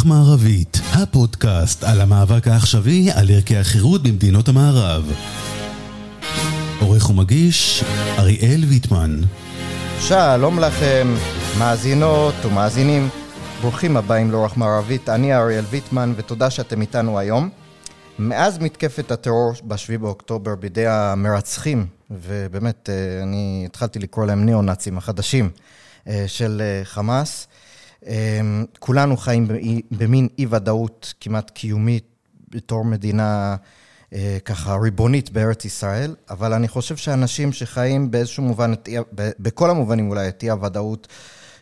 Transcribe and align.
רוח 0.00 0.06
מערבית, 0.06 0.80
הפודקאסט 0.92 1.84
על 1.84 2.00
המאבק 2.00 2.48
העכשווי 2.48 3.10
על 3.10 3.30
ערכי 3.30 3.56
החירות 3.56 4.02
במדינות 4.02 4.48
המערב. 4.48 5.12
עורך 6.80 7.10
ומגיש, 7.10 7.84
אריאל 8.18 8.64
ויטמן. 8.68 9.20
שלום 10.00 10.58
לכם, 10.58 11.14
מאזינות 11.58 12.34
ומאזינים. 12.44 13.08
ברוכים 13.60 13.96
הבאים 13.96 14.30
לאורך 14.30 14.56
מערבית, 14.56 15.08
אני 15.08 15.34
אריאל 15.34 15.64
ויטמן, 15.70 16.12
ותודה 16.16 16.50
שאתם 16.50 16.80
איתנו 16.80 17.18
היום. 17.18 17.48
מאז 18.18 18.58
מתקפת 18.58 19.10
הטרור 19.10 19.52
ב-7 19.64 19.98
באוקטובר 20.00 20.54
בידי 20.54 20.86
המרצחים, 20.86 21.86
ובאמת, 22.10 22.90
אה, 22.92 23.22
אני 23.22 23.62
התחלתי 23.66 23.98
לקרוא 23.98 24.26
להם 24.26 24.46
ניאו-נאצים 24.46 24.98
החדשים 24.98 25.50
אה, 26.08 26.24
של 26.26 26.62
אה, 26.64 26.84
חמאס, 26.84 27.46
כולנו 28.78 29.16
חיים 29.16 29.48
במין 29.90 30.28
אי-ודאות 30.38 31.14
כמעט 31.20 31.50
קיומית 31.50 32.04
בתור 32.48 32.84
מדינה 32.84 33.56
ככה 34.44 34.76
ריבונית 34.76 35.30
בארץ 35.30 35.64
ישראל, 35.64 36.14
אבל 36.30 36.52
אני 36.52 36.68
חושב 36.68 36.96
שאנשים 36.96 37.52
שחיים 37.52 38.10
באיזשהו 38.10 38.42
מובן, 38.42 38.72
בכל 39.14 39.70
המובנים 39.70 40.10
אולי, 40.10 40.28
את 40.28 40.42
אי-הוודאות, 40.42 41.08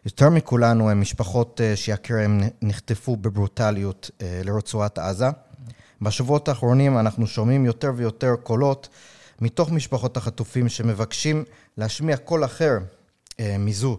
יותר 0.05 0.31
מכולנו 0.31 0.91
הם 0.91 1.01
משפחות 1.01 1.61
שיקיריהם 1.75 2.41
נחטפו 2.63 3.17
בברוטליות 3.17 4.11
לרצועת 4.45 4.99
עזה. 4.99 5.27
בשבועות 6.03 6.49
האחרונים 6.49 6.99
אנחנו 6.99 7.27
שומעים 7.27 7.67
יותר 7.67 7.93
ויותר 7.97 8.35
קולות 8.43 8.89
מתוך 9.41 9.71
משפחות 9.71 10.17
החטופים 10.17 10.69
שמבקשים 10.69 11.45
להשמיע 11.77 12.17
קול 12.17 12.45
אחר 12.45 12.79
אה, 13.41 13.57
מזו 13.59 13.99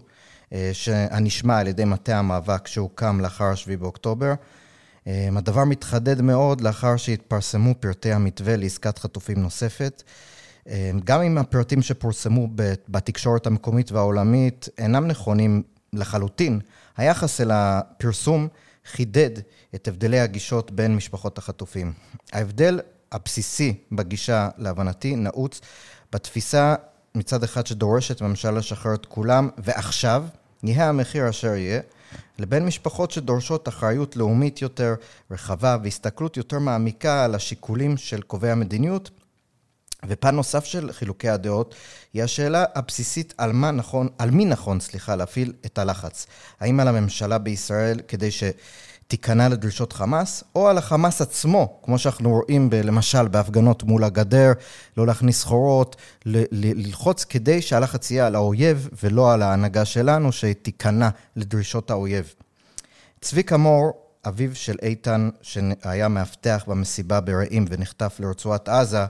אה, 0.52 0.70
שנשמע 0.72 1.58
על 1.58 1.66
ידי 1.66 1.84
מטה 1.84 2.18
המאבק 2.18 2.66
שהוקם 2.66 3.20
לאחר 3.20 3.54
7 3.54 3.76
באוקטובר. 3.76 4.34
אה, 5.06 5.28
הדבר 5.36 5.64
מתחדד 5.64 6.20
מאוד 6.20 6.60
לאחר 6.60 6.96
שהתפרסמו 6.96 7.74
פרטי 7.80 8.12
המתווה 8.12 8.56
לעסקת 8.56 8.98
חטופים 8.98 9.38
נוספת. 9.38 10.02
אה, 10.68 10.90
גם 11.04 11.22
אם 11.22 11.38
הפרטים 11.38 11.82
שפורסמו 11.82 12.48
בתקשורת 12.88 13.46
המקומית 13.46 13.92
והעולמית 13.92 14.68
אינם 14.78 15.06
נכונים 15.06 15.62
לחלוטין, 15.92 16.60
היחס 16.96 17.40
אל 17.40 17.50
הפרסום 17.52 18.48
חידד 18.92 19.30
את 19.74 19.88
הבדלי 19.88 20.20
הגישות 20.20 20.70
בין 20.70 20.96
משפחות 20.96 21.38
החטופים. 21.38 21.92
ההבדל 22.32 22.80
הבסיסי 23.12 23.74
בגישה, 23.92 24.48
להבנתי, 24.58 25.16
נעוץ 25.16 25.60
בתפיסה 26.12 26.74
מצד 27.14 27.44
אחד 27.44 27.66
שדורשת 27.66 28.22
ממשלה 28.22 28.50
לשחרר 28.50 28.94
את 28.94 29.06
כולם, 29.06 29.48
ועכשיו, 29.58 30.24
יהיה 30.62 30.88
המחיר 30.88 31.28
אשר 31.28 31.54
יהיה, 31.54 31.80
לבין 32.38 32.66
משפחות 32.66 33.10
שדורשות 33.10 33.68
אחריות 33.68 34.16
לאומית 34.16 34.62
יותר 34.62 34.94
רחבה 35.30 35.76
והסתכלות 35.82 36.36
יותר 36.36 36.58
מעמיקה 36.58 37.24
על 37.24 37.34
השיקולים 37.34 37.96
של 37.96 38.22
קובעי 38.22 38.50
המדיניות. 38.50 39.10
ופן 40.08 40.34
נוסף 40.34 40.64
של 40.64 40.92
חילוקי 40.92 41.28
הדעות 41.28 41.74
היא 42.12 42.22
השאלה 42.22 42.64
הבסיסית 42.74 43.34
על 43.38 43.52
מה 43.52 43.70
נכון, 43.70 44.08
על 44.18 44.30
מי 44.30 44.44
נכון, 44.44 44.80
סליחה, 44.80 45.16
להפעיל 45.16 45.52
את 45.66 45.78
הלחץ. 45.78 46.26
האם 46.60 46.80
על 46.80 46.88
הממשלה 46.88 47.38
בישראל 47.38 48.00
כדי 48.08 48.30
ש... 48.30 48.44
תיכנע 49.10 49.48
לדרישות 49.48 49.92
חמאס, 49.92 50.44
או 50.54 50.68
על 50.68 50.78
החמאס 50.78 51.20
עצמו, 51.20 51.80
כמו 51.82 51.98
שאנחנו 51.98 52.30
רואים 52.30 52.70
ב, 52.70 52.74
למשל 52.74 53.28
בהפגנות 53.28 53.82
מול 53.82 54.04
הגדר, 54.04 54.52
לא 54.96 55.06
להכניס 55.06 55.40
סחורות, 55.40 55.96
ללחוץ 56.26 57.24
כדי 57.24 57.62
שהלחץ 57.62 58.10
יהיה 58.10 58.26
על 58.26 58.34
האויב 58.34 58.88
ולא 59.02 59.32
על 59.32 59.42
ההנהגה 59.42 59.84
שלנו, 59.84 60.32
שתיכנע 60.32 61.08
לדרישות 61.36 61.90
האויב. 61.90 62.34
צביקה 63.20 63.56
מור, 63.56 63.92
אביו 64.26 64.54
של 64.54 64.76
איתן, 64.82 65.28
שהיה 65.42 66.08
מאבטח 66.08 66.64
במסיבה 66.66 67.20
ברעים 67.20 67.64
ונחטף 67.68 68.16
לרצועת 68.20 68.68
עזה, 68.68 69.04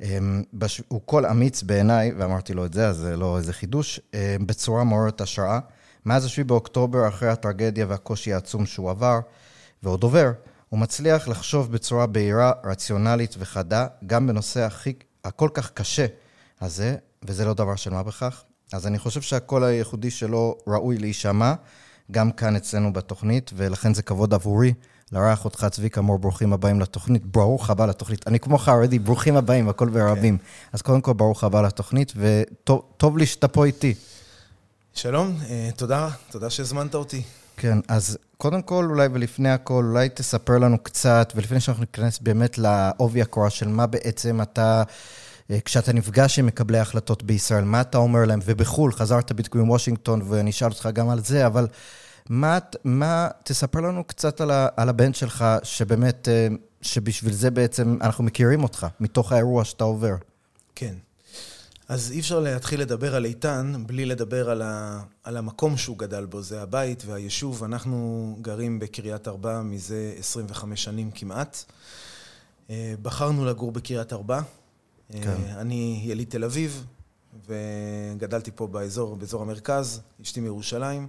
אמ, 0.00 0.42
הוא 0.88 1.00
קול 1.04 1.26
אמיץ 1.26 1.62
בעיניי, 1.62 2.12
ואמרתי 2.18 2.54
לו 2.54 2.66
את 2.66 2.74
זה, 2.74 2.88
אז 2.88 2.96
זה 2.96 3.16
לא 3.16 3.38
איזה 3.38 3.52
חידוש, 3.52 4.00
אמ, 4.14 4.46
בצורה 4.46 4.84
מעוררת 4.84 5.20
השראה. 5.20 5.58
מאז 6.08 6.28
7 6.28 6.44
באוקטובר, 6.46 7.08
אחרי 7.08 7.28
הטרגדיה 7.28 7.86
והקושי 7.88 8.32
העצום 8.32 8.66
שהוא 8.66 8.90
עבר, 8.90 9.18
ועוד 9.82 10.02
עובר, 10.02 10.30
הוא 10.68 10.80
מצליח 10.80 11.28
לחשוב 11.28 11.72
בצורה 11.72 12.06
בהירה, 12.06 12.52
רציונלית 12.64 13.34
וחדה, 13.38 13.86
גם 14.06 14.26
בנושא 14.26 14.60
הכי, 14.60 14.92
הכל 15.24 15.48
כך 15.54 15.70
קשה 15.70 16.06
הזה, 16.60 16.96
וזה 17.22 17.44
לא 17.44 17.54
דבר 17.54 17.76
של 17.76 17.90
מה 17.90 18.02
בכך. 18.02 18.42
אז 18.72 18.86
אני 18.86 18.98
חושב 18.98 19.20
שהקול 19.20 19.64
הייחודי 19.64 20.10
שלו 20.10 20.58
ראוי 20.66 20.98
להישמע, 20.98 21.54
גם 22.10 22.30
כאן 22.30 22.56
אצלנו 22.56 22.92
בתוכנית, 22.92 23.50
ולכן 23.56 23.94
זה 23.94 24.02
כבוד 24.02 24.34
עבורי 24.34 24.74
לארח 25.12 25.44
אותך, 25.44 25.66
צביקה 25.70 26.00
מור, 26.00 26.18
ברוכים 26.18 26.52
הבאים 26.52 26.80
לתוכנית. 26.80 27.26
ברוך 27.26 27.70
הבא 27.70 27.86
לתוכנית. 27.86 28.26
אני 28.26 28.40
כמו 28.40 28.58
חרדי, 28.58 28.98
ברוכים 28.98 29.36
הבאים, 29.36 29.68
הכל 29.68 29.88
ברבים. 29.88 30.38
כן. 30.38 30.44
אז 30.72 30.82
קודם 30.82 31.00
כל, 31.00 31.12
ברוך 31.12 31.44
הבא 31.44 31.62
לתוכנית, 31.62 32.12
וטוב 32.16 33.18
לי 33.18 33.26
שאתה 33.26 33.48
פה 33.48 33.64
איתי. 33.64 33.94
שלום, 34.94 35.36
אה, 35.50 35.70
תודה, 35.76 36.08
תודה 36.30 36.50
שהזמנת 36.50 36.94
אותי. 36.94 37.22
כן, 37.56 37.78
אז 37.88 38.18
קודם 38.36 38.62
כל, 38.62 38.86
אולי 38.90 39.08
ולפני 39.12 39.50
הכל, 39.50 39.84
אולי 39.88 40.08
תספר 40.08 40.58
לנו 40.58 40.78
קצת, 40.78 41.32
ולפני 41.36 41.60
שאנחנו 41.60 41.80
ניכנס 41.80 42.18
באמת 42.18 42.58
לעובי 42.58 43.22
הקורה 43.22 43.50
של 43.50 43.68
מה 43.68 43.86
בעצם 43.86 44.42
אתה, 44.42 44.82
אה, 45.50 45.58
כשאתה 45.64 45.92
נפגש 45.92 46.38
עם 46.38 46.46
מקבלי 46.46 46.78
ההחלטות 46.78 47.22
בישראל, 47.22 47.64
מה 47.64 47.80
אתה 47.80 47.98
אומר 47.98 48.24
להם, 48.24 48.40
ובחו"ל, 48.44 48.92
חזרת 48.92 49.32
בדיוק 49.32 49.56
מוושינגטון, 49.56 50.22
ואני 50.28 50.50
אשאל 50.50 50.68
אותך 50.68 50.88
גם 50.92 51.10
על 51.10 51.24
זה, 51.24 51.46
אבל 51.46 51.66
מה, 52.28 52.58
מה 52.84 53.28
תספר 53.44 53.80
לנו 53.80 54.04
קצת 54.04 54.40
על, 54.40 54.50
ה, 54.50 54.68
על 54.76 54.88
הבן 54.88 55.14
שלך, 55.14 55.44
שבאמת, 55.62 56.28
אה, 56.28 56.48
שבשביל 56.82 57.32
זה 57.32 57.50
בעצם 57.50 57.98
אנחנו 58.00 58.24
מכירים 58.24 58.62
אותך, 58.62 58.86
מתוך 59.00 59.32
האירוע 59.32 59.64
שאתה 59.64 59.84
עובר. 59.84 60.14
כן. 60.74 60.94
אז 61.88 62.12
אי 62.12 62.20
אפשר 62.20 62.40
להתחיל 62.40 62.80
לדבר 62.80 63.14
על 63.14 63.24
איתן 63.24 63.72
בלי 63.86 64.06
לדבר 64.06 64.50
על, 64.50 64.62
ה, 64.62 65.02
על 65.24 65.36
המקום 65.36 65.76
שהוא 65.76 65.98
גדל 65.98 66.26
בו, 66.26 66.42
זה 66.42 66.62
הבית 66.62 67.02
והיישוב. 67.06 67.64
אנחנו 67.64 68.36
גרים 68.40 68.78
בקריית 68.78 69.28
ארבע 69.28 69.62
מזה 69.62 70.14
25 70.18 70.84
שנים 70.84 71.10
כמעט. 71.10 71.64
אה, 72.70 72.94
בחרנו 73.02 73.44
לגור 73.44 73.72
בקריית 73.72 74.12
ארבע. 74.12 74.40
אה, 75.14 75.22
כן. 75.22 75.42
אני 75.56 76.00
יליד 76.04 76.30
תל 76.30 76.44
אביב, 76.44 76.84
וגדלתי 77.48 78.50
פה 78.54 78.66
באזור, 78.66 79.16
באזור 79.16 79.42
המרכז, 79.42 80.00
אשתי 80.22 80.40
מירושלים, 80.40 81.06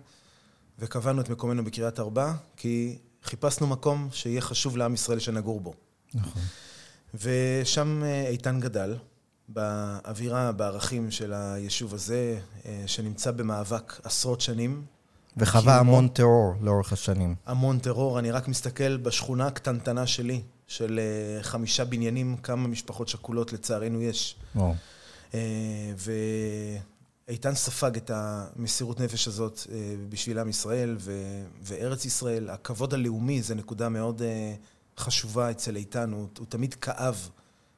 וקבענו 0.79 1.21
את 1.21 1.29
מקומנו 1.29 1.65
בקריית 1.65 1.99
ארבע, 1.99 2.33
כי 2.57 2.97
חיפשנו 3.23 3.67
מקום 3.67 4.09
שיהיה 4.11 4.41
חשוב 4.41 4.77
לעם 4.77 4.93
ישראל 4.93 5.19
שנגור 5.19 5.59
בו. 5.59 5.73
נכון. 6.13 6.41
ושם 7.13 8.03
אה, 8.03 8.27
איתן 8.27 8.59
גדל. 8.59 8.97
באווירה, 9.53 10.51
בערכים 10.51 11.11
של 11.11 11.33
היישוב 11.33 11.93
הזה, 11.93 12.39
אה, 12.65 12.83
שנמצא 12.87 13.31
במאבק 13.31 14.01
עשרות 14.03 14.41
שנים. 14.41 14.83
וחווה 15.37 15.79
המון 15.79 16.07
טרור 16.07 16.53
לאורך 16.61 16.93
השנים. 16.93 17.35
המון 17.45 17.79
טרור. 17.79 18.19
אני 18.19 18.31
רק 18.31 18.47
מסתכל 18.47 18.97
בשכונה 18.97 19.47
הקטנטנה 19.47 20.07
שלי, 20.07 20.41
של 20.67 20.99
אה, 20.99 21.43
חמישה 21.43 21.85
בניינים, 21.85 22.37
כמה 22.37 22.67
משפחות 22.67 23.07
שכולות 23.07 23.53
לצערנו 23.53 24.01
יש. 24.01 24.35
וואו. 24.55 24.75
אה, 25.33 25.39
ואיתן 27.27 27.55
ספג 27.55 27.95
את 27.95 28.11
המסירות 28.13 28.99
נפש 28.99 29.27
הזאת 29.27 29.59
בשביל 30.09 30.39
עם 30.39 30.49
ישראל 30.49 30.95
ו... 30.99 31.11
וארץ 31.63 32.05
ישראל. 32.05 32.49
הכבוד 32.49 32.93
הלאומי 32.93 33.41
זה 33.41 33.55
נקודה 33.55 33.89
מאוד 33.89 34.21
חשובה 34.97 35.51
אצל 35.51 35.75
איתן, 35.75 36.11
הוא, 36.11 36.27
הוא 36.39 36.45
תמיד 36.49 36.73
כאב. 36.73 37.29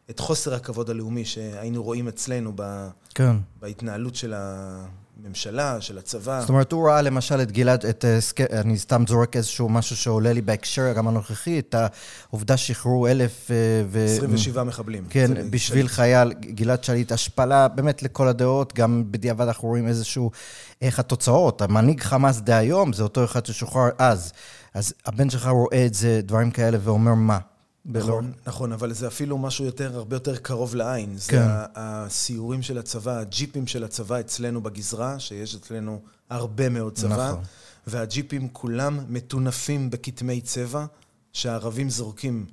את 0.10 0.20
חוסר 0.20 0.54
הכבוד 0.54 0.90
הלאומי 0.90 1.26
שהיינו 1.26 1.84
רואים 1.84 2.08
אצלנו 2.08 2.52
ב, 2.56 2.88
כן. 3.16 3.36
בהתנהלות 3.62 4.16
של 4.16 4.34
הממשלה, 4.36 5.82
של 5.82 5.98
הצבא. 5.98 6.40
זאת 6.40 6.50
אומרת, 6.50 6.72
הוא 6.72 6.90
ראה 6.90 7.02
למשל 7.02 7.42
את 7.42 7.52
גלעד, 7.52 7.86
את, 7.86 8.06
אה, 8.06 8.62
אני 8.62 8.78
סתם 8.78 9.04
זורק 9.08 9.36
איזשהו 9.36 9.70
משהו 9.70 9.96
שעולה 9.96 10.34
לי 10.34 10.42
בהקשר 10.42 10.94
גם 10.94 11.08
הנוכחי, 11.08 11.60
את 11.60 11.76
העובדה 12.30 12.58
שחררו 12.58 13.08
אלף... 13.08 13.52
אה, 13.52 13.56
ו... 13.88 14.06
27 14.06 14.64
מחבלים. 14.64 15.06
כן, 15.10 15.32
בשביל 15.50 15.88
שליט. 15.88 15.96
חייל, 15.96 16.34
גלעד 16.34 16.84
שליט, 16.84 17.12
השפלה 17.12 17.68
באמת 17.68 18.04
לכל 18.04 18.28
הדעות, 18.28 18.74
גם 18.74 19.04
בדיעבד 19.12 19.48
אנחנו 19.48 19.68
רואים 19.68 19.88
איזשהו, 19.88 20.32
איך 20.82 21.00
התוצאות, 21.00 21.62
המנהיג 21.62 22.02
חמאס 22.02 22.40
דהיום, 22.40 22.94
זה 22.94 23.04
אותו 23.04 23.26
אחד 23.26 23.46
ששוחרר 23.46 23.90
אז. 23.98 24.32
אז 24.74 24.94
הבן 25.06 25.30
שלך 25.30 25.48
רואה 25.48 25.86
את 25.86 25.94
זה, 25.94 26.22
דברים 26.24 26.52
כאלה, 26.52 26.78
ואומר 26.82 27.14
מה? 27.14 27.38
נכון, 27.86 28.32
נכון, 28.48 28.72
אבל 28.72 28.94
זה 28.94 29.08
אפילו 29.08 29.38
משהו 29.38 29.66
יותר, 29.66 29.96
הרבה 29.96 30.16
יותר 30.16 30.38
קרוב 30.38 30.76
לעין. 30.76 31.18
זה 31.18 31.32
כן. 31.32 31.48
הסיורים 31.76 32.62
של 32.62 32.78
הצבא, 32.78 33.18
הג'יפים 33.18 33.68
של 33.68 33.84
הצבא 33.84 34.20
אצלנו 34.20 34.62
בגזרה, 34.62 35.20
שיש 35.20 35.56
אצלנו 35.56 36.02
הרבה 36.30 36.70
מאוד 36.70 36.94
צבא, 36.94 37.32
נכון. 37.32 37.44
והג'יפים 37.88 38.50
כולם 38.50 39.00
מטונפים 39.10 39.90
בכתמי 39.90 40.42
צבע, 40.42 40.86
שהערבים 41.34 41.90
זורקים 41.90 42.46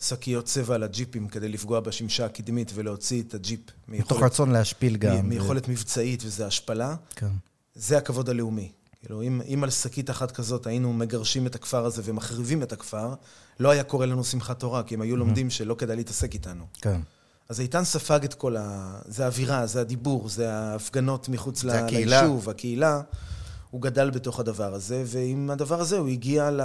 שקיות 0.00 0.44
mm-hmm. 0.44 0.48
צבע 0.48 0.74
על 0.74 0.82
הג'יפים 0.82 1.28
כדי 1.28 1.48
לפגוע 1.48 1.80
בשמשה 1.80 2.24
הקדמית 2.24 2.72
ולהוציא 2.74 3.22
את 3.22 3.34
הג'יפ. 3.34 3.60
מתוך 3.88 4.22
רצון 4.22 4.50
להשפיל 4.50 4.96
גם. 4.96 5.28
מיכולת 5.28 5.68
מבצעית, 5.68 6.22
וזה 6.24 6.46
השפלה. 6.46 6.96
כן. 7.16 7.30
זה 7.74 7.98
הכבוד 7.98 8.28
הלאומי. 8.28 8.72
כאילו, 9.06 9.22
אם, 9.22 9.40
אם 9.54 9.64
על 9.64 9.70
שקית 9.70 10.10
אחת 10.10 10.30
כזאת 10.30 10.66
היינו 10.66 10.92
מגרשים 10.92 11.46
את 11.46 11.54
הכפר 11.54 11.84
הזה 11.84 12.02
ומחריבים 12.04 12.62
את 12.62 12.72
הכפר, 12.72 13.14
לא 13.60 13.70
היה 13.70 13.82
קורה 13.82 14.06
לנו 14.06 14.24
שמחת 14.24 14.60
תורה, 14.60 14.82
כי 14.82 14.94
הם 14.94 15.00
היו 15.00 15.16
לומדים 15.16 15.50
שלא 15.50 15.74
כדאי 15.74 15.96
להתעסק 15.96 16.34
איתנו. 16.34 16.64
כן. 16.80 17.00
אז 17.48 17.60
איתן 17.60 17.84
ספג 17.84 18.24
את 18.24 18.34
כל 18.34 18.56
ה... 18.56 18.98
זה 19.08 19.24
האווירה, 19.24 19.66
זה 19.66 19.80
הדיבור, 19.80 20.28
זה 20.28 20.52
ההפגנות 20.52 21.28
מחוץ 21.28 21.62
זה 21.62 21.68
ל... 21.68 21.70
הקהילה. 21.70 22.20
ליישוב, 22.20 22.50
הקהילה. 22.50 23.00
הוא 23.70 23.82
גדל 23.82 24.10
בתוך 24.10 24.40
הדבר 24.40 24.74
הזה, 24.74 25.02
ועם 25.06 25.50
הדבר 25.50 25.80
הזה 25.80 25.98
הוא 25.98 26.08
הגיע 26.08 26.50
ל... 26.50 26.60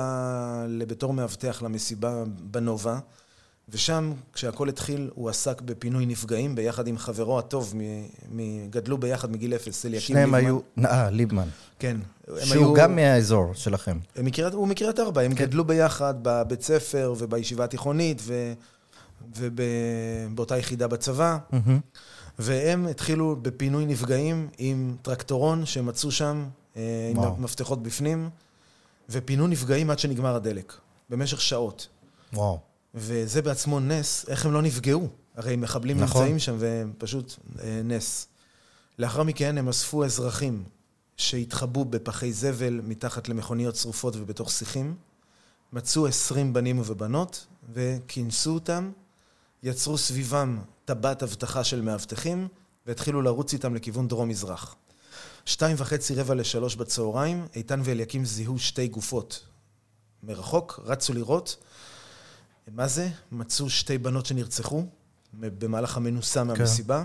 ל... 0.68 0.86
בתור 0.86 1.14
מאבטח 1.14 1.62
למסיבה 1.62 2.24
בנובה, 2.52 3.00
ושם, 3.72 4.14
כשהכול 4.34 4.70
התחיל, 4.70 5.10
הוא 5.16 5.30
עסק 5.30 5.62
בפינוי 5.62 6.06
נפגעים 6.06 6.56
ביחד 6.56 6.88
עם 6.88 6.98
חברו 6.98 7.40
הטוב. 7.40 7.74
גדלו 8.70 8.98
ביחד 8.98 9.32
מגיל 9.32 9.56
אפס, 9.56 9.86
אליקים 9.86 10.02
שניהם 10.08 10.36
ליבמן. 10.36 10.46
היו... 10.46 10.60
אה, 10.86 11.10
ליבמן. 11.10 11.48
כן. 11.80 11.98
שהוא 12.44 12.54
היו- 12.54 12.74
גם 12.74 12.96
מהאזור 12.96 13.54
שלכם. 13.54 13.98
הם 14.16 14.26
מקריית, 14.26 14.54
הוא 14.54 14.68
מקריית 14.68 15.00
ארבע, 15.00 15.22
הם 15.22 15.36
כן. 15.36 15.46
גדלו 15.46 15.66
ביחד 15.66 16.14
בבית 16.22 16.62
ספר 16.62 17.14
ובישיבה 17.18 17.64
התיכונית 17.64 18.22
ו... 18.26 18.54
ובאותה 19.38 20.58
יחידה 20.58 20.88
בצבא. 20.88 21.38
והם 22.40 22.88
התחילו 22.88 23.36
בפינוי 23.42 23.86
נפגעים 23.86 24.48
עם 24.58 24.96
טרקטורון 25.02 25.66
שהם 25.66 25.86
מצאו 25.86 26.12
שם, 26.12 26.46
אה, 26.78 26.82
עם 27.12 27.18
וואו. 27.18 27.36
מפתחות 27.38 27.84
בפנים, 27.84 28.30
ופינו 29.10 29.48
נפגעים 29.48 29.90
עד 29.90 30.00
שנגמר 30.00 30.36
הדלק, 30.36 30.74
במשך 31.10 31.42
שעות. 31.42 31.88
וואו. 32.34 32.60
וזה 32.96 33.42
בעצמו 33.42 33.80
נס, 33.80 34.26
איך 34.30 34.46
הם 34.46 34.52
לא 34.52 34.62
נפגעו. 34.62 35.10
הרי 35.36 35.56
מחבלים 35.56 36.00
נכון. 36.00 36.22
נמצאים 36.22 36.40
שם 36.40 36.56
והם 36.60 36.94
פשוט 36.98 37.36
אה, 37.60 37.82
נס. 37.84 38.28
לאחר 39.00 39.24
מכן 39.24 39.58
הם 39.58 39.70
אספו 39.70 40.06
אזרחים 40.06 40.64
שהתחבאו 41.18 41.86
בפחי 41.86 42.34
זבל 42.34 42.82
מתחת 42.84 43.30
למכוניות 43.30 43.76
שרופות 43.76 44.16
ובתוך 44.16 44.52
שיחים, 44.52 44.96
מצאו 45.74 46.08
עשרים 46.08 46.54
בנים 46.54 46.82
ובנות 46.86 47.48
וכינסו 47.74 48.54
אותם, 48.54 48.92
יצרו 49.64 49.98
סביבם 49.98 50.60
טבעת 50.86 51.24
אבטחה 51.24 51.64
של 51.64 51.82
מאבטחים 51.82 52.48
והתחילו 52.88 53.22
לרוץ 53.22 53.54
איתם 53.54 53.76
לכיוון 53.76 54.08
דרום-מזרח. 54.08 54.76
שתיים 55.46 55.76
וחצי 55.80 56.16
רבע 56.16 56.36
לשלוש 56.36 56.76
בצהריים, 56.76 57.46
איתן 57.56 57.82
ואליקים 57.84 58.26
זיהו 58.26 58.60
שתי 58.60 58.88
גופות. 58.88 59.46
מרחוק, 60.24 60.80
רצו 60.84 61.14
לראות. 61.14 61.58
מה 62.68 62.88
זה? 62.88 63.10
מצאו 63.32 63.70
שתי 63.70 63.98
בנות 63.98 64.26
שנרצחו 64.26 64.86
במהלך 65.34 65.98
המנוסה 65.98 66.44
מהמסיבה. 66.44 67.04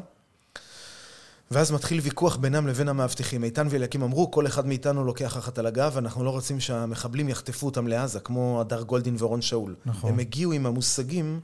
ואז 1.51 1.73
מתחיל 1.73 2.01
ויכוח 2.01 2.37
בינם 2.37 2.67
לבין 2.67 2.89
המאבטחים. 2.89 3.45
איתן 3.45 3.67
ואליקים 3.71 4.03
אמרו, 4.03 4.31
כל 4.31 4.47
אחד 4.47 4.67
מאיתנו 4.67 5.05
לוקח 5.05 5.37
אחת 5.37 5.59
על 5.59 5.67
הגב, 5.67 5.97
אנחנו 5.97 6.25
לא 6.25 6.31
רוצים 6.31 6.61
שהמחבלים 6.61 7.29
יחטפו 7.29 7.67
אותם 7.67 7.87
לעזה, 7.87 8.21
כמו 8.21 8.61
הדר 8.61 8.83
גולדין 8.83 9.17
ואורון 9.19 9.43
שאול. 9.43 9.77
נכון. 9.87 10.13
הם 10.13 10.19
הגיעו 10.19 10.53
עם 10.53 10.67
המושגים 10.67 11.41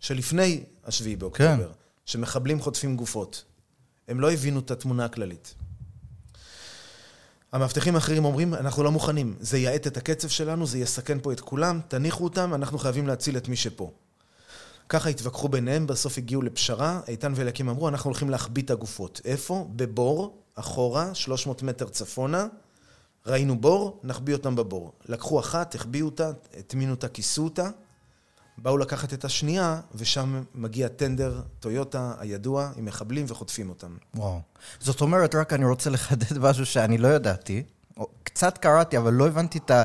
שלפני 0.00 0.64
השביעי 0.84 1.16
באוקטובר, 1.16 1.68
כן. 1.68 1.72
שמחבלים 2.06 2.60
חוטפים 2.60 2.96
גופות. 2.96 3.44
הם 4.08 4.20
לא 4.20 4.32
הבינו 4.32 4.60
את 4.60 4.70
התמונה 4.70 5.04
הכללית. 5.04 5.54
המאבטחים 7.54 7.94
האחרים 7.94 8.24
אומרים, 8.24 8.54
אנחנו 8.54 8.82
לא 8.82 8.92
מוכנים, 8.92 9.34
זה 9.40 9.58
יאט 9.58 9.86
את 9.86 9.96
הקצב 9.96 10.28
שלנו, 10.28 10.66
זה 10.66 10.78
יסכן 10.78 11.18
פה 11.22 11.32
את 11.32 11.40
כולם, 11.40 11.80
תניחו 11.88 12.24
אותם, 12.24 12.54
אנחנו 12.54 12.78
חייבים 12.78 13.06
להציל 13.06 13.36
את 13.36 13.48
מי 13.48 13.56
שפה. 13.56 13.90
ככה 14.88 15.08
התווכחו 15.08 15.48
ביניהם, 15.48 15.86
בסוף 15.86 16.18
הגיעו 16.18 16.42
לפשרה, 16.42 17.00
איתן 17.08 17.32
ואליקים 17.36 17.68
אמרו, 17.68 17.88
אנחנו 17.88 18.08
הולכים 18.08 18.30
להחביא 18.30 18.62
את 18.62 18.70
הגופות. 18.70 19.20
איפה? 19.24 19.68
בבור, 19.76 20.38
אחורה, 20.54 21.14
300 21.14 21.62
מטר 21.62 21.88
צפונה, 21.88 22.46
ראינו 23.26 23.60
בור, 23.60 24.00
נחביא 24.04 24.34
אותם 24.34 24.56
בבור. 24.56 24.92
לקחו 25.08 25.40
אחת, 25.40 25.74
החביאו 25.74 26.06
אותה, 26.06 26.30
הטמינו 26.58 26.90
אותה, 26.90 27.08
כיסו 27.08 27.44
אותה, 27.44 27.70
באו 28.58 28.78
לקחת 28.78 29.12
את 29.12 29.24
השנייה, 29.24 29.80
ושם 29.94 30.42
מגיע 30.54 30.88
טנדר 30.88 31.40
טויוטה 31.60 32.12
הידוע 32.18 32.70
עם 32.76 32.84
מחבלים 32.84 33.26
וחוטפים 33.28 33.68
אותם. 33.68 33.96
וואו. 34.14 34.40
זאת 34.80 35.00
אומרת, 35.00 35.34
רק 35.34 35.52
אני 35.52 35.64
רוצה 35.64 35.90
לחדד 35.90 36.38
משהו 36.38 36.66
שאני 36.66 36.98
לא 36.98 37.08
ידעתי. 37.08 37.62
או, 37.96 38.08
קצת 38.22 38.58
קראתי, 38.58 38.98
אבל 38.98 39.12
לא 39.12 39.26
הבנתי 39.26 39.58
את 39.58 39.70
ה... 39.70 39.82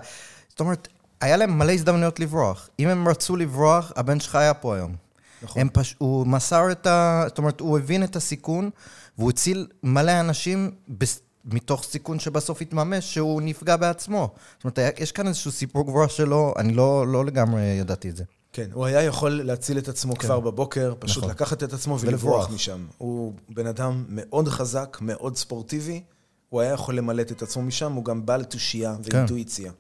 זאת 0.50 0.60
אומרת, 0.60 0.88
היה 1.22 1.38
להם 1.38 1.58
מלא 1.58 1.72
הזדמנויות 1.72 2.20
לברוח. 2.20 2.70
אם 2.80 2.88
הם 2.88 3.08
רצו 3.08 3.36
לברוח, 3.36 3.92
הבן 3.96 4.20
שלך 4.20 4.36
היה 4.36 4.54
פה 4.54 4.76
היום. 4.76 4.96
נכון. 5.42 5.62
הם 5.62 5.70
פש... 5.74 5.96
הוא 5.98 6.28
מסר 6.28 6.72
את 6.72 6.88
ה... 6.88 7.24
זאת 7.28 7.38
אומרת, 7.38 7.60
הוא 7.60 7.78
הבין 7.78 8.04
את 8.04 8.16
הסיכון, 8.16 8.70
והוא 9.18 9.30
הציל 9.30 9.68
מלא 9.84 10.20
אנשים 10.20 10.72
בס... 10.90 11.22
מתוך 11.46 11.84
סיכון 11.84 12.20
שבסוף 12.20 12.62
התממש, 12.62 13.14
שהוא 13.14 13.42
נפגע 13.42 13.76
בעצמו. 13.78 14.30
זאת 14.58 14.64
אומרת, 14.64 15.00
יש 15.00 15.12
כאן 15.12 15.28
איזשהו 15.28 15.52
סיפור 15.52 15.88
גבוה 15.88 16.10
שלו, 16.10 16.54
אני 16.58 16.74
לא, 16.74 17.08
לא 17.08 17.26
לגמרי 17.26 17.62
ידעתי 17.62 18.10
את 18.10 18.16
זה. 18.16 18.24
כן, 18.60 18.70
הוא 18.74 18.86
היה 18.86 19.04
יכול 19.04 19.32
להציל 19.44 19.78
את 19.78 19.88
עצמו 19.88 20.14
כן. 20.16 20.20
כבר 20.20 20.40
בבוקר, 20.40 20.94
פשוט 21.00 21.18
נכון. 21.18 21.30
לקחת 21.30 21.64
את 21.64 21.74
עצמו 21.74 22.00
ולברוח. 22.00 22.50
משם. 22.50 22.86
הוא 22.98 23.34
בן 23.50 23.68
אדם 23.68 24.06
מאוד 24.10 24.48
חזק, 24.48 24.98
מאוד 25.02 25.38
ספורטיבי, 25.38 26.02
הוא 26.50 26.62
היה 26.62 26.72
יכול 26.74 26.98
למלט 26.98 27.32
את 27.32 27.42
עצמו 27.42 27.64
משם, 27.64 27.94
הוא 27.94 28.06
גם 28.06 28.26
בעל 28.26 28.44
תושייה 28.44 28.96
כן. 29.04 29.16
ואינטואיציה. 29.18 29.72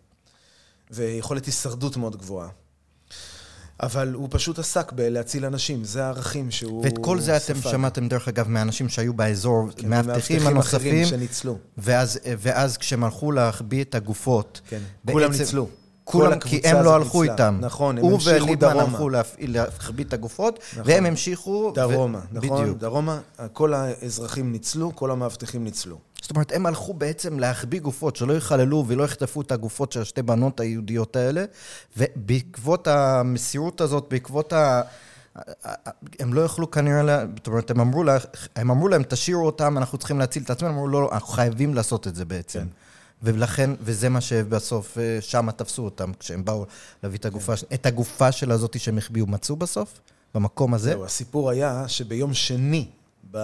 ויכולת 0.92 1.46
הישרדות 1.46 1.98
מאוד 1.98 2.16
גבוהה. 2.16 2.50
אבל 3.84 4.14
הוא 4.14 4.28
פשוט 4.31 4.60
עסק 4.60 4.92
בלהציל 4.92 5.46
אנשים, 5.46 5.84
זה 5.84 6.04
הערכים 6.04 6.52
שהוא 6.52 6.84
ואת 6.84 6.98
כל 7.02 7.20
זה 7.20 7.38
אתם. 7.38 7.62
שמעתם, 7.62 8.08
דרך 8.08 8.28
אגב, 8.28 8.48
מאנשים 8.48 8.90
שהיו 8.90 9.14
באזור, 9.14 9.70
כן, 9.78 9.90
מאבטחים 9.90 10.48
הנוספים, 10.48 11.06
שניצלו. 11.06 11.58
ואז, 11.78 12.20
ואז 12.40 12.78
כשהם 12.78 13.04
הלכו 13.04 13.32
להחביא 13.32 13.84
את 13.84 13.96
הגופות, 13.96 14.62
כן, 14.70 14.80
בעצם- 15.04 15.20
כולם 15.20 15.32
ניצלו. 15.32 15.70
כולם, 16.12 16.40
כי 16.40 16.62
הם 16.64 16.84
לא 16.84 16.96
הלכו 16.96 17.22
ניצלה. 17.22 17.34
איתם. 17.34 17.58
נכון, 17.62 17.98
הם 17.98 18.04
הוא 18.04 18.14
המשיכו 18.14 18.56
דרומה. 18.56 18.82
הלכו 18.82 19.10
להפעיל- 19.10 19.54
להחביא 19.54 20.06
את 20.06 20.14
הגופות, 20.14 20.60
נכון. 20.72 20.84
והם 20.86 21.06
המשיכו... 21.06 21.72
דרומה, 21.76 22.20
ו... 22.32 22.38
נכון? 22.38 22.62
בדיוק. 22.62 22.78
דרומה, 22.78 23.20
כל 23.54 23.74
האזרחים 23.74 24.52
ניצלו, 24.52 24.96
כל 24.96 25.12
המאבטחים 25.12 25.64
ניצלו. 25.64 25.98
זאת 26.22 26.32
אומרת, 26.32 26.52
הם 26.56 26.66
הלכו 26.66 26.94
בעצם 26.94 27.40
להחביא 27.40 27.80
גופות, 27.80 28.16
שלא 28.16 28.34
יחללו 28.34 28.84
ולא 28.88 29.04
יחטפו 29.04 29.42
את 29.42 29.52
הגופות 29.52 29.92
של 29.92 30.02
השתי 30.02 30.22
בנות 30.22 30.60
היהודיות 30.60 31.16
האלה, 31.16 31.46
ובעקבות 31.98 32.88
המסירות 32.88 33.82
הזאת, 33.82 34.06
בעקבות 34.10 34.54
ה... 34.54 34.82
הם 36.20 36.34
לא 36.34 36.42
יכלו 36.42 36.72
כנראה, 36.72 37.04
לה- 37.04 37.24
זאת 37.38 37.48
אומרת, 37.48 37.72
הם 37.72 37.80
אמרו, 37.80 38.04
לה, 38.04 38.18
הם 38.56 38.72
אמרו 38.72 38.88
להם, 38.88 39.04
תשאירו 39.04 39.46
אותם, 39.46 39.78
אנחנו 39.78 39.98
צריכים 39.98 40.20
להציל 40.20 40.44
את 40.44 40.50
עצמנו, 40.50 40.72
אמרו, 40.74 40.88
לא, 40.88 41.02
לא, 41.02 41.10
אנחנו 41.12 41.28
חייבים 41.34 41.74
לעשות 41.74 42.08
את 42.08 42.16
זה 42.16 42.26
בעצם. 42.26 42.60
כן. 42.60 42.68
ולכן, 43.24 43.70
וזה 43.82 44.10
מה 44.10 44.22
שבסוף, 44.22 44.98
אה, 44.98 45.18
שם 45.22 45.52
תפסו 45.52 45.86
אותם, 45.86 46.12
כשהם 46.20 46.46
באו 46.46 46.66
להביא 47.04 47.20
את 47.20 47.26
הגופה, 47.26 47.56
כן. 47.56 47.66
את 47.74 47.86
הגופה 47.86 48.32
של 48.32 48.52
הזאתי 48.52 48.80
שהם 48.80 48.98
החביאו, 48.98 49.28
מצאו 49.28 49.56
בסוף? 49.56 50.00
במקום 50.36 50.74
הזה? 50.74 50.90
זהו, 50.90 51.06
הסיפור 51.06 51.50
היה 51.50 51.88
שביום 51.88 52.34
שני, 52.34 52.88
ב... 53.32 53.38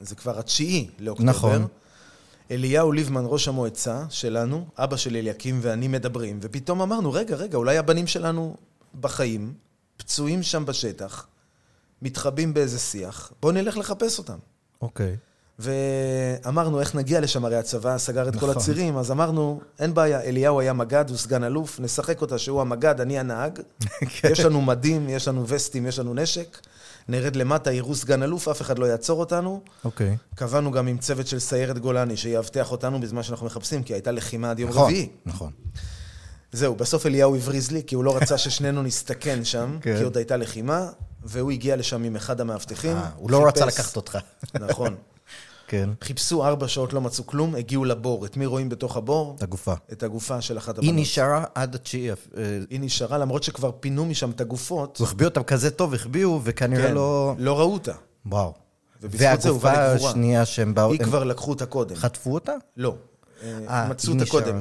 זה 0.00 0.14
כבר 0.14 0.38
התשיעי 0.38 0.90
לאוקטובר, 0.98 1.30
נכון. 1.30 1.66
אליהו 2.50 2.92
ליבמן, 2.92 3.24
ראש 3.26 3.48
המועצה 3.48 4.04
שלנו, 4.10 4.66
אבא 4.78 4.96
של 4.96 5.16
אליקים 5.16 5.58
ואני 5.62 5.88
מדברים, 5.88 6.38
ופתאום 6.42 6.82
אמרנו, 6.82 7.12
רגע, 7.12 7.36
רגע, 7.36 7.56
אולי 7.58 7.78
הבנים 7.78 8.06
שלנו 8.06 8.56
בחיים, 9.00 9.54
פצועים 9.96 10.42
שם 10.42 10.64
בשטח, 10.66 11.26
מתחבאים 12.02 12.54
באיזה 12.54 12.78
שיח, 12.78 13.32
בואו 13.42 13.52
נלך 13.52 13.76
לחפש 13.76 14.18
אותם. 14.18 14.38
אוקיי. 14.82 15.16
ואמרנו, 15.58 16.80
איך 16.80 16.94
נגיע 16.94 17.20
לשם? 17.20 17.44
הרי 17.44 17.56
הצבא 17.56 17.98
סגר 17.98 18.28
את 18.28 18.32
כל 18.32 18.46
נכון. 18.46 18.50
הצירים, 18.50 18.96
אז 18.96 19.10
אמרנו, 19.10 19.60
אין 19.78 19.94
בעיה, 19.94 20.20
אליהו 20.20 20.60
היה 20.60 20.72
מג"ד, 20.72 21.04
הוא 21.08 21.18
סגן 21.18 21.44
אלוף, 21.44 21.80
נשחק 21.80 22.20
אותה 22.20 22.38
שהוא 22.38 22.60
המג"ד, 22.60 23.00
אני 23.00 23.18
הנהג. 23.18 23.58
כן. 24.20 24.28
יש 24.32 24.40
לנו 24.40 24.62
מדים, 24.62 25.08
יש 25.08 25.28
לנו 25.28 25.48
וסטים, 25.48 25.86
יש 25.86 25.98
לנו 25.98 26.14
נשק. 26.14 26.58
נרד 27.08 27.36
למטה, 27.36 27.72
יראו 27.72 27.94
סגן 27.94 28.22
אלוף, 28.22 28.48
אף 28.48 28.60
אחד 28.62 28.78
לא 28.78 28.86
יעצור 28.86 29.20
אותנו. 29.20 29.60
אוקיי. 29.84 30.16
קבענו 30.34 30.70
גם 30.70 30.86
עם 30.86 30.98
צוות 30.98 31.26
של 31.26 31.38
סיירת 31.38 31.78
גולני, 31.78 32.16
שיאבטח 32.16 32.72
אותנו 32.72 33.00
בזמן 33.00 33.22
שאנחנו 33.22 33.46
מחפשים, 33.46 33.82
כי 33.82 33.92
הייתה 33.92 34.10
לחימה 34.10 34.50
עד 34.50 34.58
יום 34.58 34.70
נכון, 34.70 34.84
רביעי. 34.84 35.08
נכון. 35.26 35.50
זהו, 36.52 36.74
בסוף 36.74 37.06
אליהו 37.06 37.36
הבריז 37.36 37.70
לי, 37.70 37.82
כי 37.86 37.94
הוא 37.94 38.04
לא 38.04 38.16
רצה 38.16 38.38
ששנינו 38.44 38.82
נסתכן 38.82 39.44
שם, 39.44 39.78
כן. 39.80 39.96
כי 39.96 40.02
עוד 40.02 40.16
הייתה 40.16 40.36
לחימה, 40.36 40.88
והוא 41.24 41.50
הגיע 41.50 41.76
לשם 41.76 42.04
עם 42.04 42.16
אחד 42.16 42.40
המאבטחים. 42.40 42.96
אה, 42.96 43.08
הוא 43.16 43.30
לא 43.30 43.46
רצה 43.46 43.66
לקחת 43.66 43.96
אותך. 43.96 44.18
נכון. 44.54 44.94
כן. 45.68 45.90
חיפשו 46.02 46.44
ארבע 46.44 46.68
שעות, 46.68 46.92
לא 46.92 47.00
מצאו 47.00 47.26
כלום, 47.26 47.54
הגיעו 47.54 47.84
לבור. 47.84 48.26
את 48.26 48.36
מי 48.36 48.46
רואים 48.46 48.68
בתוך 48.68 48.96
הבור? 48.96 49.34
את 49.38 49.42
הגופה. 49.42 49.74
את 49.92 50.02
הגופה 50.02 50.40
של 50.40 50.58
אחת 50.58 50.78
היא 50.78 50.88
הבנות. 50.88 51.02
נשארה 51.02 51.44
עד 51.54 51.74
התשיעי. 51.74 52.10
אה, 52.10 52.14
היא 52.70 52.80
נשארה, 52.80 53.18
למרות 53.18 53.42
שכבר 53.42 53.70
פינו 53.80 54.04
משם 54.04 54.30
את 54.30 54.40
הגופות. 54.40 54.98
הוא 54.98 55.06
החביא 55.06 55.26
אותם 55.26 55.42
כזה 55.42 55.70
טוב, 55.70 55.94
החביאו, 55.94 56.40
וכנראה 56.44 56.88
כן, 56.88 56.94
לא... 56.94 57.34
לא 57.38 57.58
ראו 57.58 57.72
אותה. 57.72 57.92
וואו. 58.26 58.52
והגופה. 59.02 59.72
השנייה 59.72 60.44
שהם 60.44 60.74
באו... 60.74 60.92
היא 60.92 61.00
הם 61.00 61.06
כבר 61.06 61.24
לקחו 61.24 61.50
אותה 61.50 61.66
קודם. 61.66 61.96
חטפו 61.96 62.34
אותה? 62.34 62.52
לא. 62.76 62.94
אה, 63.42 63.58
אה, 63.68 63.88
מצאו 63.88 64.12
היא 64.12 64.20
אותה 64.20 64.30
קודם. 64.30 64.60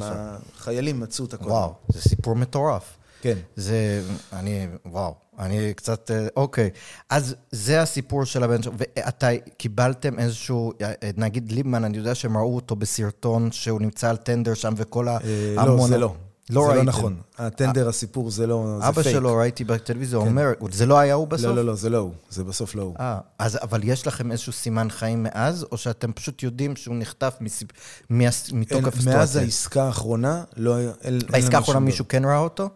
החיילים 0.58 1.00
מצאו 1.00 1.26
אותה 1.26 1.38
קודם. 1.38 1.52
וואו, 1.52 1.74
זה 1.88 2.02
סיפור 2.02 2.36
מטורף. 2.36 2.98
כן. 3.26 3.38
זה, 3.56 4.02
אני, 4.34 4.68
וואו, 4.86 5.14
אני 5.40 5.74
קצת, 5.74 6.12
אה, 6.12 6.28
אוקיי. 6.36 6.70
אז 7.10 7.36
זה 7.52 7.82
הסיפור 7.82 8.26
של 8.26 8.44
הבן 8.44 8.64
שלו, 8.64 8.74
ואתה 8.78 9.28
קיבלתם 9.58 10.20
איזשהו, 10.20 10.74
אה, 10.82 10.92
נגיד 11.18 11.52
ליבמן, 11.52 11.84
אני 11.84 11.98
יודע 11.98 12.16
שהם 12.16 12.38
ראו 12.38 12.56
אותו 12.56 12.76
בסרטון 12.76 13.52
שהוא 13.52 13.82
נמצא 13.82 14.10
על 14.10 14.18
טנדר 14.18 14.54
שם 14.54 14.74
וכל 14.78 15.08
אה, 15.08 15.18
ההמון... 15.58 15.78
לא, 15.80 15.88
זה 15.88 15.98
לא. 15.98 16.14
לא 16.50 16.62
זה 16.62 16.68
לא 16.68 16.72
ראיתם. 16.72 16.86
נכון. 16.86 17.16
הטנדר, 17.38 17.90
הסיפור, 17.90 18.32
זה 18.32 18.48
לא, 18.48 18.78
זה 18.82 18.88
אבא 18.88 19.02
פייק. 19.02 19.16
שלו, 19.16 19.36
ראיתי 19.36 19.64
בטלוויזיה, 19.64 20.20
אומר, 20.20 20.52
זה 20.72 20.86
לא 20.86 21.00
היה 21.00 21.14
הוא 21.14 21.28
בסוף? 21.28 21.46
לא, 21.46 21.56
לא, 21.56 21.66
לא, 21.66 21.76
זה 21.76 21.90
לא 21.90 21.98
הוא. 21.98 22.12
זה 22.30 22.44
בסוף 22.44 22.76
לא 22.76 22.82
הוא. 22.82 22.96
אה, 23.00 23.20
אז 23.40 23.60
אבל 23.62 23.82
יש 23.84 24.08
לכם 24.08 24.32
איזשהו 24.32 24.54
סימן 24.54 24.88
חיים 24.90 25.24
מאז, 25.24 25.66
או 25.72 25.78
שאתם 25.78 26.14
פשוט 26.14 26.44
יודעים 26.44 26.76
שהוא 26.76 26.96
נחטף 27.00 27.38
מסיב... 27.42 27.68
מהס... 28.10 28.50
אין- 28.50 28.60
מתוקף 28.60 28.86
מאז 28.86 28.98
הסיטואציה? 28.98 29.42
העסקה 29.42 29.84
האחרונה, 29.84 30.44
לא 30.58 30.76
היה... 30.76 30.92
בעסקה 31.32 31.58
האחרונה 31.58 31.80
מישהו 31.80 32.08
כן 32.08 32.26
ראה 32.26 32.38
אותו? 32.38 32.70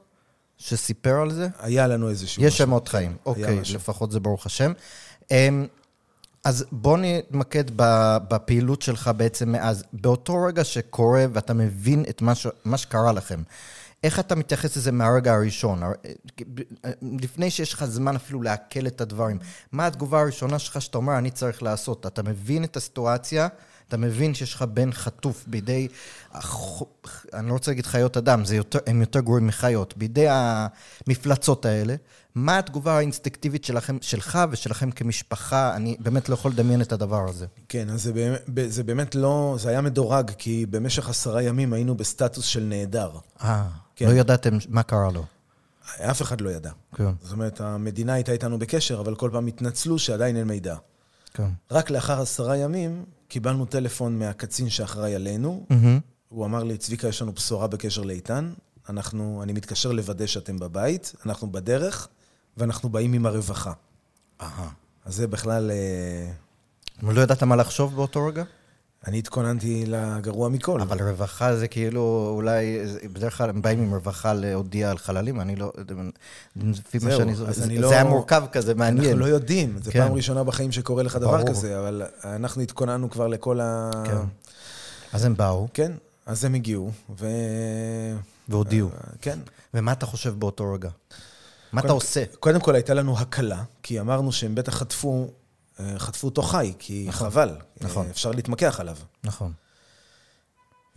שסיפר 0.60 1.22
על 1.22 1.32
זה? 1.32 1.48
היה 1.60 1.88
לנו 1.88 2.10
איזשהו... 2.10 2.44
יש 2.44 2.62
עוד 2.62 2.90
חיים. 2.90 3.18
אוקיי. 3.26 3.62
לפחות 3.74 4.12
זה 4.12 4.20
ברוך 4.20 4.46
השם. 4.46 4.72
אמ, 5.32 5.68
אז 6.44 6.66
בוא 6.72 6.98
נתמקד 6.98 7.64
בפעילות 8.30 8.82
שלך 8.82 9.12
בעצם 9.18 9.52
מאז. 9.52 9.84
באותו 9.94 10.44
רגע 10.44 10.64
שקורה 10.64 11.26
ואתה 11.34 11.54
מבין 11.54 12.06
את 12.10 12.22
מה, 12.22 12.36
ש... 12.36 12.48
מה 12.66 12.78
שקרה 12.78 13.12
לכם, 13.12 13.42
איך 14.04 14.20
אתה 14.20 14.36
מתייחס 14.36 14.78
לזה 14.78 14.92
מהרגע 14.92 15.34
הראשון? 15.34 15.84
הר- 15.84 15.94
לפני 17.02 17.52
שיש 17.52 17.74
לך 17.74 17.86
זמן 17.86 18.16
אפילו 18.16 18.42
לעכל 18.42 18.88
את 18.88 19.02
הדברים. 19.02 19.40
מה 19.72 19.88
התגובה 19.88 20.22
הראשונה 20.22 20.60
שלך 20.60 20.82
שאתה 20.82 20.98
אומר, 20.98 21.18
אני 21.18 21.32
צריך 21.32 21.64
לעשות? 21.64 22.06
אתה 22.06 22.24
מבין 22.24 22.64
את 22.64 22.78
הסיטואציה, 22.78 23.48
אתה 23.90 23.98
מבין 23.98 24.34
שיש 24.34 24.54
לך 24.54 24.62
בן 24.62 24.92
חטוף 24.92 25.44
בידי, 25.48 25.88
הח- 26.32 26.82
אני 27.34 27.48
לא 27.48 27.54
רוצה 27.54 27.72
להגיד 27.72 27.86
חיות 27.86 28.18
אדם, 28.18 28.46
זה 28.46 28.56
יותר, 28.56 28.80
הם 28.88 29.02
יותר 29.02 29.20
גרועים 29.20 29.48
מחיות, 29.48 29.98
בידי 29.98 30.26
המפלצות 30.30 31.66
האלה. 31.66 31.96
מה 32.36 32.58
התגובה 32.60 32.98
האינסטינקטיבית 32.98 33.64
שלכם, 33.64 33.98
שלך 34.02 34.40
ושלכם 34.52 34.92
כמשפחה? 34.92 35.76
אני 35.76 35.98
באמת 36.00 36.30
לא 36.30 36.34
יכול 36.34 36.52
לדמיין 36.52 36.82
את 36.82 36.92
הדבר 36.92 37.30
הזה. 37.30 37.46
כן, 37.70 37.90
אז 37.90 38.04
זה 38.04 38.14
באמת, 38.14 38.42
זה 38.68 38.84
באמת 38.84 39.16
לא... 39.16 39.56
זה 39.60 39.70
היה 39.70 39.82
מדורג, 39.82 40.32
כי 40.38 40.66
במשך 40.70 41.10
עשרה 41.10 41.44
ימים 41.44 41.74
היינו 41.74 41.96
בסטטוס 41.98 42.46
של 42.46 42.64
נעדר. 42.64 43.12
אה, 43.44 43.68
כן. 43.96 44.06
לא 44.08 44.12
ידעתם 44.14 44.58
מה 44.70 44.84
קרה 44.84 45.12
לו. 45.12 45.26
אף 46.00 46.22
אחד 46.22 46.42
לא 46.42 46.50
ידע. 46.50 46.72
כן, 46.96 47.10
זאת 47.24 47.32
אומרת, 47.34 47.62
המדינה 47.62 48.14
הייתה 48.14 48.32
איתנו 48.32 48.60
בקשר, 48.60 49.00
אבל 49.00 49.16
כל 49.16 49.30
פעם 49.34 49.48
התנצלו 49.48 50.00
שעדיין 50.00 50.36
אין 50.38 50.48
מידע. 50.48 50.76
כן. 51.34 51.48
רק 51.72 51.90
לאחר 51.90 52.22
עשרה 52.22 52.58
ימים 52.58 53.06
קיבלנו 53.30 53.66
טלפון 53.66 54.20
מהקצין 54.20 54.70
שאחראי 54.70 55.16
עלינו. 55.16 55.66
מהמם. 55.70 56.00
הוא 56.30 56.46
אמר 56.46 56.64
לי, 56.64 56.78
צביקה, 56.78 57.08
יש 57.08 57.22
לנו 57.22 57.32
בשורה 57.32 57.68
בקשר 57.68 58.02
לאיתן. 58.02 58.54
אנחנו, 58.90 59.44
אני 59.44 59.54
מתקשר 59.54 59.92
לוודא 59.92 60.26
שאתם 60.26 60.60
בבית, 60.60 61.14
אנחנו 61.26 61.52
בדרך, 61.52 62.08
ואנחנו 62.58 62.90
באים 62.90 63.14
עם 63.14 63.26
הרווחה. 63.26 63.74
אהה. 64.42 64.70
אז 65.06 65.16
זה 65.16 65.28
בכלל... 65.28 65.72
אה, 65.72 66.32
אבל 67.04 67.16
לא 67.16 67.22
ידעת 67.22 67.44
מה 67.44 67.56
לחשוב 67.56 67.96
באותו 67.96 68.26
רגע? 68.26 68.44
אני 69.08 69.20
התכוננתי 69.20 69.84
לגרוע 69.88 70.50
מכל. 70.50 70.82
אבל 70.82 71.10
רווחה 71.10 71.56
זה 71.56 71.68
כאילו, 71.68 72.32
אולי, 72.36 72.80
בדרך 73.14 73.38
כלל 73.38 73.50
הם 73.50 73.62
באים 73.62 73.80
עם 73.80 73.94
רווחה 73.94 74.34
להודיע 74.34 74.92
על 74.92 74.98
חללים, 74.98 75.42
אני 75.42 75.56
לא, 75.56 75.72
לפי 76.56 76.98
מה 77.04 77.12
שאני 77.12 77.36
זוכר, 77.36 77.52
זה 77.54 77.74
לא- 77.80 77.88
זה 77.88 77.94
היה 77.94 78.04
מורכב 78.04 78.44
כזה, 78.52 78.74
מעניין. 78.74 79.06
אנחנו 79.06 79.20
לא 79.20 79.26
יודעים, 79.26 79.78
זו 79.84 79.92
כן. 79.92 80.00
פעם 80.00 80.14
ראשונה 80.14 80.44
בחיים 80.44 80.72
שקורה 80.72 81.04
לך 81.04 81.16
דבר. 81.16 81.48
כזה, 81.48 81.80
אבל 81.80 82.04
אנחנו 82.24 82.62
התכוננו 82.62 83.10
כבר 83.10 83.28
לכל 83.28 83.60
ה... 83.60 83.92
כן. 84.06 84.18
אז 85.14 85.26
הם 85.26 85.36
באו 85.38 85.68
כן, 85.74 85.92
אז 86.26 86.46
הם 86.46 86.54
הגיעו, 86.54 86.92
ו... 87.20 87.28
והודיעו. 88.50 88.90
כן. 89.22 89.40
ומה 89.74 89.92
אתה 89.92 90.06
חושב 90.06 90.40
באותו 90.40 90.74
רגע? 90.74 90.90
מה 91.72 91.82
אתה 91.82 91.92
עושה? 91.92 92.24
קודם 92.40 92.60
כל 92.60 92.76
הייתה 92.76 92.94
לנו 92.94 93.20
הקלה, 93.20 93.64
כי 93.84 94.00
אמרנו 94.00 94.32
שהם 94.32 94.56
בטח 94.56 94.76
חטפו, 94.76 95.28
אה, 95.28 95.32
חטפו 95.98 96.28
אותו 96.28 96.42
חי, 96.42 96.74
כי 96.80 97.08
חבל. 97.10 97.56
נכון. 97.82 98.06
אה, 98.06 98.12
אפשר 98.12 98.32
להתמקח 98.32 98.80
עליו. 98.80 98.98
נכון. 99.24 99.54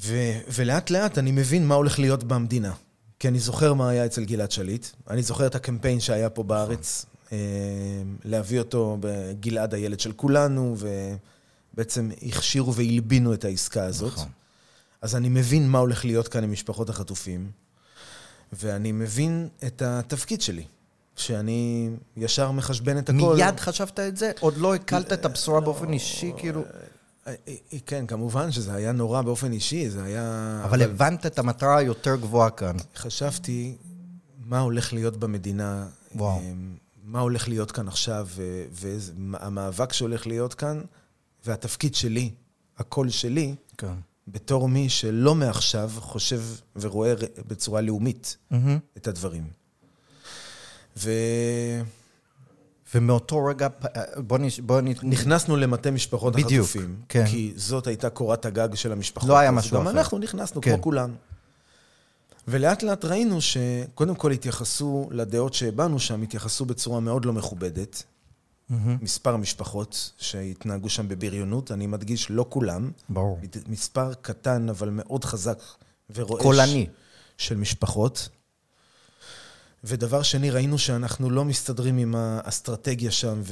ו- 0.00 0.38
ולאט 0.54 0.90
לאט 0.90 1.18
אני 1.18 1.30
מבין 1.32 1.66
מה 1.66 1.74
הולך 1.74 1.98
להיות 1.98 2.24
במדינה. 2.24 2.72
כי 3.18 3.28
אני 3.28 3.38
זוכר 3.38 3.74
מה 3.74 3.88
היה 3.88 4.06
אצל 4.06 4.24
גלעד 4.24 4.50
שליט, 4.50 4.86
אני 5.10 5.22
זוכר 5.22 5.46
את 5.46 5.54
הקמפיין 5.54 6.00
שהיה 6.00 6.30
פה 6.30 6.42
בארץ, 6.42 7.06
אה, 7.32 7.38
להביא 8.24 8.58
אותו 8.58 8.96
בגלעד 9.00 9.74
הילד 9.74 10.00
של 10.00 10.12
כולנו, 10.12 10.76
ובעצם 10.78 12.10
הכשירו 12.22 12.74
והלבינו 12.74 13.34
את 13.34 13.44
העסקה 13.44 13.84
הזאת. 13.84 14.12
נכון. 14.12 14.28
אז 15.02 15.16
אני 15.16 15.28
מבין 15.28 15.68
מה 15.68 15.78
הולך 15.78 16.04
להיות 16.04 16.28
כאן 16.28 16.44
עם 16.44 16.52
משפחות 16.52 16.90
החטופים, 16.90 17.50
ואני 18.52 18.92
מבין 18.92 19.48
את 19.66 19.82
התפקיד 19.82 20.42
שלי, 20.42 20.64
שאני 21.16 21.90
ישר 22.16 22.50
מחשבן 22.50 22.98
את 22.98 23.08
הכל. 23.08 23.36
מיד 23.36 23.60
חשבת 23.60 24.00
את 24.00 24.16
זה? 24.16 24.32
עוד 24.40 24.56
לא 24.56 24.74
הקלת 24.74 25.12
את 25.12 25.24
הבשורה 25.24 25.60
באופן 25.60 25.92
אישי, 25.92 26.32
כאילו? 26.36 26.62
אה, 27.26 27.34
אה, 27.48 27.54
כן, 27.86 28.06
כמובן 28.06 28.52
שזה 28.52 28.74
היה 28.74 28.92
נורא 28.92 29.22
באופן 29.22 29.52
אישי, 29.52 29.90
זה 29.90 30.02
היה... 30.04 30.60
אבל 30.64 30.82
הבנת 30.82 31.26
את 31.26 31.38
המטרה 31.38 31.76
היותר 31.76 32.16
גבוהה 32.16 32.50
כאן. 32.50 32.76
חשבתי 32.96 33.76
מה 34.44 34.60
הולך 34.60 34.92
להיות 34.92 35.16
במדינה, 35.16 35.86
וואו. 36.14 36.38
אה, 36.38 36.52
מה 37.04 37.20
הולך 37.20 37.48
להיות 37.48 37.70
כאן 37.70 37.88
עכשיו, 37.88 38.28
והמאבק 38.72 39.92
שהולך 39.92 40.26
להיות 40.26 40.54
כאן, 40.54 40.80
והתפקיד 41.44 41.94
שלי, 41.94 42.30
הקול 42.78 43.10
שלי, 43.10 43.54
כן. 43.78 43.94
בתור 44.28 44.68
מי 44.68 44.88
שלא 44.88 45.34
מעכשיו 45.34 45.90
חושב 45.96 46.42
ורואה 46.76 47.14
בצורה 47.48 47.80
לאומית. 47.80 48.36
את 48.96 49.06
הדברים. 49.06 49.61
ו... 50.96 51.10
ומאותו 52.94 53.44
רגע, 53.44 53.68
פ- 53.68 54.18
בוא 54.18 54.38
נש... 54.38 54.60
בוא 54.60 54.80
נ... 54.80 54.86
נכנסנו 55.02 55.56
למטה 55.56 55.90
משפחות 55.90 56.36
בדיוק, 56.36 56.64
החטופים, 56.66 56.96
כן. 57.08 57.26
כי 57.26 57.52
זאת 57.56 57.86
הייתה 57.86 58.10
קורת 58.10 58.46
הגג 58.46 58.74
של 58.74 58.92
המשפחות. 58.92 59.28
לא 59.28 59.38
היה 59.38 59.50
משהו 59.50 59.76
גם 59.76 59.86
אחר. 59.86 59.98
אנחנו 59.98 60.18
נכנסנו 60.18 60.60
כן. 60.60 60.72
כמו 60.72 60.82
כולם. 60.82 61.14
ולאט 62.48 62.82
לאט 62.82 63.04
ראינו 63.04 63.40
שקודם 63.40 64.14
כל 64.14 64.30
התייחסו 64.30 65.08
לדעות 65.10 65.54
שהבענו 65.54 65.98
שם, 65.98 66.22
התייחסו 66.22 66.64
בצורה 66.64 67.00
מאוד 67.00 67.24
לא 67.24 67.32
מכובדת. 67.32 68.02
מהמם. 68.68 68.98
מספר 69.02 69.36
משפחות 69.36 70.12
שהתנהגו 70.18 70.88
שם 70.88 71.08
בבריונות, 71.08 71.72
אני 71.72 71.86
מדגיש, 71.86 72.30
לא 72.30 72.46
כולם. 72.48 72.90
ברור. 73.08 73.40
מספר 73.68 74.14
קטן 74.14 74.68
אבל 74.68 74.90
מאוד 74.90 75.24
חזק 75.24 75.62
ורועש. 76.14 76.42
קולני. 76.42 76.86
של 77.38 77.56
משפחות. 77.56 78.28
ודבר 79.84 80.22
שני, 80.22 80.50
ראינו 80.50 80.78
שאנחנו 80.78 81.30
לא 81.30 81.44
מסתדרים 81.44 81.98
עם 81.98 82.14
האסטרטגיה 82.14 83.10
שם 83.10 83.42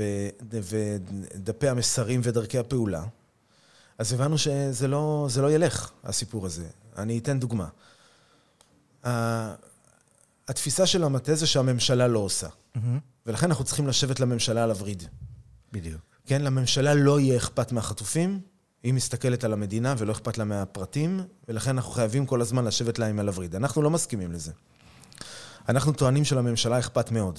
ודפי 0.50 1.68
המסרים 1.68 2.20
ודרכי 2.24 2.58
הפעולה. 2.58 3.04
אז 3.98 4.12
הבנו 4.12 4.38
שזה 4.38 4.88
לא, 4.88 5.28
לא 5.42 5.52
ילך, 5.52 5.90
הסיפור 6.04 6.46
הזה. 6.46 6.66
אני 6.98 7.18
אתן 7.18 7.40
דוגמה. 7.40 7.68
התפיסה 10.48 10.86
של 10.86 11.04
המטה 11.04 11.34
זה 11.34 11.46
שהממשלה 11.46 12.08
לא 12.08 12.18
עושה. 12.18 12.48
מהמם. 12.74 12.98
ולכן 13.26 13.46
אנחנו 13.46 13.64
צריכים 13.64 13.86
לשבת 13.86 14.20
לממשלה 14.20 14.64
על 14.64 14.70
הווריד. 14.70 15.02
בדיוק. 15.72 16.00
כן, 16.26 16.42
לממשלה 16.42 16.94
לא 16.94 17.20
יהיה 17.20 17.36
אכפת 17.36 17.72
מהחטופים, 17.72 18.40
היא 18.82 18.94
מסתכלת 18.94 19.44
על 19.44 19.52
המדינה 19.52 19.94
ולא 19.98 20.12
אכפת 20.12 20.38
לה 20.38 20.44
מהפרטים, 20.44 21.20
ולכן 21.48 21.70
אנחנו 21.70 21.92
חייבים 21.92 22.26
כל 22.26 22.40
הזמן 22.40 22.64
לשבת 22.64 22.98
להם 22.98 23.18
על 23.18 23.28
הווריד. 23.28 23.56
אנחנו 23.56 23.82
לא 23.82 23.90
מסכימים 23.90 24.32
לזה. 24.32 24.52
אנחנו 25.68 25.92
טוענים 25.92 26.24
שלממשלה 26.24 26.78
אכפת 26.78 27.10
מאוד. 27.10 27.38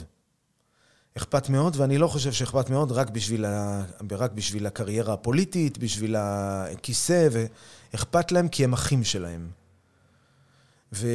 אכפת 1.17 1.49
מאוד, 1.49 1.75
ואני 1.79 1.97
לא 1.97 2.07
חושב 2.07 2.31
שאכפת 2.31 2.69
מאוד 2.69 2.91
רק 2.91 3.09
בשביל, 3.09 3.45
ה... 3.45 3.83
רק 4.11 4.31
בשביל 4.31 4.65
הקריירה 4.65 5.13
הפוליטית, 5.13 5.77
בשביל 5.77 6.15
הכיסא, 6.15 7.27
ואכפת 7.31 8.31
להם 8.31 8.47
כי 8.47 8.63
הם 8.63 8.73
אחים 8.73 9.03
שלהם. 9.03 9.49
ו... 10.93 11.07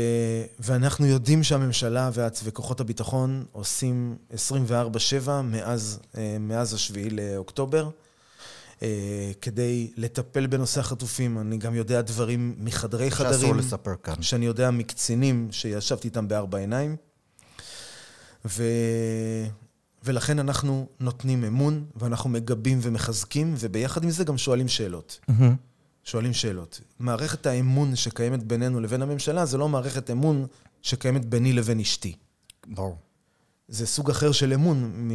ואנחנו 0.59 1.07
יודעים 1.07 1.43
שהממשלה 1.43 2.11
והצ... 2.13 2.41
וכוחות 2.45 2.81
הביטחון 2.81 3.45
עושים 3.53 4.17
24-7 4.33 4.35
מאז, 5.45 6.01
אה, 6.17 6.37
מאז 6.41 6.75
השביעי 6.75 7.11
לאוקטובר, 7.11 7.91
כדי 9.41 9.91
לטפל 9.97 10.47
בנושא 10.47 10.81
החטופים. 10.81 11.39
אני 11.39 11.57
גם 11.57 11.75
יודע 11.75 12.01
דברים 12.01 12.55
מחדרי 12.59 13.11
שאסור 13.11 13.27
חדרים. 13.27 13.59
לספר 13.59 13.95
כאן. 14.03 14.23
שאני 14.23 14.47
יודע 14.47 14.71
מקצינים 14.71 15.49
שישבתי 15.51 16.09
איתם 16.09 16.29
בארבע 16.29 16.59
עיניים. 16.59 16.97
ו... 18.45 18.63
ולכן 20.05 20.39
אנחנו 20.39 20.87
נותנים 21.01 21.45
אמון, 21.45 21.85
ואנחנו 21.97 22.31
מגבים 22.31 22.79
ומחזקים, 22.83 23.55
וביחד 23.59 24.05
עם 24.05 24.11
זה 24.11 24.25
גם 24.25 24.39
שואלים 24.39 24.69
שאלות. 24.69 25.21
מהמם. 25.29 25.57
שואלים 26.05 26.33
שאלות. 26.33 26.81
מערכת 26.99 27.47
האמון 27.47 27.97
שקיימת 27.97 28.43
בינינו 28.43 28.81
לבין 28.81 29.03
הממשלה, 29.03 29.47
זה 29.47 29.59
לא 29.59 29.69
מערכת 29.69 30.11
אמון 30.11 30.47
שקיימת 30.83 31.25
ביני 31.25 31.53
לבין 31.53 31.81
אשתי. 31.81 32.17
ברור. 32.67 32.97
זה 33.69 33.87
סוג 33.87 34.11
אחר 34.11 34.33
של 34.33 34.53
אמון 34.53 35.09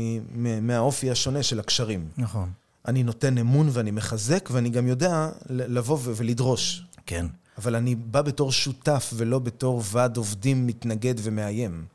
מהאופי 0.62 1.12
השונה 1.12 1.44
של 1.44 1.60
הקשרים. 1.60 2.10
נכון. 2.18 2.52
אני 2.88 3.04
נותן 3.04 3.38
אמון 3.38 3.70
ואני 3.72 3.92
מחזק, 3.92 4.50
ואני 4.52 4.70
גם 4.70 4.88
יודע 4.88 5.30
לבוא 5.50 5.98
ולדרוש. 6.04 6.86
כן. 7.06 7.26
אבל 7.58 7.76
אני 7.76 7.96
בא 7.96 8.22
בתור 8.22 8.52
שותף 8.52 9.14
ולא 9.16 9.40
בתור 9.40 9.84
ועד 9.92 10.18
עובדים 10.18 10.68
מתנגד 10.68 11.16
ומאיים. 11.18 11.86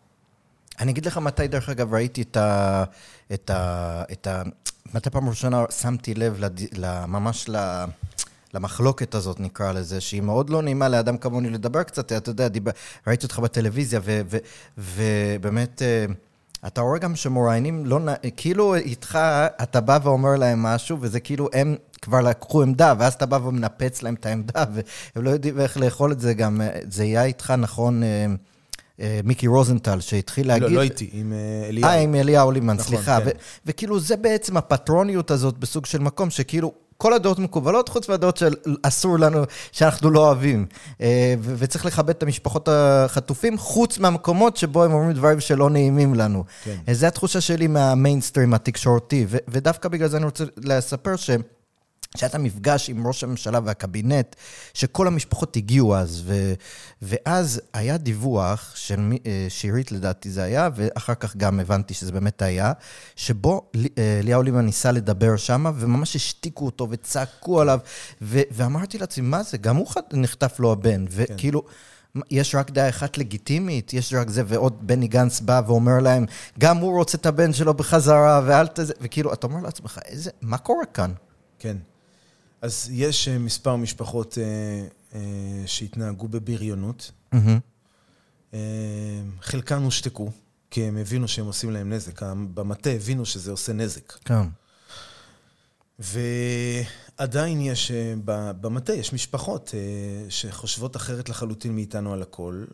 אני 0.81 0.93
אגיד 0.93 1.07
לך 1.07 1.19
מתי, 1.19 1.49
דרך 1.49 1.69
אגב, 1.69 1.95
ראיתי 1.95 2.23
את 2.23 2.37
ה... 2.37 2.85
את 3.35 3.51
ה... 3.51 4.03
את 4.13 4.27
ה... 4.27 4.43
מתי 4.95 5.11
פעם 5.11 5.29
ראשונה 5.29 5.65
שמתי 5.81 6.15
לב 6.15 6.41
לד... 6.41 6.61
ממש 7.09 7.49
ל... 7.49 7.85
למחלוקת 8.55 9.15
הזאת, 9.15 9.41
נקרא 9.41 9.73
לזה, 9.73 10.01
שהיא 10.01 10.23
מאוד 10.23 10.51
לא 10.51 10.63
נעימה 10.63 10.89
לאדם 10.89 11.19
כמוני 11.19 11.51
לדבר 11.51 11.83
קצת, 11.83 12.13
אתה 12.13 12.31
יודע, 12.31 12.49
דיבר, 12.49 12.71
ראיתי 13.07 13.27
אותך 13.27 13.39
בטלוויזיה, 13.39 14.01
ו... 14.05 14.21
ו... 14.79 15.03
אה, 16.65 16.69
אתה 16.69 16.81
רואה 16.81 16.99
גם 16.99 17.17
שמוראיינים 17.17 17.87
לא... 17.87 17.99
כאילו 18.37 18.75
איתך, 18.75 19.19
אתה 19.63 19.81
בא 19.81 19.99
ואומר 20.03 20.37
להם 20.37 20.63
משהו, 20.63 20.99
וזה 21.01 21.21
כאילו 21.21 21.49
הם 21.53 21.77
כבר 22.03 22.21
לקחו 22.21 22.63
עמדה, 22.63 22.95
ואז 22.99 23.15
אתה 23.15 23.27
בא 23.27 23.37
ומנפץ 23.37 24.03
להם 24.03 24.15
את 24.15 24.27
העמדה, 24.27 24.65
והם 24.73 25.25
לא 25.25 25.31
יודעים 25.31 25.61
איך 25.61 25.77
לאכול 25.77 26.13
את 26.13 26.21
זה 26.21 26.35
גם. 26.35 26.61
זה 26.91 27.05
יהיה 27.05 27.25
איתך, 27.25 27.55
נכון, 27.59 28.03
אה, 28.03 28.27
אה, 29.01 29.21
מיקי 29.25 29.47
רוזנטל, 29.47 30.01
שהתחיל 30.01 30.49
להגיד... 30.49 30.69
לא, 30.69 30.75
לא 30.75 30.83
איתי, 30.83 31.11
עם 31.13 31.33
אה, 31.33 31.69
אליהו. 31.69 31.89
אה, 31.89 31.95
עם 31.95 32.15
אליהו 32.15 32.51
לימן, 32.51 32.75
נכון, 32.75 32.87
סליחה. 32.87 33.19
כן. 33.25 33.31
וכאילו, 33.67 34.01
זה 34.01 34.17
בעצם 34.17 34.57
הפטרוניות 34.57 35.31
הזאת 35.31 35.59
בסוג 35.59 35.87
של 35.87 35.99
מקום, 35.99 36.31
שכאילו... 36.31 36.73
כל 36.97 37.13
הדעות 37.13 37.39
מקובלות, 37.39 37.89
חוץ 37.89 38.09
מהדעות 38.09 38.37
שאסור 38.37 39.19
לנו, 39.19 39.43
שאנחנו 39.73 40.11
לא 40.11 40.21
אוהבים. 40.21 40.67
אה, 41.01 41.35
וצריך 41.41 41.87
לכבד 41.87 42.11
את 42.11 42.23
המשפחות 42.23 42.69
החטופים, 42.73 43.59
חוץ 43.59 43.99
מהמקומות 43.99 44.57
שבו 44.57 44.85
הם 44.85 44.93
אומרים 44.93 45.13
דברים 45.13 45.41
שלא 45.41 45.71
נעימים 45.71 46.15
לנו. 46.15 46.45
כן. 46.65 46.95
זו 46.95 47.07
התחושה 47.07 47.41
שלי 47.41 47.67
מהמיינסטרים 47.67 48.55
התקשורתי, 48.55 49.27
ודווקא 49.49 49.89
בגלל 49.89 50.09
זה 50.09 50.17
אני 50.17 50.25
רוצה 50.25 50.45
לספר 50.57 51.17
ש... 51.17 51.31
שהיה 52.17 52.31
את 52.31 52.35
המפגש 52.35 52.91
עם 52.91 53.07
ראש 53.07 53.25
הממשלה 53.25 53.61
והקבינט, 53.65 54.37
שכל 54.75 55.07
המשפחות 55.07 55.57
הגיעו 55.57 55.97
אז, 55.97 56.23
ו, 56.25 56.55
ואז 57.03 57.61
היה 57.73 57.97
דיווח 57.97 58.73
של 58.77 59.13
אה, 59.27 59.47
שירית 59.49 59.93
לדעתי 59.93 60.31
זה 60.31 60.43
היה, 60.43 60.69
ואחר 60.75 61.15
כך 61.15 61.37
גם 61.37 61.61
הבנתי 61.61 61.95
שזה 61.95 62.13
באמת 62.13 62.43
היה, 62.43 62.73
שבו 63.17 63.71
אה, 63.99 64.21
ליאו 64.23 64.43
לימן 64.43 64.65
ניסה 64.67 64.93
לדבר 64.93 65.37
שם, 65.37 65.67
וממש 65.79 66.17
השתיקו 66.17 66.67
אותו 66.67 66.87
וצעקו 66.91 67.61
עליו, 67.61 67.79
ו, 68.23 68.41
ואמרתי 68.51 68.99
לעצמי, 68.99 69.29
מה 69.29 69.43
זה, 69.43 69.59
גם 69.59 69.77
הוא 69.77 69.87
נחטף 70.13 70.61
לו 70.61 70.73
הבן, 70.73 71.05
וכאילו... 71.11 71.65
כן. 71.65 71.71
יש 72.31 72.55
רק 72.55 72.71
דעה 72.71 72.89
אחת 72.89 73.19
לגיטימית, 73.19 73.95
יש 73.95 74.15
רק 74.15 74.31
זה, 74.31 74.43
ועוד 74.47 74.87
בני 74.87 75.09
גנץ 75.09 75.41
בא 75.41 75.63
ואומר 75.67 75.99
להם, 75.99 76.25
גם 76.59 76.77
הוא 76.77 76.99
רוצה 76.99 77.19
את 77.19 77.27
הבן 77.27 77.53
שלו 77.53 77.75
בחזרה, 77.75 78.41
ואל 78.47 78.67
תזה, 78.67 78.95
וכאילו, 79.01 79.33
אתה 79.33 79.47
אומר 79.47 79.61
לעצמך, 79.61 79.99
איזה, 80.05 80.31
מה 80.43 80.59
קורה 80.59 80.85
כאן? 80.85 81.13
כן. 81.59 81.77
אז 82.67 82.89
יש 82.93 83.29
אה, 83.29 83.39
מספר 83.39 83.77
משפחות 83.77 84.39
אה, 84.39 84.45
אה, 85.15 85.21
שהתנהגו 85.67 86.29
בבריונות. 86.29 87.11
Mm-hmm. 87.35 88.57
חלקן 89.41 89.83
הושתקו, 89.83 90.31
כי 90.71 90.85
הם 90.85 90.97
הבינו 90.97 91.29
שהם 91.29 91.47
עושים 91.47 91.71
להם 91.71 91.93
נזק. 91.93 92.23
במטה 92.55 92.91
הבינו 92.91 93.27
שזה 93.27 93.51
עושה 93.51 93.73
נזק. 93.73 94.13
כן. 94.13 94.43
ועדיין 95.99 97.61
יש, 97.61 97.93
במטה 98.61 98.95
יש 98.95 99.13
משפחות 99.13 99.75
שחושבות 100.29 100.97
אחרת 100.97 101.29
לחלוטין 101.29 101.75
מאיתנו 101.75 102.13
על 102.13 102.23
הכל. 102.23 102.65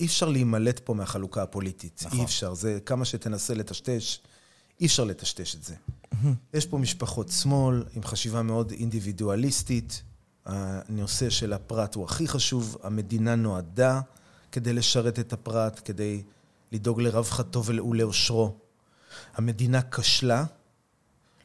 אי 0.00 0.06
אפשר 0.06 0.28
להימלט 0.28 0.80
פה 0.84 0.94
מהחלוקה 0.94 1.42
הפוליטית. 1.42 2.02
נכון. 2.06 2.18
אי 2.18 2.24
אפשר. 2.24 2.54
זה 2.54 2.78
כמה 2.86 3.04
שתנסה 3.04 3.54
לטשטש, 3.54 4.18
אי 4.80 4.86
אפשר 4.86 5.04
לטשטש 5.04 5.54
את 5.54 5.62
זה. 5.62 5.74
יש 6.54 6.66
פה 6.66 6.78
משפחות 6.78 7.28
שמאל 7.28 7.84
עם 7.94 8.02
חשיבה 8.02 8.42
מאוד 8.42 8.70
אינדיבידואליסטית. 8.70 10.02
הנושא 10.46 11.30
של 11.30 11.52
הפרט 11.52 11.94
הוא 11.94 12.04
הכי 12.04 12.28
חשוב. 12.28 12.76
המדינה 12.82 13.34
נועדה 13.34 14.00
כדי 14.52 14.72
לשרת 14.72 15.18
את 15.18 15.32
הפרט, 15.32 15.80
כדי 15.84 16.22
לדאוג 16.72 17.00
לרווחתו 17.00 17.64
ולאושרו. 17.64 18.54
המדינה 19.34 19.80
כשלה, 19.90 20.44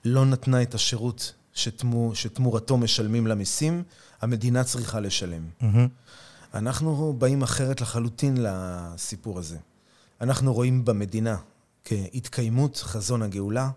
לא 0.05 0.25
נתנה 0.25 0.62
את 0.62 0.75
השירות 0.75 1.33
שתמו, 1.53 2.15
שתמורתו 2.15 2.77
משלמים 2.77 3.27
למיסים, 3.27 3.83
המדינה 4.21 4.63
צריכה 4.63 5.00
לשלם. 5.00 5.50
אנחנו 6.53 7.15
באים 7.17 7.41
אחרת 7.41 7.81
לחלוטין 7.81 8.38
לסיפור 8.39 9.39
הזה. 9.39 9.58
אנחנו 10.21 10.53
רואים 10.53 10.86
במדינה 10.86 11.38
כהתקיימות 11.86 12.77
חזון 12.77 13.21
הגאולה, 13.21 13.69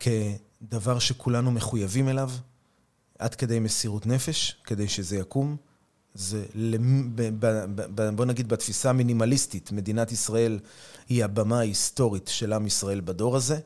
כדבר 0.00 0.98
שכולנו 0.98 1.50
מחויבים 1.50 2.08
אליו, 2.08 2.30
עד 3.18 3.34
כדי 3.34 3.58
מסירות 3.58 4.06
נפש, 4.06 4.56
כדי 4.64 4.88
שזה 4.88 5.16
יקום. 5.16 5.56
זה, 6.14 6.44
בוא 8.14 8.24
נגיד 8.24 8.48
בתפיסה 8.48 8.90
המינימליסטית, 8.90 9.72
מדינת 9.72 10.12
ישראל 10.12 10.58
היא 11.08 11.24
הבמה 11.24 11.58
ההיסטורית 11.58 12.28
של 12.28 12.52
עם 12.52 12.66
ישראל 12.66 13.00
בדור 13.00 13.36
הזה, 13.36 13.58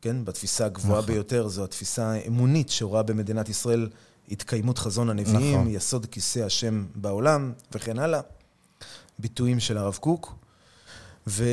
כן? 0.00 0.24
בתפיסה 0.24 0.66
הגבוהה 0.66 0.98
נכון. 0.98 1.14
ביותר, 1.14 1.48
זו 1.48 1.64
התפיסה 1.64 2.10
האמונית 2.10 2.68
שרואה 2.68 3.02
במדינת 3.02 3.48
ישראל 3.48 3.88
התקיימות 4.30 4.78
חזון 4.78 5.10
הנביאים, 5.10 5.60
נכון. 5.60 5.74
יסוד 5.74 6.06
כיסא 6.06 6.38
השם 6.38 6.86
בעולם 6.94 7.52
וכן 7.72 7.98
הלאה. 7.98 8.20
ביטויים 9.18 9.60
של 9.60 9.78
הרב 9.78 9.98
קוק. 10.00 10.34
ו... 11.26 11.44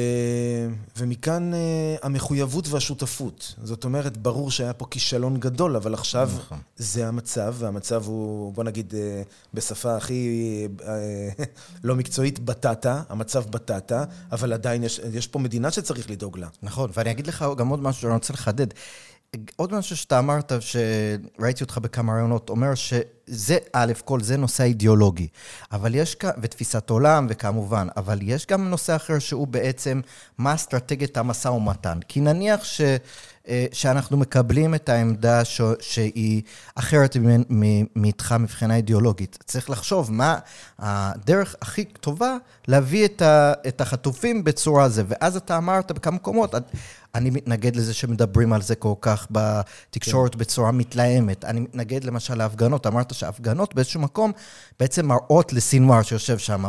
ומכאן 0.97 1.51
uh, 1.53 1.57
המחויבות 2.05 2.67
והשותפות. 2.67 3.55
זאת 3.63 3.83
אומרת, 3.83 4.17
ברור 4.17 4.51
שהיה 4.51 4.73
פה 4.73 4.85
כישלון 4.91 5.39
גדול, 5.39 5.75
אבל 5.75 5.93
עכשיו 5.93 6.29
נכון. 6.35 6.57
זה 6.77 7.07
המצב, 7.07 7.55
והמצב 7.57 8.03
הוא, 8.05 8.53
בוא 8.53 8.63
נגיד, 8.63 8.93
uh, 8.93 9.27
בשפה 9.53 9.97
הכי 9.97 10.67
uh, 10.79 10.83
לא 11.83 11.95
מקצועית, 11.95 12.39
בטטה, 12.39 13.01
המצב 13.09 13.45
בטטה, 13.49 14.03
אבל 14.31 14.53
עדיין 14.53 14.83
יש, 14.83 14.99
יש 15.13 15.27
פה 15.27 15.39
מדינה 15.39 15.71
שצריך 15.71 16.09
לדאוג 16.09 16.37
לה. 16.37 16.47
נכון, 16.63 16.89
ואני 16.93 17.11
אגיד 17.11 17.27
לך 17.27 17.45
גם 17.57 17.67
עוד 17.67 17.81
משהו 17.81 18.01
שאני 18.01 18.13
רוצה 18.13 18.33
לחדד. 18.33 18.67
עוד 19.55 19.73
משהו 19.73 19.97
שאתה 19.97 20.19
אמרת, 20.19 20.51
שראיתי 20.59 21.63
אותך 21.63 21.77
בכמה 21.77 22.13
רעיונות, 22.13 22.49
אומר 22.49 22.75
שזה, 22.75 23.57
א', 23.73 23.93
כל 24.05 24.21
זה 24.21 24.37
נושא 24.37 24.63
אידיאולוגי. 24.63 25.27
אבל 25.71 25.95
יש 25.95 26.15
כאן, 26.15 26.29
ותפיסת 26.41 26.89
עולם, 26.89 27.27
וכמובן, 27.29 27.87
אבל 27.97 28.19
יש 28.21 28.45
גם 28.45 28.69
נושא 28.69 28.95
אחר 28.95 29.19
שהוא 29.19 29.47
בעצם 29.47 30.01
מה 30.37 30.53
אסטרטגיית 30.53 31.17
המשא 31.17 31.47
ומתן. 31.47 31.99
כי 32.07 32.21
נניח 32.21 32.63
ש... 32.63 32.81
אה, 33.47 33.65
שאנחנו 33.71 34.17
מקבלים 34.17 34.75
את 34.75 34.89
העמדה 34.89 35.45
ש... 35.45 35.61
שהיא 35.79 36.41
אחרת 36.75 37.17
מאיתך 37.95 38.35
מבחינה 38.39 38.75
אידיאולוגית. 38.75 39.37
צריך 39.45 39.69
לחשוב 39.69 40.11
מה 40.11 40.39
הדרך 40.79 41.55
הכי 41.61 41.85
טובה 41.85 42.37
להביא 42.67 43.05
את, 43.05 43.21
ה... 43.21 43.53
את 43.67 43.81
החטופים 43.81 44.43
בצורה 44.43 44.89
זו. 44.89 45.03
ואז 45.07 45.35
אתה 45.35 45.57
אמרת 45.57 45.91
בכמה 45.91 46.15
מקומות, 46.15 46.55
אני 47.17 47.29
מתנגד 47.29 47.75
לזה 47.75 47.93
שמדברים 47.93 48.53
על 48.53 48.61
זה 48.61 48.75
כל 48.75 48.93
כך 49.01 49.27
בתקשורת 49.31 50.33
כן. 50.33 50.39
בצורה 50.39 50.71
מתלהמת. 50.71 51.45
אני 51.45 51.59
מתנגד 51.59 52.03
למשל 52.03 52.35
להפגנות. 52.35 52.87
אמרת 52.87 53.13
שהפגנות 53.13 53.75
באיזשהו 53.75 54.01
מקום 54.01 54.31
בעצם 54.79 55.05
מראות 55.05 55.53
לסינואר 55.53 56.01
שיושב 56.01 56.37
שם, 56.37 56.63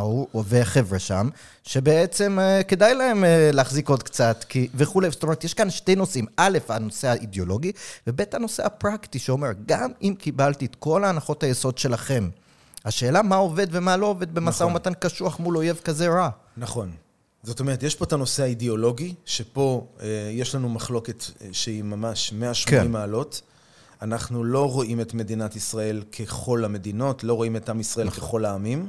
וחבר'ה 0.45 0.99
שם, 0.99 1.29
שבעצם 1.63 2.39
uh, 2.39 2.63
כדאי 2.63 2.93
להם 2.93 3.23
uh, 3.23 3.55
להחזיק 3.55 3.89
עוד 3.89 4.03
קצת 4.03 4.45
כי, 4.49 4.67
וכולי. 4.75 5.11
זאת 5.11 5.23
אומרת, 5.23 5.43
יש 5.43 5.53
כאן 5.53 5.69
שתי 5.69 5.95
נושאים. 5.95 6.25
א', 6.37 6.57
הנושא 6.69 7.07
האידיאולוגי, 7.07 7.71
וב', 8.07 8.21
הנושא 8.33 8.65
הפרקטי, 8.65 9.19
שאומר, 9.19 9.49
גם 9.65 9.91
אם 10.01 10.13
קיבלתי 10.17 10.65
את 10.65 10.75
כל 10.75 11.03
ההנחות 11.03 11.43
היסוד 11.43 11.77
שלכם, 11.77 12.29
השאלה 12.85 13.21
מה 13.21 13.35
עובד 13.35 13.67
ומה 13.71 13.97
לא 13.97 14.05
עובד 14.05 14.35
במשא 14.35 14.63
נכון. 14.63 14.71
ומתן 14.71 14.93
קשוח 14.93 15.39
מול 15.39 15.57
אויב 15.57 15.81
כזה 15.83 16.07
רע. 16.07 16.29
נכון. 16.57 16.91
זאת 17.43 17.59
אומרת, 17.59 17.83
יש 17.83 17.95
פה 17.95 18.05
את 18.05 18.13
הנושא 18.13 18.43
האידיאולוגי, 18.43 19.13
שפה 19.25 19.87
אה, 20.01 20.29
יש 20.33 20.55
לנו 20.55 20.69
מחלוקת 20.69 21.23
אה, 21.41 21.47
שהיא 21.51 21.83
ממש 21.83 22.33
180 22.33 22.83
כן. 22.83 22.91
מעלות. 22.91 23.41
אנחנו 24.01 24.43
לא 24.43 24.71
רואים 24.71 25.01
את 25.01 25.13
מדינת 25.13 25.55
ישראל 25.55 26.03
ככל 26.19 26.65
המדינות, 26.65 27.23
לא 27.23 27.33
רואים 27.33 27.55
את 27.55 27.69
עם 27.69 27.79
ישראל 27.79 28.07
נכון. 28.07 28.19
ככל 28.19 28.45
העמים, 28.45 28.87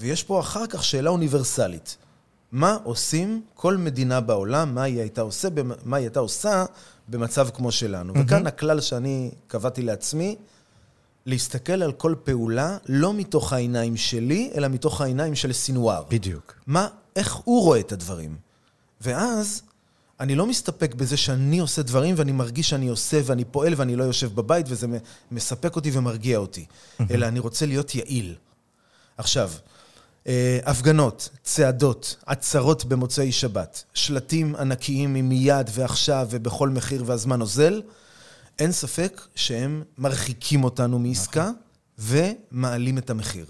ויש 0.00 0.22
פה 0.22 0.40
אחר 0.40 0.66
כך 0.66 0.84
שאלה 0.84 1.10
אוניברסלית. 1.10 1.96
מה 2.52 2.78
עושים 2.84 3.42
כל 3.54 3.76
מדינה 3.76 4.20
בעולם, 4.20 4.74
מה 4.74 4.82
היא 4.82 5.00
הייתה, 5.00 5.20
עושה, 5.20 5.48
מה 5.84 5.96
היא 5.96 6.04
הייתה 6.04 6.20
עושה 6.20 6.64
במצב 7.08 7.48
כמו 7.54 7.72
שלנו. 7.72 8.14
Mm-hmm. 8.14 8.18
וכאן 8.26 8.46
הכלל 8.46 8.80
שאני 8.80 9.30
קבעתי 9.46 9.82
לעצמי, 9.82 10.36
להסתכל 11.26 11.82
על 11.82 11.92
כל 11.92 12.14
פעולה 12.24 12.76
לא 12.88 13.14
מתוך 13.14 13.52
העיניים 13.52 13.96
שלי, 13.96 14.50
אלא 14.54 14.68
מתוך 14.68 15.00
העיניים 15.00 15.34
של 15.34 15.52
סינואר. 15.52 16.02
בדיוק. 16.08 16.54
מה 16.66 16.88
איך 17.18 17.34
הוא 17.34 17.62
רואה 17.62 17.80
את 17.80 17.92
הדברים. 17.92 18.36
ואז 19.00 19.62
אני 20.20 20.34
לא 20.34 20.46
מסתפק 20.46 20.94
בזה 20.94 21.16
שאני 21.16 21.58
עושה 21.58 21.82
דברים 21.82 22.14
ואני 22.18 22.32
מרגיש 22.32 22.70
שאני 22.70 22.88
עושה 22.88 23.20
ואני 23.24 23.44
פועל 23.44 23.74
ואני 23.76 23.96
לא 23.96 24.04
יושב 24.04 24.34
בבית 24.34 24.66
וזה 24.68 24.86
מספק 25.30 25.76
אותי 25.76 25.90
ומרגיע 25.92 26.38
אותי, 26.38 26.66
אלא 27.10 27.26
אני 27.26 27.38
רוצה 27.38 27.66
להיות 27.66 27.94
יעיל. 27.94 28.34
עכשיו, 29.18 29.50
אה, 30.26 30.58
הפגנות, 30.64 31.28
צעדות, 31.42 32.16
עצרות 32.26 32.84
במוצאי 32.84 33.32
שבת, 33.32 33.84
שלטים 33.94 34.56
ענקיים 34.56 35.14
עם 35.14 35.28
מיד 35.28 35.70
ועכשיו 35.72 36.26
ובכל 36.30 36.68
מחיר 36.68 37.02
והזמן 37.06 37.40
אוזל, 37.40 37.82
אין 38.58 38.72
ספק 38.72 39.20
שהם 39.34 39.82
מרחיקים 39.98 40.64
אותנו 40.64 40.98
מעסקה 40.98 41.50
נכון. 41.98 42.38
ומעלים 42.52 42.98
את 42.98 43.10
המחיר. 43.10 43.46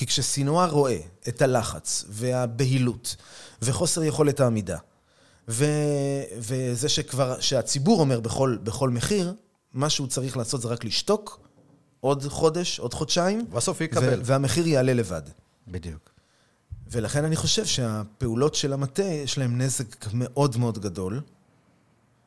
כי 0.00 0.06
כשסינואר 0.06 0.70
רואה 0.70 0.98
את 1.28 1.42
הלחץ 1.42 2.04
והבהילות 2.08 3.16
וחוסר 3.62 4.04
יכולת 4.04 4.40
העמידה, 4.40 4.78
ו, 5.48 5.64
וזה 6.38 6.88
שכבר, 6.88 7.40
שהציבור 7.40 8.00
אומר 8.00 8.20
בכל, 8.20 8.56
בכל 8.62 8.90
מחיר, 8.90 9.34
מה 9.72 9.90
שהוא 9.90 10.06
צריך 10.06 10.36
לעשות 10.36 10.60
זה 10.60 10.68
רק 10.68 10.84
לשתוק 10.84 11.40
עוד 12.00 12.24
חודש, 12.28 12.78
עוד 12.78 12.94
חודשיים. 12.94 13.46
בסוף 13.50 13.80
יקבל. 13.80 14.20
ו- 14.20 14.24
והמחיר 14.24 14.66
יעלה 14.66 14.92
לבד. 14.92 15.22
בדיוק. 15.68 16.10
ולכן 16.86 17.24
אני 17.24 17.36
חושב 17.36 17.66
שהפעולות 17.66 18.54
של 18.54 18.72
המטה, 18.72 19.04
יש 19.04 19.38
להם 19.38 19.60
נזק 19.60 20.12
מאוד 20.12 20.56
מאוד 20.56 20.78
גדול. 20.78 21.20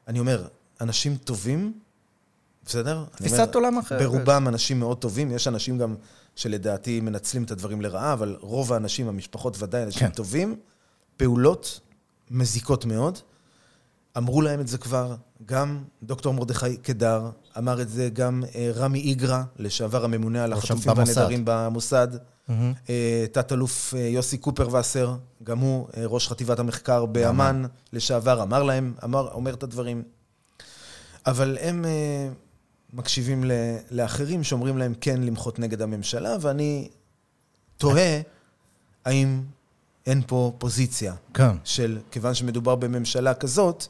אני 0.07 0.19
אומר, 0.19 0.47
אנשים 0.81 1.17
טובים, 1.17 1.79
בסדר? 2.65 3.05
תפיסת 3.15 3.55
עולם 3.55 3.77
אחרת. 3.77 4.01
ברובם 4.01 4.47
אנשים 4.47 4.79
מאוד 4.79 4.97
טובים, 4.97 5.31
יש 5.31 5.47
אנשים 5.47 5.77
גם 5.77 5.95
שלדעתי 6.35 6.99
מנצלים 6.99 7.43
את 7.43 7.51
הדברים 7.51 7.81
לרעה, 7.81 8.13
אבל 8.13 8.37
רוב 8.41 8.73
האנשים, 8.73 9.07
המשפחות 9.07 9.61
ודאי 9.61 9.83
אנשים 9.83 10.07
כן. 10.07 10.13
טובים. 10.13 10.55
פעולות 11.17 11.79
מזיקות 12.31 12.85
מאוד. 12.85 13.19
אמרו 14.17 14.41
להם 14.41 14.59
את 14.59 14.67
זה 14.67 14.77
כבר, 14.77 15.15
גם 15.45 15.83
דוקטור 16.03 16.33
מרדכי 16.33 16.77
קדר 16.77 17.29
אמר 17.57 17.81
את 17.81 17.89
זה, 17.89 18.09
גם 18.09 18.43
אה, 18.55 18.71
רמי 18.75 18.99
איגרא, 18.99 19.43
לשעבר 19.59 20.05
הממונה 20.05 20.43
על 20.43 20.53
החטופים 20.53 20.93
במוסד. 20.95 21.17
והנעדרים 21.17 21.41
במוסד, 21.45 22.07
מהמם. 22.47 22.73
אה, 22.89 23.25
תת-אלוף 23.31 23.93
אה, 23.93 23.99
יוסי 23.99 24.37
קופרווסר, 24.37 25.15
גם 25.43 25.59
הוא 25.59 25.87
ראש 25.97 26.27
חטיבת 26.27 26.59
המחקר 26.59 27.05
באמ"ן 27.05 27.63
לשעבר, 27.93 28.43
אמר 28.43 28.63
להם, 28.63 28.93
אמר, 29.03 29.31
אומר 29.33 29.53
את 29.53 29.63
הדברים. 29.63 30.03
אבל 31.25 31.57
הם 31.61 31.85
מקשיבים 32.93 33.43
ל- 33.43 33.51
לאחרים 33.91 34.43
שאומרים 34.43 34.77
להם 34.77 34.93
כן 35.01 35.21
למחות 35.23 35.59
נגד 35.59 35.81
הממשלה, 35.81 36.35
ואני 36.41 36.89
תוהה 37.77 38.21
האם 39.05 39.41
אין 40.05 40.21
פה 40.27 40.53
פוזיציה 40.57 41.13
כן. 41.33 41.55
של, 41.63 41.99
כיוון 42.11 42.33
שמדובר 42.33 42.75
בממשלה 42.75 43.33
כזאת, 43.33 43.87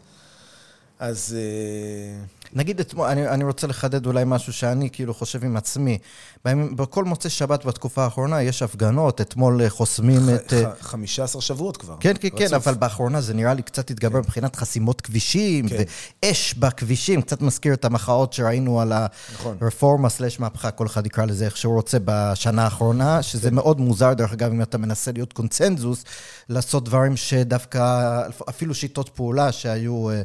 אז... 1.00 1.36
אה, 1.38 2.26
נגיד 2.56 2.80
אתמול, 2.80 3.08
אני, 3.08 3.28
אני 3.28 3.44
רוצה 3.44 3.68
לחדד 3.68 4.06
אולי 4.06 4.24
משהו 4.28 4.54
שאני 4.54 4.89
כאילו 4.89 5.13
חושב 5.13 5.44
עם 5.44 5.58
עצמי. 5.58 5.98
בכל 6.47 7.03
מוצאי 7.03 7.29
שבת 7.29 7.65
בתקופה 7.65 8.03
האחרונה 8.03 8.41
יש 8.41 8.62
הפגנות, 8.62 9.21
אתמול 9.21 9.62
אה, 9.62 9.69
חוסמים 9.69 10.21
את... 10.36 10.53
אה, 10.53 10.63
ח- 10.82 10.82
15 10.82 11.41
שבועות 11.41 11.77
כבר. 11.77 11.95
כן, 11.99 12.13
כן, 12.19 12.29
כן, 12.36 12.45
רצוף. 12.45 12.53
אבל 12.67 12.73
באחרונה 12.73 13.21
זה 13.21 13.34
נראה 13.34 13.53
לי 13.53 13.62
קצת 13.62 13.91
התגבר 13.91 14.19
מבחינת 14.19 14.56
חסימות 14.56 15.01
כבישים, 15.01 15.69
כן. 15.69 15.75
ואש 16.23 16.53
בכבישים, 16.53 17.21
קצת 17.21 17.41
מזכיר 17.41 17.73
את 17.73 17.86
המחאות 17.86 18.34
שראינו 18.34 18.82
על 18.82 18.93
נכון. 19.34 19.58
הרפורמה 19.62 20.10
סלש 20.10 20.39
מהפכה, 20.39 20.71
כל 20.71 20.86
אחד 20.88 21.06
יקרא 21.06 21.25
לזה 21.25 21.45
איך 21.45 21.58
שהוא 21.58 21.73
רוצה 21.75 21.97
בשנה 22.06 22.63
האחרונה, 22.63 23.21
שזה 23.21 23.51
מאוד 23.51 23.79
מוזר, 23.79 24.13
דרך 24.13 24.34
אגב, 24.34 24.51
אם 24.51 24.62
אתה 24.62 24.77
מנסה 24.77 25.12
להיות 25.12 25.34
קונצנזוס, 25.34 26.03
לעשות 26.49 26.86
דברים 26.86 27.17
שדווקא, 27.17 28.21
אפילו 28.49 28.73
שיטות 28.73 29.10
פעולה 29.10 29.51
שהיו 29.51 30.10
אה, 30.10 30.21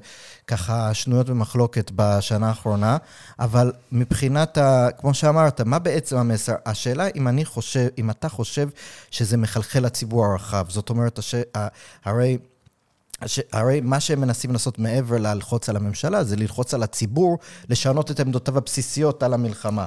ככה 0.46 0.94
שנויות 0.94 1.28
במחלוקת 1.30 1.90
בשנה 1.94 2.48
האחרונה, 2.48 2.96
אבל 3.38 3.72
מבחינת, 3.92 4.58
ה, 4.58 4.88
כמו 4.98 5.14
שאמרת, 5.14 5.60
מה 5.60 5.78
בעצם 5.78 6.07
המסר? 6.16 6.54
השאלה 6.66 7.06
אם 7.14 7.28
אני 7.28 7.44
חושב, 7.44 7.88
אם 7.98 8.10
אתה 8.10 8.28
חושב 8.28 8.68
שזה 9.10 9.36
מחלחל 9.36 9.80
לציבור 9.80 10.24
הרחב, 10.24 10.66
זאת 10.68 10.90
אומרת, 10.90 11.18
הש, 11.18 11.34
הרי... 12.04 12.38
הש... 13.20 13.40
הרי 13.52 13.80
מה 13.80 14.00
שהם 14.00 14.20
מנסים 14.20 14.52
לעשות 14.52 14.78
מעבר 14.78 15.18
ללחוץ 15.18 15.68
על 15.68 15.76
הממשלה, 15.76 16.24
זה 16.24 16.36
ללחוץ 16.36 16.74
על 16.74 16.82
הציבור, 16.82 17.38
לשנות 17.68 18.10
את 18.10 18.20
עמדותיו 18.20 18.58
הבסיסיות 18.58 19.22
על 19.22 19.34
המלחמה. 19.34 19.86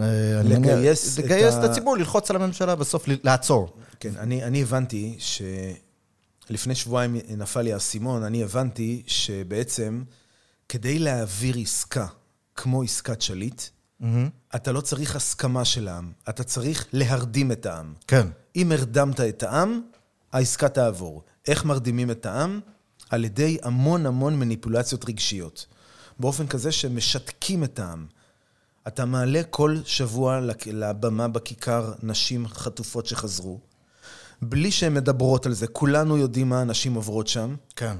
אה, 0.00 0.42
לגייס 0.44 1.18
את 1.18 1.24
לגייס 1.24 1.54
את 1.54 1.64
ה- 1.64 1.70
הציבור, 1.70 1.96
ללחוץ 1.96 2.30
על 2.30 2.36
הממשלה, 2.36 2.74
בסוף 2.74 3.04
לעצור. 3.24 3.76
כן, 4.00 4.12
אני, 4.18 4.44
אני 4.44 4.62
הבנתי 4.62 5.18
שלפני 6.48 6.74
שבועיים 6.74 7.16
נפל 7.36 7.62
לי 7.62 7.72
האסימון, 7.72 8.22
אני 8.22 8.42
הבנתי 8.42 9.02
שבעצם 9.06 10.02
כדי 10.68 10.98
להעביר 10.98 11.56
עסקה 11.58 12.06
כמו 12.56 12.82
עסקת 12.82 13.22
שליט, 13.22 13.62
אתה 14.54 14.72
לא 14.72 14.80
צריך 14.80 15.16
הסכמה 15.16 15.64
של 15.64 15.88
העם, 15.88 16.12
אתה 16.28 16.44
צריך 16.44 16.86
להרדים 16.92 17.52
את 17.52 17.66
העם. 17.66 17.94
כן. 18.06 18.26
אם 18.56 18.72
הרדמת 18.72 19.20
את 19.20 19.42
העם, 19.42 19.80
העסקה 20.32 20.68
תעבור. 20.68 21.22
איך 21.48 21.64
מרדימים 21.64 22.10
את 22.10 22.26
העם? 22.26 22.60
על 23.10 23.24
ידי 23.24 23.58
המון 23.62 24.06
המון 24.06 24.38
מניפולציות 24.38 25.08
רגשיות. 25.08 25.66
באופן 26.20 26.46
כזה 26.46 26.72
שמשתקים 26.72 27.64
את 27.64 27.78
העם. 27.78 28.06
אתה 28.88 29.04
מעלה 29.04 29.42
כל 29.50 29.76
שבוע 29.84 30.40
לבמה 30.66 31.28
בכיכר 31.28 31.92
נשים 32.02 32.48
חטופות 32.48 33.06
שחזרו, 33.06 33.60
בלי 34.42 34.70
שהן 34.70 34.94
מדברות 34.94 35.46
על 35.46 35.52
זה. 35.52 35.66
כולנו 35.66 36.16
יודעים 36.16 36.48
מה 36.48 36.60
הנשים 36.60 36.94
עוברות 36.94 37.28
שם, 37.28 37.54
כן. 37.76 37.96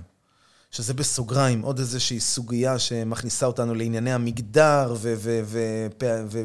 שזה 0.71 0.95
בסוגריים, 0.95 1.63
עוד 1.63 1.79
איזושהי 1.79 2.21
סוגיה 2.21 2.79
שמכניסה 2.79 3.47
אותנו 3.47 3.75
לענייני 3.75 4.13
המגדר 4.13 4.95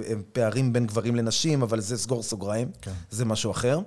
ופערים 0.10 0.74
בין 0.74 0.86
גברים 0.86 1.16
לנשים, 1.16 1.62
אבל 1.62 1.82
זה 1.82 1.98
סגור 1.98 2.24
סוגריים, 2.24 2.68
כן. 2.82 2.92
זה 3.12 3.26
משהו 3.26 3.52
אחר. 3.52 3.80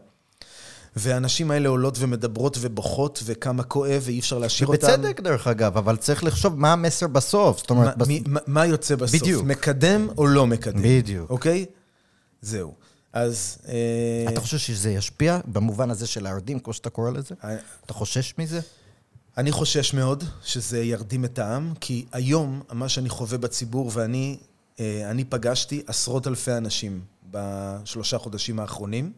והנשים 0.97 1.51
האלה 1.51 1.69
עולות 1.69 1.97
ומדברות 1.99 2.59
ובוכות, 2.61 3.23
וכמה 3.25 3.63
כואב, 3.63 4.03
ואי 4.05 4.19
אפשר 4.19 4.39
להשאיר 4.39 4.69
אותן. 4.69 4.87
ובצדק, 4.87 5.21
דרך 5.21 5.47
אגב, 5.47 5.77
אבל 5.77 5.97
צריך 5.97 6.25
לחשוב 6.25 6.55
מה 6.61 6.73
המסר 6.73 7.07
בסוף. 7.07 7.59
זאת 7.59 7.71
מה, 7.71 7.77
אומרת, 7.77 7.97
בס... 7.99 8.09
מי- 8.09 8.23
מה, 8.27 8.41
מה 8.47 8.67
יוצא 8.67 8.97
בסוף? 8.97 9.21
בדיוק. 9.23 9.45
מקדם 9.45 10.09
או 10.19 10.27
לא 10.27 10.47
מקדם? 10.47 10.83
בדיוק. 10.83 11.31
אוקיי? 11.31 11.67
זהו. 12.43 12.75
אז... 13.13 13.59
אה, 13.69 14.33
אתה 14.33 14.41
חושב 14.41 14.59
שזה 14.59 14.91
ישפיע 14.91 15.39
במובן 15.47 15.91
הזה 15.91 16.07
של 16.07 16.23
להרדים, 16.23 16.59
כמו 16.59 16.73
שאתה 16.73 16.91
קורא 16.91 17.11
לזה? 17.11 17.35
אה, 17.45 17.57
אתה 17.87 17.93
חושש 17.95 18.35
מזה? 18.39 18.61
אני 19.39 19.53
חושש 19.53 19.95
מאוד 19.95 20.25
שזה 20.45 20.83
ירדים 20.83 21.25
את 21.25 21.39
העם, 21.39 21.75
כי 21.81 22.07
היום, 22.13 22.63
מה 22.73 22.89
שאני 22.89 23.09
חווה 23.09 23.39
בציבור, 23.39 23.91
ואני 23.95 24.39
אה, 24.81 25.11
אני 25.11 25.25
פגשתי 25.25 25.83
עשרות 25.87 26.27
אלפי 26.27 26.53
אנשים 26.53 27.01
בשלושה 27.31 28.19
חודשים 28.19 28.61
האחרונים. 28.61 29.13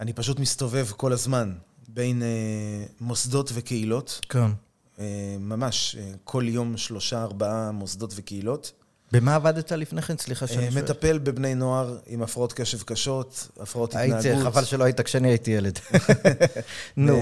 אני 0.00 0.12
פשוט 0.12 0.38
מסתובב 0.38 0.86
כל 0.96 1.12
הזמן 1.12 1.54
בין 1.88 2.22
אה, 2.22 2.28
מוסדות 3.00 3.50
וקהילות, 3.54 4.20
כן. 4.28 4.50
אה, 4.98 5.36
ממש 5.40 5.96
כל 6.24 6.44
יום 6.46 6.76
שלושה, 6.76 7.22
ארבעה 7.22 7.70
מוסדות 7.70 8.12
וקהילות. 8.16 8.72
במה 9.12 9.34
עבדת 9.34 9.72
לפני 9.72 10.02
כן? 10.02 10.16
סליחה 10.18 10.46
אה, 10.46 10.50
שאני 10.50 10.70
שואל. 10.70 10.82
מטפל 10.84 11.18
בבני 11.18 11.54
נוער 11.54 11.98
עם 12.06 12.22
הפרעות 12.22 12.52
קשב 12.52 12.82
קשות, 12.82 13.48
הפרעות 13.60 13.94
התנהגות. 13.94 14.24
הייתי, 14.24 14.42
חבל 14.44 14.64
שלא 14.64 14.84
היית 14.84 15.00
כשאני 15.00 15.28
הייתי 15.28 15.50
ילד. 15.50 15.78
נו, 16.96 17.20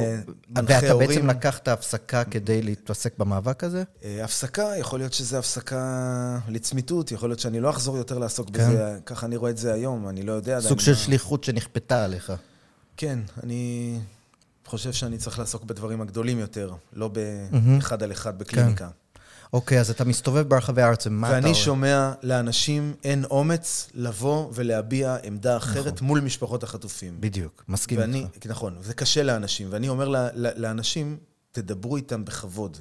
מנחה 0.49 0.75
ואתה 0.83 0.95
בעצם. 0.97 1.31
לקחת 1.31 1.69
הפסקה 1.69 2.25
כדי 2.25 2.63
להתעסק 2.63 3.19
במאבק 3.19 3.65
הזה? 3.65 3.83
אה, 4.05 4.25
הפסקה, 4.25 4.73
יכול 4.79 4.99
להיות 4.99 5.13
שזה 5.13 5.39
הפסקה 5.39 6.39
לצמיתות, 6.49 7.13
יכול 7.13 7.29
להיות 7.29 7.41
שאני 7.41 7.61
לא 7.61 7.71
אחזור 7.71 7.97
יותר 7.97 8.19
לעסוק 8.19 8.47
כן. 8.47 8.53
בזה, 8.53 8.99
ככה 9.07 9.27
אני 9.27 9.37
רואה 9.37 9.51
את 9.51 9.59
זה 9.59 9.73
היום, 9.73 10.09
אני 10.09 10.23
לא 10.23 10.33
יודע. 10.33 10.61
סוג 10.61 10.81
של 10.81 10.95
שליחות 10.95 11.45
שנכפתה 11.45 12.05
עליך. 12.05 12.33
כן, 12.97 13.19
אני 13.43 13.99
חושב 14.67 14.93
שאני 14.93 15.19
צריך 15.19 15.39
לעסוק 15.39 15.65
בדברים 15.65 16.01
הגדולים 16.01 16.39
יותר, 16.39 16.73
לא 16.93 17.11
באחד 17.63 18.03
על 18.03 18.13
אחד 18.13 18.39
בקליניקה. 18.39 18.89
אוקיי, 19.53 19.81
אז 19.81 19.91
אתה 19.91 20.05
מסתובב 20.05 20.49
ברחבי 20.49 20.83
הארץ, 20.83 21.07
ומה 21.07 21.27
אתה 21.29 21.37
רואה? 21.37 21.45
ואני 21.45 21.55
שומע 21.55 22.13
לאנשים 22.23 22.95
אין 23.05 23.25
אומץ 23.25 23.91
לבוא 23.95 24.51
ולהביע 24.55 25.17
עמדה 25.23 25.57
אחרת 25.57 25.95
נכון. 25.95 26.07
מול 26.09 26.21
משפחות 26.21 26.63
החטופים. 26.63 27.21
בדיוק, 27.21 27.65
מסכים 27.69 27.99
ואני, 27.99 28.27
איתך. 28.35 28.47
נכון, 28.47 28.77
זה 28.81 28.95
קשה 28.95 29.23
לאנשים, 29.23 29.69
ואני 29.71 29.89
אומר 29.89 30.09
ל- 30.09 30.17
ל- 30.35 30.63
לאנשים, 30.63 31.19
תדברו 31.53 31.97
איתם 31.97 32.25
בכבוד. 32.25 32.79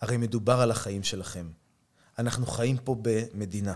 הרי 0.00 0.16
מדובר 0.16 0.60
על 0.60 0.70
החיים 0.70 1.02
שלכם. 1.02 1.46
אנחנו 2.18 2.46
חיים 2.46 2.76
פה 2.84 2.96
במדינה. 3.02 3.74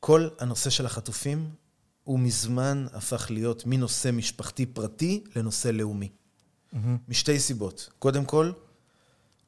כל 0.00 0.28
הנושא 0.38 0.70
של 0.70 0.86
החטופים 0.86 1.50
הוא 2.04 2.18
מזמן 2.18 2.86
הפך 2.92 3.26
להיות 3.30 3.62
מנושא 3.66 4.10
משפחתי 4.12 4.66
פרטי 4.66 5.24
לנושא 5.36 5.68
לאומי. 5.68 6.08
משתי 7.08 7.38
סיבות. 7.40 7.88
קודם 7.98 8.24
כל, 8.24 8.52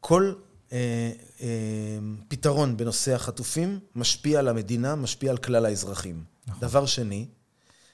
כל 0.00 0.32
פתרון 2.28 2.76
בנושא 2.76 3.14
החטופים 3.14 3.78
משפיע 3.94 4.38
על 4.38 4.48
המדינה, 4.48 4.94
משפיע 4.94 5.30
על 5.30 5.36
כלל 5.36 5.66
האזרחים. 5.66 6.24
נכון. 6.46 6.60
דבר 6.60 6.86
שני, 6.86 7.26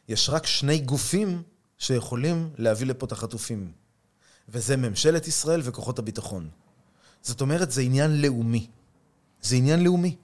יש 0.08 0.30
רק 0.30 0.46
שני 0.46 0.78
גופים 0.78 1.42
שיכולים 1.78 2.50
להביא 2.58 2.86
לפה 2.86 3.06
את 3.06 3.12
החטופים, 3.12 3.72
וזה 4.48 4.76
ממשלת 4.76 5.28
ישראל 5.28 5.60
וכוחות 5.64 5.98
הביטחון. 5.98 6.48
זאת 7.22 7.40
אומרת, 7.40 7.70
זה 7.70 7.80
עניין 7.80 8.22
לאומי. 8.22 8.66
זה 9.42 9.56
עניין 9.56 9.84
לאומי. 9.84 10.16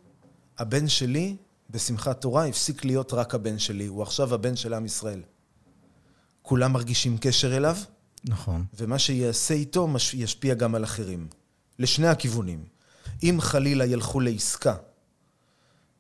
הבן 0.59 0.89
שלי, 0.89 1.37
בשמחת 1.71 2.21
תורה, 2.21 2.47
הפסיק 2.47 2.85
להיות 2.85 3.13
רק 3.13 3.35
הבן 3.35 3.59
שלי, 3.59 3.87
הוא 3.87 4.03
עכשיו 4.03 4.35
הבן 4.35 4.57
של 4.57 4.75
עם 4.75 4.87
ישראל. 4.87 5.23
כולם 6.43 6.73
מרגישים 6.73 7.19
קשר 7.19 7.57
אליו, 7.57 7.77
נכון. 8.25 8.65
ומה 8.75 8.99
שיעשה 8.99 9.55
איתו 9.55 9.89
ישפיע 10.15 10.55
גם 10.55 10.75
על 10.75 10.85
אחרים. 10.85 11.29
לשני 11.79 12.09
הכיוונים. 12.09 12.65
אם 13.23 13.39
חלילה 13.41 13.87
ילכו 13.87 14.21
לעסקה, 14.21 14.75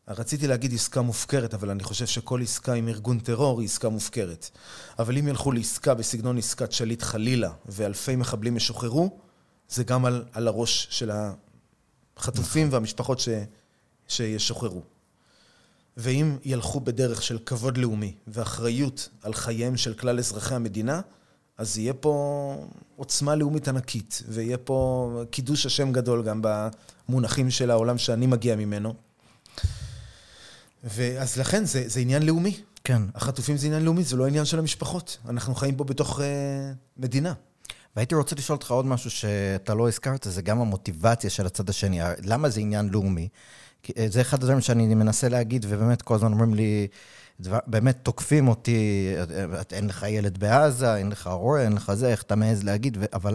רציתי 0.08 0.46
להגיד 0.46 0.74
עסקה 0.74 1.02
מופקרת, 1.02 1.54
אבל 1.54 1.70
אני 1.70 1.82
חושב 1.82 2.06
שכל 2.06 2.42
עסקה 2.42 2.72
עם 2.72 2.88
ארגון 2.88 3.18
טרור 3.18 3.60
היא 3.60 3.66
עסקה 3.66 3.88
מופקרת. 3.88 4.50
אבל 4.98 5.18
אם 5.18 5.28
ילכו 5.28 5.52
לעסקה 5.52 5.94
בסגנון 5.94 6.38
עסקת 6.38 6.72
שליט 6.72 7.02
חלילה, 7.02 7.50
ואלפי 7.66 8.16
מחבלים 8.16 8.56
ישוחררו, 8.56 9.18
זה 9.68 9.84
גם 9.84 10.04
על, 10.04 10.24
על 10.32 10.48
הראש 10.48 10.86
של 10.90 11.10
החטופים 12.16 12.68
והמשפחות 12.72 13.18
ש, 13.18 13.28
שישוחררו. 14.08 14.82
ואם 15.96 16.36
ילכו 16.44 16.80
בדרך 16.80 17.22
של 17.22 17.38
כבוד 17.46 17.78
לאומי 17.78 18.14
ואחריות 18.26 19.08
על 19.22 19.34
חייהם 19.34 19.76
של 19.76 19.94
כלל 19.94 20.18
אזרחי 20.18 20.54
המדינה, 20.54 21.00
אז 21.58 21.78
יהיה 21.78 21.94
פה 21.94 22.66
עוצמה 22.96 23.34
לאומית 23.34 23.68
ענקית, 23.68 24.22
ויהיה 24.28 24.58
פה 24.58 25.10
קידוש 25.30 25.66
השם 25.66 25.92
גדול 25.92 26.22
גם 26.24 26.42
במונחים 27.08 27.50
של 27.50 27.70
העולם 27.70 27.98
שאני 27.98 28.26
מגיע 28.26 28.56
ממנו. 28.56 28.94
ואז 30.84 31.36
לכן 31.36 31.64
זה, 31.64 31.84
זה 31.86 32.00
עניין 32.00 32.22
לאומי. 32.22 32.60
כן. 32.84 33.02
החטופים 33.14 33.56
זה 33.56 33.66
עניין 33.66 33.84
לאומי, 33.84 34.04
זה 34.04 34.16
לא 34.16 34.26
עניין 34.26 34.44
של 34.44 34.58
המשפחות. 34.58 35.18
אנחנו 35.28 35.54
חיים 35.54 35.76
פה 35.76 35.84
בתוך 35.84 36.18
uh, 36.18 36.22
מדינה. 36.96 37.32
והייתי 37.96 38.14
רוצה 38.14 38.36
לשאול 38.36 38.56
אותך 38.56 38.70
עוד 38.70 38.86
משהו 38.86 39.10
שאתה 39.10 39.74
לא 39.74 39.88
הזכרת, 39.88 40.26
זה 40.30 40.42
גם 40.42 40.60
המוטיבציה 40.60 41.30
של 41.30 41.46
הצד 41.46 41.70
השני. 41.70 42.00
למה 42.24 42.48
זה 42.48 42.60
עניין 42.60 42.88
לאומי? 42.88 43.28
אה, 43.98 44.06
זה 44.10 44.20
אחד 44.20 44.38
הדברים 44.38 44.60
שאני 44.60 44.94
מנסה 44.94 45.28
להגיד, 45.28 45.66
ובאמת 45.68 46.02
כל 46.02 46.14
הזמן 46.14 46.32
אומרים 46.32 46.54
לי, 46.54 46.86
דבר, 47.40 47.58
באמת 47.66 47.98
תוקפים 48.02 48.48
אותי, 48.48 49.12
אין 49.72 49.86
לך 49.86 50.06
ילד 50.08 50.38
בעזה, 50.38 50.96
אין 50.96 51.10
לך 51.10 51.26
הורה, 51.26 51.62
אין 51.62 51.72
לך 51.72 51.94
זה, 51.94 52.08
איך 52.08 52.22
אתה 52.22 52.36
מעז 52.36 52.64
להגיד, 52.64 52.96
ו, 53.00 53.04
אבל, 53.12 53.34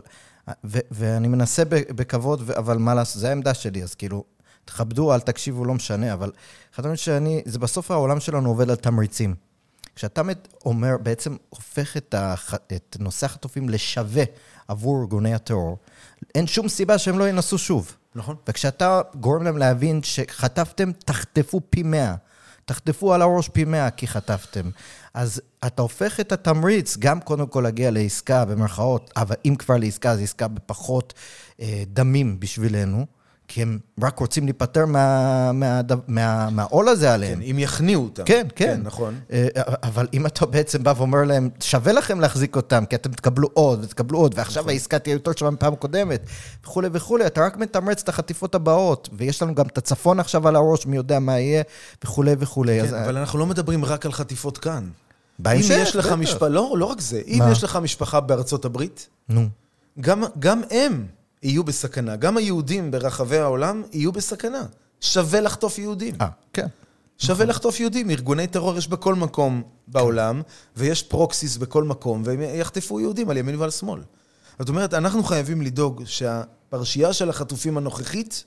ו, 0.63 0.79
ואני 0.91 1.27
מנסה 1.27 1.63
בכבוד, 1.69 2.41
ו, 2.45 2.57
אבל 2.57 2.77
מה 2.77 2.93
לעשות, 2.93 3.21
זו 3.21 3.27
העמדה 3.27 3.53
שלי, 3.53 3.83
אז 3.83 3.95
כאילו, 3.95 4.23
תכבדו, 4.65 5.13
אל 5.13 5.19
תקשיבו, 5.19 5.65
לא 5.65 5.73
משנה, 5.73 6.13
אבל 6.13 6.31
אחד 6.73 6.79
הדברים 6.79 6.95
שאני, 6.95 7.41
זה 7.45 7.59
בסוף 7.59 7.91
העולם 7.91 8.19
שלנו 8.19 8.49
עובד 8.49 8.69
על 8.69 8.75
תמריצים. 8.75 9.35
כשאתה 9.95 10.21
אומר, 10.65 10.95
בעצם 11.03 11.35
הופך 11.49 11.97
את, 11.97 12.13
הח, 12.17 12.53
את 12.53 12.97
נושא 12.99 13.25
החטופים 13.25 13.69
לשווה 13.69 14.23
עבור 14.67 15.01
ארגוני 15.01 15.33
הטרור, 15.33 15.77
אין 16.35 16.47
שום 16.47 16.69
סיבה 16.69 16.97
שהם 16.97 17.19
לא 17.19 17.29
ינסו 17.29 17.57
שוב. 17.57 17.95
נכון. 18.15 18.35
וכשאתה 18.47 19.01
גורם 19.19 19.43
להם 19.43 19.57
להבין 19.57 20.03
שחטפתם, 20.03 20.91
תחטפו 20.91 21.61
פי 21.69 21.83
מאה. 21.83 22.15
תחטפו 22.65 23.13
על 23.13 23.21
הראש 23.21 23.49
פי 23.49 23.65
מאה 23.65 23.89
כי 23.89 24.07
חטפתם. 24.07 24.69
אז 25.13 25.41
אתה 25.65 25.81
הופך 25.81 26.19
את 26.19 26.31
התמריץ, 26.31 26.97
גם 26.97 27.21
קודם 27.21 27.47
כל 27.47 27.61
להגיע 27.61 27.91
לעסקה, 27.91 28.45
במרכאות, 28.45 29.11
אבל 29.15 29.35
אם 29.45 29.55
כבר 29.55 29.77
לעסקה, 29.77 30.11
אז 30.11 30.21
עסקה 30.21 30.47
בפחות 30.47 31.13
אה, 31.61 31.83
דמים 31.87 32.39
בשבילנו. 32.39 33.05
כי 33.47 33.61
הם 33.61 33.79
רק 34.01 34.19
רוצים 34.19 34.45
להיפטר 34.45 34.85
מהעול 34.85 35.53
מה, 35.53 35.91
מה, 36.07 36.49
מה, 36.49 36.91
הזה 36.91 37.13
עליהם. 37.13 37.39
כן, 37.39 37.49
אם 37.49 37.59
יכניעו 37.59 38.03
אותם. 38.03 38.23
כן, 38.23 38.47
כן. 38.55 38.65
כן, 38.65 38.81
נכון. 38.83 39.19
אה, 39.31 39.47
אבל 39.83 40.07
אם 40.13 40.25
אתה 40.25 40.45
בעצם 40.45 40.83
בא 40.83 40.93
ואומר 40.97 41.23
להם, 41.23 41.49
שווה 41.59 41.93
לכם 41.93 42.19
להחזיק 42.19 42.55
אותם, 42.55 42.85
כי 42.85 42.95
אתם 42.95 43.11
תקבלו 43.11 43.49
עוד 43.53 43.83
ותקבלו 43.83 44.19
עוד, 44.19 44.33
ועכשיו 44.37 44.63
נכון. 44.63 44.73
העסקה 44.73 44.99
תהיה 44.99 45.13
יותר 45.13 45.31
שווה 45.31 45.51
מפעם 45.51 45.75
קודמת, 45.75 46.25
וכולי 46.63 46.89
וכולי, 46.91 47.25
אתה 47.25 47.41
רק 47.41 47.57
מתמרץ 47.57 48.01
את 48.01 48.09
החטיפות 48.09 48.55
הבאות, 48.55 49.09
ויש 49.13 49.41
לנו 49.41 49.55
גם 49.55 49.65
את 49.65 49.77
הצפון 49.77 50.19
עכשיו 50.19 50.47
על 50.47 50.55
הראש, 50.55 50.85
מי 50.85 50.95
יודע 50.95 51.19
מה 51.19 51.39
יהיה, 51.39 51.63
וכולי 52.03 52.35
וכולי. 52.39 52.79
כן, 52.79 52.85
אז... 52.85 52.93
אבל 52.93 53.17
אנחנו 53.17 53.39
לא 53.39 53.45
מדברים 53.45 53.85
רק 53.85 54.05
על 54.05 54.11
חטיפות 54.11 54.57
כאן. 54.57 54.89
בהמשך, 55.39 55.71
אם 55.71 55.81
יש 55.81 55.95
לך 55.95 56.11
משפחה, 56.11 56.47
לא, 56.47 56.75
לא 56.77 56.85
רק 56.85 57.01
זה, 57.01 57.21
אם 57.27 57.39
מה? 57.39 57.51
יש 57.51 57.63
לך 57.63 57.75
משפחה 57.75 58.19
בארצות 58.19 58.65
הברית, 58.65 59.07
נו. 59.29 59.47
גם, 59.99 60.23
גם 60.39 60.61
הם 60.71 61.05
יהיו 61.43 61.63
בסכנה. 61.63 62.15
גם 62.15 62.37
היהודים 62.37 62.91
ברחבי 62.91 63.37
העולם 63.37 63.83
יהיו 63.91 64.11
בסכנה. 64.11 64.65
שווה 65.01 65.41
לחטוף 65.41 65.79
יהודים. 65.79 66.15
אה, 66.21 66.27
כן. 66.53 66.67
שווה 67.17 67.35
נכון. 67.35 67.49
לחטוף 67.49 67.79
יהודים. 67.79 68.09
ארגוני 68.09 68.47
טרור 68.47 68.77
יש 68.77 68.87
בכל 68.87 69.15
מקום 69.15 69.63
בעולם, 69.87 70.41
ויש 70.77 71.03
פרוקסיס 71.03 71.57
בכל 71.57 71.83
מקום, 71.83 72.21
והם 72.25 72.41
יחטפו 72.41 72.99
יהודים 72.99 73.29
על 73.29 73.37
ימין 73.37 73.55
ועל 73.55 73.71
שמאל. 73.71 74.01
זאת 74.59 74.69
אומרת, 74.69 74.93
אנחנו 74.93 75.23
חייבים 75.23 75.61
לדאוג 75.61 76.03
שהפרשייה 76.05 77.13
של 77.13 77.29
החטופים 77.29 77.77
הנוכחית, 77.77 78.43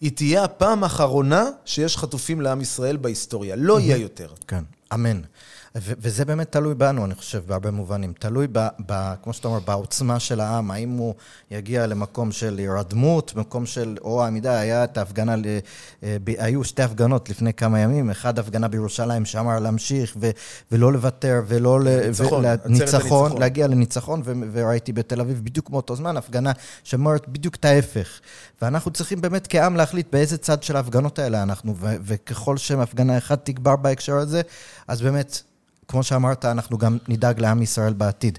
היא 0.00 0.10
תהיה 0.14 0.44
הפעם 0.44 0.84
האחרונה 0.84 1.44
שיש 1.64 1.96
חטופים 1.96 2.40
לעם 2.40 2.60
ישראל 2.60 2.96
בהיסטוריה. 2.96 3.56
לא 3.56 3.80
יהיה 3.80 3.96
יותר. 3.96 4.28
כן, 4.46 4.64
אמן. 4.94 5.20
וזה 5.80 6.24
באמת 6.24 6.52
תלוי 6.52 6.74
בנו, 6.74 7.04
אני 7.04 7.14
חושב, 7.14 7.42
בהרבה 7.46 7.70
מובנים. 7.70 8.12
תלוי, 8.18 8.46
ב, 8.52 8.66
ב, 8.86 9.14
כמו 9.22 9.32
שאתה 9.32 9.48
אומר, 9.48 9.60
בעוצמה 9.60 10.20
של 10.20 10.40
העם, 10.40 10.70
האם 10.70 10.90
הוא 10.90 11.14
יגיע 11.50 11.86
למקום 11.86 12.32
של 12.32 12.58
הירדמות, 12.58 13.34
מקום 13.34 13.66
של, 13.66 13.96
או 14.00 14.24
עמידה, 14.24 14.58
היה 14.58 14.84
את 14.84 14.98
ההפגנה, 14.98 15.34
אה, 16.02 16.16
היו 16.38 16.64
שתי 16.64 16.82
הפגנות 16.82 17.30
לפני 17.30 17.54
כמה 17.54 17.80
ימים, 17.80 18.10
אחד 18.10 18.38
הפגנה 18.38 18.68
בירושלים 18.68 19.24
שאמר 19.24 19.58
להמשיך 19.58 20.16
ו, 20.20 20.30
ולא 20.72 20.92
לוותר, 20.92 21.42
ולא... 21.46 21.80
ניצחון, 22.08 22.44
ול, 22.44 22.56
ניצחון, 22.66 23.38
להגיע 23.38 23.66
לניצחון, 23.66 24.22
ו, 24.24 24.32
וראיתי 24.52 24.92
בתל 24.92 25.20
אביב 25.20 25.44
בדיוק 25.44 25.70
מאותו 25.70 25.96
זמן, 25.96 26.16
הפגנה 26.16 26.52
שאומרת 26.84 27.28
בדיוק 27.28 27.54
את 27.54 27.64
ההפך. 27.64 28.20
ואנחנו 28.62 28.90
צריכים 28.90 29.20
באמת 29.20 29.46
כעם 29.50 29.76
להחליט 29.76 30.06
באיזה 30.12 30.38
צד 30.38 30.62
של 30.62 30.76
ההפגנות 30.76 31.18
האלה 31.18 31.42
אנחנו, 31.42 31.74
ו, 31.76 31.86
וככל 32.02 32.56
שהפגנה 32.56 33.18
אחת 33.18 33.44
תגבר 33.44 33.76
בהקשר 33.76 34.16
הזה, 34.16 34.42
אז 34.88 35.02
באמת... 35.02 35.42
כמו 35.88 36.02
שאמרת, 36.02 36.44
אנחנו 36.44 36.78
גם 36.78 36.98
נדאג 37.08 37.40
לעם 37.40 37.62
ישראל 37.62 37.92
בעתיד. 37.92 38.38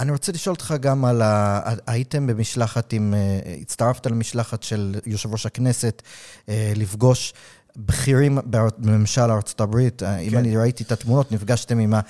אני 0.00 0.10
רוצה 0.10 0.32
לשאול 0.32 0.54
אותך 0.54 0.74
גם 0.80 1.04
על 1.04 1.22
ה... 1.22 1.60
הייתם 1.86 2.26
במשלחת 2.26 2.92
עם... 2.92 3.14
אה, 3.14 3.54
הצטרפת 3.60 4.06
למשלחת 4.06 4.62
של 4.62 4.94
יושב 5.06 5.32
ראש 5.32 5.46
הכנסת 5.46 6.02
אה, 6.48 6.72
לפגוש 6.76 7.32
בכירים 7.86 8.38
בממשל 8.78 9.20
ארצות 9.20 9.60
הברית. 9.60 10.02
אה, 10.02 10.16
כן. 10.16 10.22
אם 10.22 10.38
אני 10.38 10.56
ראיתי 10.56 10.84
את 10.84 10.92
התמונות, 10.92 11.32
נפגשתם 11.32 11.78
עם, 11.78 11.94
ה, 11.94 12.00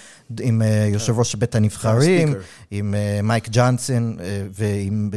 עם 0.41 0.63
אה, 0.63 0.89
יושב 0.93 1.19
ראש 1.19 1.35
בית 1.35 1.55
הנבחרים, 1.55 2.35
עם 2.71 2.95
אה, 2.95 3.21
מייק 3.23 3.49
ג'אנסון, 3.49 4.17
ועם... 4.55 5.11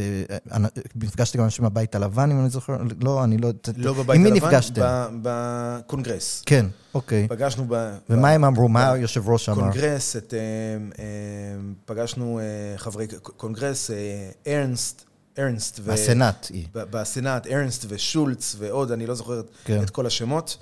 נפגשתי 0.95 1.37
גם 1.37 1.43
אנשים 1.43 1.65
בבית 1.65 1.95
הלבן, 1.95 2.31
אם 2.31 2.39
אני 2.39 2.49
זוכר, 2.49 2.77
לא, 3.01 3.23
אני 3.23 3.37
לא... 3.37 3.49
לא 3.77 3.93
בבית 3.93 4.19
הלבן, 4.19 4.33
נפגשתם? 4.33 5.19
בקונגרס. 5.21 6.43
כן, 6.45 6.65
אוקיי. 6.93 7.27
פגשנו 7.29 7.65
ב... 7.69 7.93
ומה 8.09 8.29
הם 8.29 8.45
אמרו? 8.45 8.69
מה 8.69 8.91
היושב 8.91 9.29
ראש 9.29 9.49
אמר? 9.49 9.61
קונגרס, 9.61 10.15
את, 10.15 10.33
פגשנו 11.85 12.39
חברי 12.77 13.07
קונגרס, 13.37 13.91
ארנסט. 14.47 15.12
ארנסט. 15.39 15.80
ו... 15.84 15.91
הסנאט 15.91 16.48
היא. 16.50 16.67
בסנאט, 16.74 17.48
ארנסט 17.48 17.86
ושולץ 17.88 18.56
ועוד, 18.60 18.91
אני 18.91 19.06
לא 19.06 19.15
זוכר 19.15 19.41
כן. 19.65 19.84
את 19.84 19.89
כל 19.89 20.06
השמות. 20.06 20.58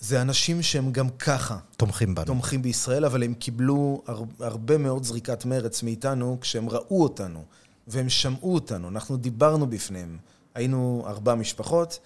זה 0.00 0.22
אנשים 0.22 0.62
שהם 0.62 0.92
גם 0.92 1.08
ככה. 1.10 1.58
תומכים 1.76 2.14
בנו. 2.14 2.24
תומכים 2.24 2.62
בישראל, 2.62 3.04
אבל 3.04 3.22
הם 3.22 3.34
קיבלו 3.34 4.02
הרבה 4.40 4.78
מאוד 4.78 5.04
זריקת 5.04 5.44
מרץ 5.44 5.82
מאיתנו 5.82 6.38
כשהם 6.40 6.68
ראו 6.68 7.02
אותנו, 7.02 7.44
והם 7.86 8.08
שמעו 8.08 8.54
אותנו. 8.54 8.88
אנחנו 8.88 9.16
דיברנו 9.16 9.66
בפניהם. 9.66 10.18
היינו 10.54 11.04
ארבע 11.06 11.34
משפחות, 11.34 11.98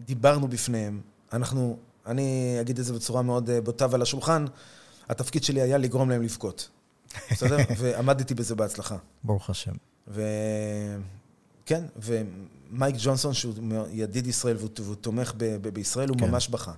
דיברנו 0.00 0.48
בפניהם. 0.48 1.00
אנחנו, 1.32 1.76
אני 2.06 2.56
אגיד 2.60 2.78
את 2.78 2.84
זה 2.84 2.92
בצורה 2.92 3.22
מאוד 3.22 3.50
אה, 3.50 3.60
בוטה 3.60 3.86
ועל 3.90 4.02
השולחן, 4.02 4.44
התפקיד 5.08 5.44
שלי 5.44 5.60
היה 5.62 5.78
לגרום 5.78 6.10
להם 6.10 6.22
לבכות. 6.22 6.68
בסדר? 7.30 7.56
ועמדתי 7.78 8.34
בזה 8.34 8.54
בהצלחה. 8.54 8.96
ברוך 9.24 9.50
השם. 9.50 9.72
וכן, 10.10 11.84
ומייק 11.96 12.96
ג'ונסון, 12.98 13.34
שהוא 13.34 13.54
ידיד 13.90 14.26
ישראל 14.26 14.56
והוא 14.56 14.94
תומך 14.94 15.32
ב- 15.36 15.68
בישראל, 15.68 16.08
הוא 16.08 16.18
כן. 16.18 16.30
ממש 16.30 16.48
בכה. 16.48 16.72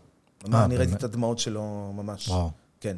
אה, 0.54 0.64
אני 0.64 0.76
ראיתי 0.76 0.94
את 0.94 1.04
הדמעות 1.04 1.38
שלו 1.38 1.92
ממש. 1.96 2.28
וואו. 2.28 2.50
כן. 2.80 2.96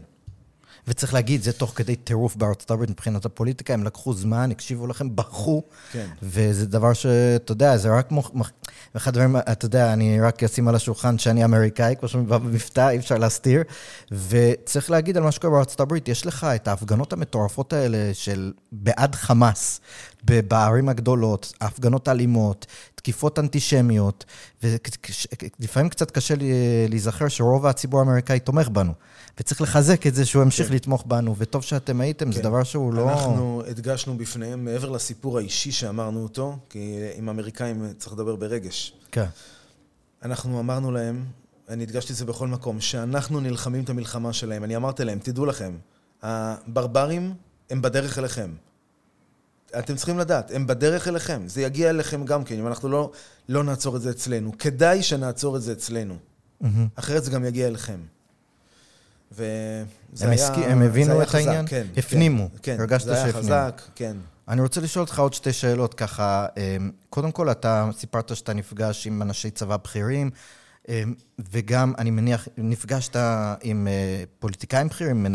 וצריך 0.86 1.14
להגיד, 1.14 1.42
זה 1.42 1.52
תוך 1.52 1.72
כדי 1.76 1.96
טירוף 1.96 2.36
בארצות 2.36 2.70
הברית 2.70 2.90
מבחינת 2.90 3.24
הפוליטיקה, 3.24 3.74
הם 3.74 3.84
לקחו 3.84 4.14
זמן, 4.14 4.50
הקשיבו 4.50 4.86
לכם, 4.86 5.16
בכו, 5.16 5.62
כן. 5.92 6.06
וזה 6.22 6.66
דבר 6.66 6.92
שאתה 6.92 7.52
יודע, 7.52 7.76
זה 7.76 7.98
רק 7.98 8.10
מוכ... 8.10 8.30
ואחד 8.94 9.08
הדברים, 9.08 9.36
אתה 9.36 9.66
יודע, 9.66 9.92
אני 9.92 10.20
רק 10.20 10.42
אשים 10.42 10.68
על 10.68 10.74
השולחן 10.74 11.18
שאני 11.18 11.44
אמריקאי, 11.44 11.94
כמו 12.00 12.08
שאומרים 12.08 12.28
במבטא, 12.28 12.90
אי 12.90 12.96
אפשר 12.96 13.18
להסתיר, 13.18 13.62
וצריך 14.28 14.90
להגיד 14.90 15.16
על 15.16 15.22
מה 15.22 15.32
שקורה 15.32 15.52
בארצות 15.52 15.80
הברית, 15.80 16.08
יש 16.08 16.26
לך 16.26 16.44
את 16.44 16.68
ההפגנות 16.68 17.12
המטורפות 17.12 17.72
האלה 17.72 18.10
של 18.12 18.52
בעד 18.72 19.14
חמאס, 19.14 19.80
בערים 20.24 20.88
הגדולות, 20.88 21.52
הפגנות 21.60 22.08
אלימות, 22.08 22.66
תקיפות 22.94 23.38
אנטישמיות, 23.38 24.24
ולפעמים 24.62 25.88
קצת 25.88 26.10
קשה 26.10 26.34
לי 26.34 26.52
להיזכר 26.88 27.28
שרוב 27.28 27.66
הציבור 27.66 28.00
האמריקאי 28.00 28.40
תומך 28.40 28.68
בנו. 28.68 28.92
וצריך 29.40 29.60
לחזק 29.60 30.06
את 30.06 30.14
זה 30.14 30.24
שהוא 30.24 30.42
ימשיך 30.42 30.68
כן. 30.68 30.74
לתמוך 30.74 31.04
בנו, 31.06 31.34
וטוב 31.38 31.62
שאתם 31.62 32.00
הייתם, 32.00 32.24
כן. 32.24 32.32
זה 32.32 32.42
דבר 32.42 32.62
שהוא 32.62 32.94
לא... 32.94 33.10
אנחנו 33.10 33.62
הדגשנו 33.68 34.18
בפניהם, 34.18 34.64
מעבר 34.64 34.90
לסיפור 34.90 35.38
האישי 35.38 35.72
שאמרנו 35.72 36.22
אותו, 36.22 36.58
כי 36.68 36.96
עם 37.16 37.28
אמריקאים 37.28 37.84
צריך 37.98 38.12
לדבר 38.12 38.36
ברגש. 38.36 38.94
כן. 39.12 39.26
אנחנו 40.22 40.60
אמרנו 40.60 40.92
להם, 40.92 41.24
אני 41.68 41.82
הדגשתי 41.82 42.12
את 42.12 42.18
זה 42.18 42.24
בכל 42.24 42.48
מקום, 42.48 42.80
שאנחנו 42.80 43.40
נלחמים 43.40 43.84
את 43.84 43.90
המלחמה 43.90 44.32
שלהם. 44.32 44.64
אני 44.64 44.76
אמרתי 44.76 45.04
להם, 45.04 45.18
תדעו 45.18 45.46
לכם, 45.46 45.72
הברברים 46.22 47.34
הם 47.70 47.82
בדרך 47.82 48.18
אליכם. 48.18 48.50
אתם 49.78 49.96
צריכים 49.96 50.18
לדעת, 50.18 50.50
הם 50.54 50.66
בדרך 50.66 51.08
אליכם, 51.08 51.42
זה 51.46 51.62
יגיע 51.62 51.90
אליכם 51.90 52.24
גם 52.24 52.44
כן, 52.44 52.58
אם 52.58 52.66
אנחנו 52.66 52.88
לא, 52.88 53.10
לא 53.48 53.64
נעצור 53.64 53.96
את 53.96 54.02
זה 54.02 54.10
אצלנו. 54.10 54.52
כדאי 54.58 55.02
שנעצור 55.02 55.56
את 55.56 55.62
זה 55.62 55.72
אצלנו. 55.72 56.16
Mm-hmm. 56.62 56.66
אחרת 56.96 57.24
זה 57.24 57.30
גם 57.30 57.44
יגיע 57.44 57.66
אליכם. 57.66 57.98
וזה 59.32 59.44
היה... 60.20 60.32
הסק... 60.32 60.52
הם 60.56 60.82
הבינו 60.82 61.22
את 61.22 61.28
חזק, 61.28 61.34
העניין? 61.34 61.66
כן. 61.68 61.86
הפנימו. 61.96 62.48
כן, 62.62 62.76
הרגשת 62.80 63.06
שהפנימו. 63.06 63.42
זה 63.42 63.54
היה 63.54 63.66
חזק, 63.68 63.82
כן. 63.94 64.16
אני 64.48 64.60
רוצה 64.60 64.80
לשאול 64.80 65.02
אותך 65.02 65.18
עוד 65.18 65.34
שתי 65.34 65.52
שאלות 65.52 65.94
ככה. 65.94 66.46
אמ, 66.56 66.90
קודם 67.10 67.32
כל, 67.32 67.50
אתה 67.50 67.88
סיפרת 67.98 68.36
שאתה 68.36 68.52
נפגש 68.52 69.06
עם 69.06 69.22
אנשי 69.22 69.50
צבא 69.50 69.76
בכירים, 69.76 70.30
וגם, 71.38 71.92
אני 71.98 72.10
מניח, 72.10 72.48
נפגשת 72.56 73.16
עם 73.62 73.88
אה, 73.88 74.24
פוליטיקאים 74.38 74.88
בכירים, 74.88 75.26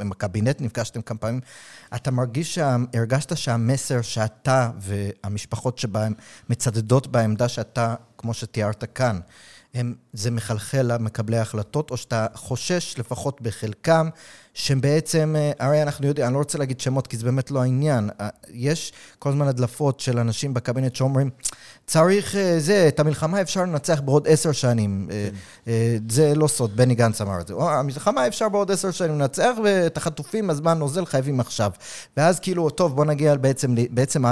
עם 0.00 0.12
הקבינט, 0.12 0.60
נפגשתם 0.60 1.02
כמה 1.02 1.18
פעמים. 1.18 1.40
אתה 1.94 2.10
מרגיש, 2.10 2.58
הרגשת 2.94 3.36
שהמסר 3.36 4.02
שאתה 4.02 4.70
והמשפחות 4.80 5.78
שבהם 5.78 6.14
מצדדות 6.50 7.06
בעמדה 7.06 7.48
שאתה, 7.48 7.94
כמו 8.18 8.34
שתיארת 8.34 8.84
כאן, 8.94 9.20
הם, 9.74 9.94
זה 10.12 10.30
מחלחל 10.30 10.82
למקבלי 10.82 11.38
ההחלטות, 11.38 11.90
או 11.90 11.96
שאתה 11.96 12.26
חושש, 12.34 12.94
לפחות 12.98 13.40
בחלקם, 13.40 14.08
שהם 14.54 14.80
בעצם, 14.80 15.34
אה, 15.38 15.52
הרי 15.66 15.82
אנחנו 15.82 16.06
יודעים, 16.06 16.26
אני 16.26 16.34
לא 16.34 16.38
רוצה 16.38 16.58
להגיד 16.58 16.80
שמות, 16.80 17.06
כי 17.06 17.16
זה 17.16 17.24
באמת 17.24 17.50
לא 17.50 17.62
העניין. 17.62 18.10
אה, 18.20 18.28
יש 18.52 18.92
כל 19.18 19.28
הזמן 19.28 19.48
הדלפות 19.48 20.00
של 20.00 20.18
אנשים 20.18 20.54
בקבינט 20.54 20.94
שאומרים, 20.94 21.30
צריך 21.86 22.36
אה, 22.36 22.54
זה, 22.58 22.88
את 22.88 23.00
המלחמה 23.00 23.40
אפשר 23.40 23.62
לנצח 23.62 24.00
בעוד 24.00 24.28
עשר 24.28 24.52
שנים. 24.52 25.08
כן. 25.10 25.72
זה 26.08 26.34
לא 26.34 26.48
סוד, 26.48 26.76
בני 26.76 26.94
גנץ 26.94 27.20
אמר 27.20 27.40
את 27.40 27.46
זה. 27.46 27.54
המלחמה 27.54 28.26
אפשר 28.26 28.48
בעוד 28.48 28.70
עשר 28.70 28.90
שנים 28.90 29.18
לנצח, 29.18 29.52
ואת 29.64 29.96
החטופים, 29.96 30.50
הזמן 30.50 30.78
נוזל, 30.78 31.06
חייבים 31.06 31.40
עכשיו. 31.40 31.70
ואז 32.16 32.40
כאילו, 32.40 32.70
טוב, 32.70 32.96
בוא 32.96 33.04
נגיע 33.04 33.36
בעצם, 33.36 33.74
בעצם 33.90 34.24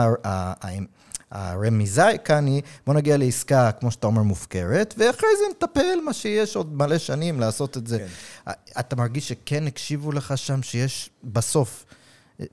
הרמיזה 1.34 2.18
כאן 2.24 2.46
היא, 2.46 2.62
בוא 2.86 2.94
נגיע 2.94 3.16
לעסקה, 3.16 3.70
כמו 3.72 3.90
שאתה 3.90 4.06
אומר, 4.06 4.22
מופקרת, 4.22 4.94
ואחרי 4.98 5.28
זה 5.38 5.44
נטפל 5.50 5.98
מה 6.04 6.12
שיש 6.12 6.56
עוד 6.56 6.74
מלא 6.74 6.98
שנים 6.98 7.40
לעשות 7.40 7.76
את 7.76 7.86
זה. 7.86 7.98
כן. 7.98 8.52
אתה 8.80 8.96
מרגיש 8.96 9.28
שכן 9.28 9.66
הקשיבו 9.66 10.12
לך 10.12 10.38
שם, 10.38 10.62
שיש 10.62 11.10
בסוף, 11.24 11.84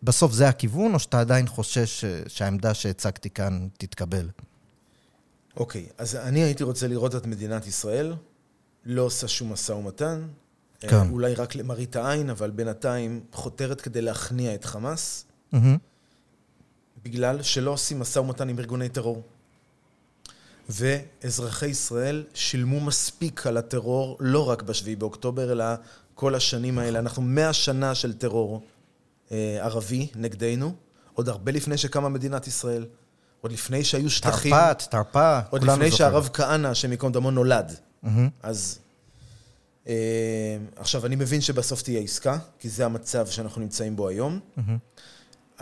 בסוף 0.03 0.31
זה 0.31 0.47
הכיוון, 0.47 0.93
או 0.93 0.99
שאתה 0.99 1.19
עדיין 1.19 1.47
חושש 1.47 2.05
שהעמדה 2.27 2.73
שהצגתי 2.73 3.29
כאן 3.29 3.67
תתקבל? 3.77 4.29
אוקיי, 5.57 5.85
אז 5.97 6.15
אני 6.15 6.43
הייתי 6.43 6.63
רוצה 6.63 6.87
לראות 6.87 7.15
את 7.15 7.25
מדינת 7.25 7.67
ישראל, 7.67 8.15
לא 8.85 9.01
עושה 9.01 9.27
שום 9.27 9.53
משא 9.53 9.71
ומתן, 9.71 10.21
כן. 10.79 11.09
אולי 11.09 11.33
רק 11.33 11.55
למראית 11.55 11.95
העין, 11.95 12.29
אבל 12.29 12.51
בינתיים 12.51 13.21
חותרת 13.33 13.81
כדי 13.81 14.01
להכניע 14.01 14.55
את 14.55 14.65
חמאס. 14.65 15.25
Mm-hmm. 15.53 15.57
בגלל 17.03 17.41
שלא 17.41 17.71
עושים 17.71 17.99
משא 17.99 18.19
ומתן 18.19 18.49
עם 18.49 18.59
ארגוני 18.59 18.89
טרור. 18.89 19.21
ואזרחי 20.69 21.67
ישראל 21.67 22.23
שילמו 22.33 22.79
מספיק 22.79 23.47
על 23.47 23.57
הטרור, 23.57 24.17
לא 24.19 24.49
רק 24.49 24.61
בשביעי 24.61 24.95
באוקטובר, 24.95 25.51
אלא 25.51 25.65
כל 26.15 26.35
השנים 26.35 26.79
האלה. 26.79 26.99
אנחנו 26.99 27.21
מאה 27.21 27.53
שנה 27.53 27.95
של 27.95 28.13
טרור 28.13 28.61
אה, 29.31 29.57
ערבי 29.61 30.07
נגדנו, 30.15 30.73
עוד 31.13 31.29
הרבה 31.29 31.51
לפני 31.51 31.77
שקמה 31.77 32.09
מדינת 32.09 32.47
ישראל. 32.47 32.85
עוד 33.41 33.51
לפני 33.51 33.83
שהיו 33.83 34.09
שטחים. 34.09 34.55
תרפ"ט, 34.55 34.83
תרפ"א, 34.91 35.41
עוד 35.49 35.63
לפני 35.63 35.91
שהרב 35.91 36.29
כהנא, 36.33 36.67
השם 36.67 36.91
ייקום 36.91 37.11
דמו, 37.11 37.31
נולד. 37.31 37.71
Mm-hmm. 38.03 38.07
אז... 38.43 38.79
אה, 39.87 40.57
עכשיו, 40.75 41.05
אני 41.05 41.15
מבין 41.15 41.41
שבסוף 41.41 41.81
תהיה 41.81 41.99
עסקה, 41.99 42.37
כי 42.59 42.69
זה 42.69 42.85
המצב 42.85 43.27
שאנחנו 43.27 43.61
נמצאים 43.61 43.95
בו 43.95 44.07
היום. 44.07 44.39
Mm-hmm. 44.57 44.61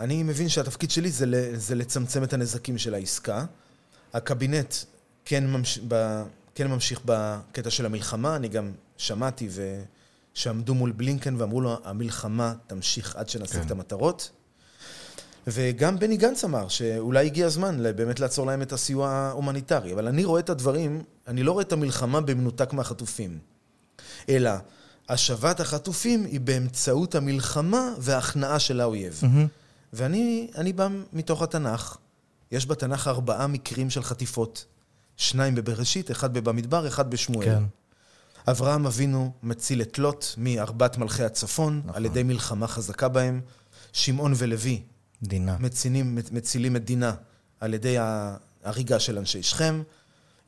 אני 0.00 0.22
מבין 0.22 0.48
שהתפקיד 0.48 0.90
שלי 0.90 1.10
זה, 1.10 1.26
זה 1.58 1.74
לצמצם 1.74 2.24
את 2.24 2.32
הנזקים 2.32 2.78
של 2.78 2.94
העסקה. 2.94 3.44
הקבינט 4.12 4.74
כן, 5.24 5.46
ממש, 5.46 5.78
ב, 5.88 6.22
כן 6.54 6.66
ממשיך 6.66 7.00
בקטע 7.04 7.70
של 7.70 7.86
המלחמה, 7.86 8.36
אני 8.36 8.48
גם 8.48 8.72
שמעתי 8.96 9.48
ו... 9.50 9.82
שעמדו 10.34 10.74
מול 10.74 10.92
בלינקן 10.92 11.34
ואמרו 11.38 11.60
לו, 11.60 11.78
המלחמה 11.84 12.54
תמשיך 12.66 13.16
עד 13.16 13.28
שנשיג 13.28 13.60
כן. 13.60 13.66
את 13.66 13.70
המטרות. 13.70 14.30
וגם 15.46 15.98
בני 15.98 16.16
גנץ 16.16 16.44
אמר 16.44 16.68
שאולי 16.68 17.26
הגיע 17.26 17.46
הזמן 17.46 17.82
באמת 17.96 18.20
לעצור 18.20 18.46
להם 18.46 18.62
את 18.62 18.72
הסיוע 18.72 19.08
ההומניטרי. 19.08 19.92
אבל 19.92 20.08
אני 20.08 20.24
רואה 20.24 20.40
את 20.40 20.50
הדברים, 20.50 21.02
אני 21.28 21.42
לא 21.42 21.52
רואה 21.52 21.62
את 21.62 21.72
המלחמה 21.72 22.20
במנותק 22.20 22.72
מהחטופים, 22.72 23.38
אלא 24.28 24.50
השבת 25.08 25.60
החטופים 25.60 26.24
היא 26.24 26.40
באמצעות 26.40 27.14
המלחמה 27.14 27.94
וההכנעה 27.98 28.58
של 28.58 28.80
האויב. 28.80 29.20
Mm-hmm. 29.22 29.59
ואני 29.92 30.72
בא 30.74 30.88
מתוך 31.12 31.42
התנ"ך. 31.42 31.96
יש 32.52 32.66
בתנ"ך 32.66 33.08
ארבעה 33.08 33.46
מקרים 33.46 33.90
של 33.90 34.02
חטיפות. 34.02 34.64
שניים 35.16 35.54
בבראשית, 35.54 36.10
אחד 36.10 36.34
במדבר, 36.34 36.88
אחד 36.88 37.10
בשמואל. 37.10 37.46
כן. 37.46 37.62
אברהם 38.48 38.86
אבינו 38.86 39.32
מציל 39.42 39.82
את 39.82 39.98
לוט 39.98 40.24
מארבעת 40.36 40.98
מלכי 40.98 41.24
הצפון, 41.24 41.78
נכון. 41.78 41.96
על 41.96 42.04
ידי 42.04 42.22
מלחמה 42.22 42.66
חזקה 42.66 43.08
בהם. 43.08 43.40
שמעון 43.92 44.32
ולוי 44.36 44.82
דינה. 45.22 45.56
מצילים, 45.60 46.18
מצילים 46.32 46.76
את 46.76 46.84
דינה 46.84 47.14
על 47.60 47.74
ידי 47.74 47.96
ההריגה 47.98 49.00
של 49.00 49.18
אנשי 49.18 49.42
שכם. 49.42 49.82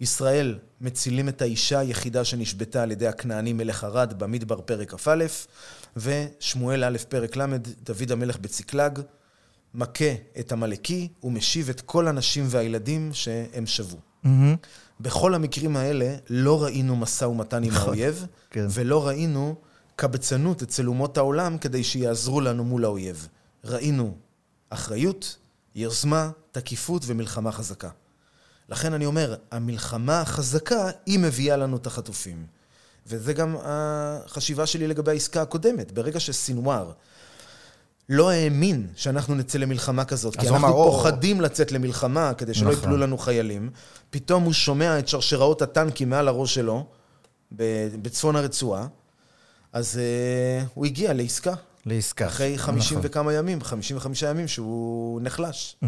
ישראל 0.00 0.58
מצילים 0.80 1.28
את 1.28 1.42
האישה 1.42 1.78
היחידה 1.78 2.24
שנשבתה 2.24 2.82
על 2.82 2.90
ידי 2.90 3.06
הכנעני 3.06 3.52
מלך 3.52 3.84
ערד 3.84 4.14
במדבר 4.18 4.60
פרק 4.60 4.94
כ"א, 4.94 5.26
ושמואל 5.96 6.84
א' 6.84 6.96
פרק 7.08 7.36
ל', 7.36 7.56
דוד 7.82 8.12
המלך 8.12 8.38
בצקלג, 8.38 9.00
מכה 9.74 10.12
את 10.38 10.52
עמלקי 10.52 11.08
ומשיב 11.22 11.68
את 11.68 11.80
כל 11.80 12.08
הנשים 12.08 12.44
והילדים 12.48 13.10
שהם 13.12 13.66
שבו. 13.66 13.96
Mm-hmm. 14.24 14.28
בכל 15.00 15.34
המקרים 15.34 15.76
האלה 15.76 16.14
לא 16.30 16.62
ראינו 16.62 16.96
משא 16.96 17.24
ומתן 17.24 17.64
עם 17.64 17.70
נכון. 17.70 17.88
האויב, 17.88 18.26
כן. 18.50 18.66
ולא 18.70 19.06
ראינו 19.06 19.54
קבצנות 19.96 20.62
אצל 20.62 20.88
אומות 20.88 21.16
העולם 21.16 21.58
כדי 21.58 21.84
שיעזרו 21.84 22.40
לנו 22.40 22.64
מול 22.64 22.84
האויב. 22.84 23.28
ראינו 23.64 24.16
אחריות, 24.70 25.36
יוזמה, 25.74 26.30
תקיפות 26.52 27.02
ומלחמה 27.06 27.52
חזקה. 27.52 27.88
לכן 28.68 28.92
אני 28.92 29.06
אומר, 29.06 29.34
המלחמה 29.50 30.20
החזקה, 30.20 30.90
היא 31.06 31.18
מביאה 31.18 31.56
לנו 31.56 31.76
את 31.76 31.86
החטופים. 31.86 32.46
וזה 33.06 33.32
גם 33.32 33.56
החשיבה 33.62 34.66
שלי 34.66 34.88
לגבי 34.88 35.10
העסקה 35.10 35.42
הקודמת. 35.42 35.92
ברגע 35.92 36.20
שסינואר 36.20 36.92
לא 38.08 38.30
האמין 38.30 38.86
שאנחנו 38.96 39.34
נצא 39.34 39.58
למלחמה 39.58 40.04
כזאת, 40.04 40.36
כי 40.36 40.48
אנחנו 40.48 40.56
אמר, 40.56 40.72
פוחדים 40.72 41.36
או... 41.36 41.42
לצאת 41.42 41.72
למלחמה 41.72 42.34
כדי 42.34 42.54
שלא 42.54 42.70
נכון. 42.70 42.82
יפלו 42.82 42.96
לנו 42.96 43.18
חיילים. 43.18 43.70
פתאום 44.10 44.42
הוא 44.42 44.52
שומע 44.52 44.98
את 44.98 45.08
שרשראות 45.08 45.62
הטנקים 45.62 46.10
מעל 46.10 46.28
הראש 46.28 46.54
שלו, 46.54 46.86
בצפון 48.02 48.36
הרצועה, 48.36 48.86
אז 49.72 50.00
uh, 50.00 50.66
הוא 50.74 50.86
הגיע 50.86 51.12
לעסקה. 51.12 51.54
לעסקה. 51.86 52.26
אחרי 52.26 52.58
50 52.58 52.98
נכון. 52.98 53.10
וכמה 53.10 53.32
ימים, 53.32 53.62
55 53.62 54.22
ימים 54.22 54.48
שהוא 54.48 55.20
נחלש. 55.22 55.76
Mm-hmm. 55.84 55.86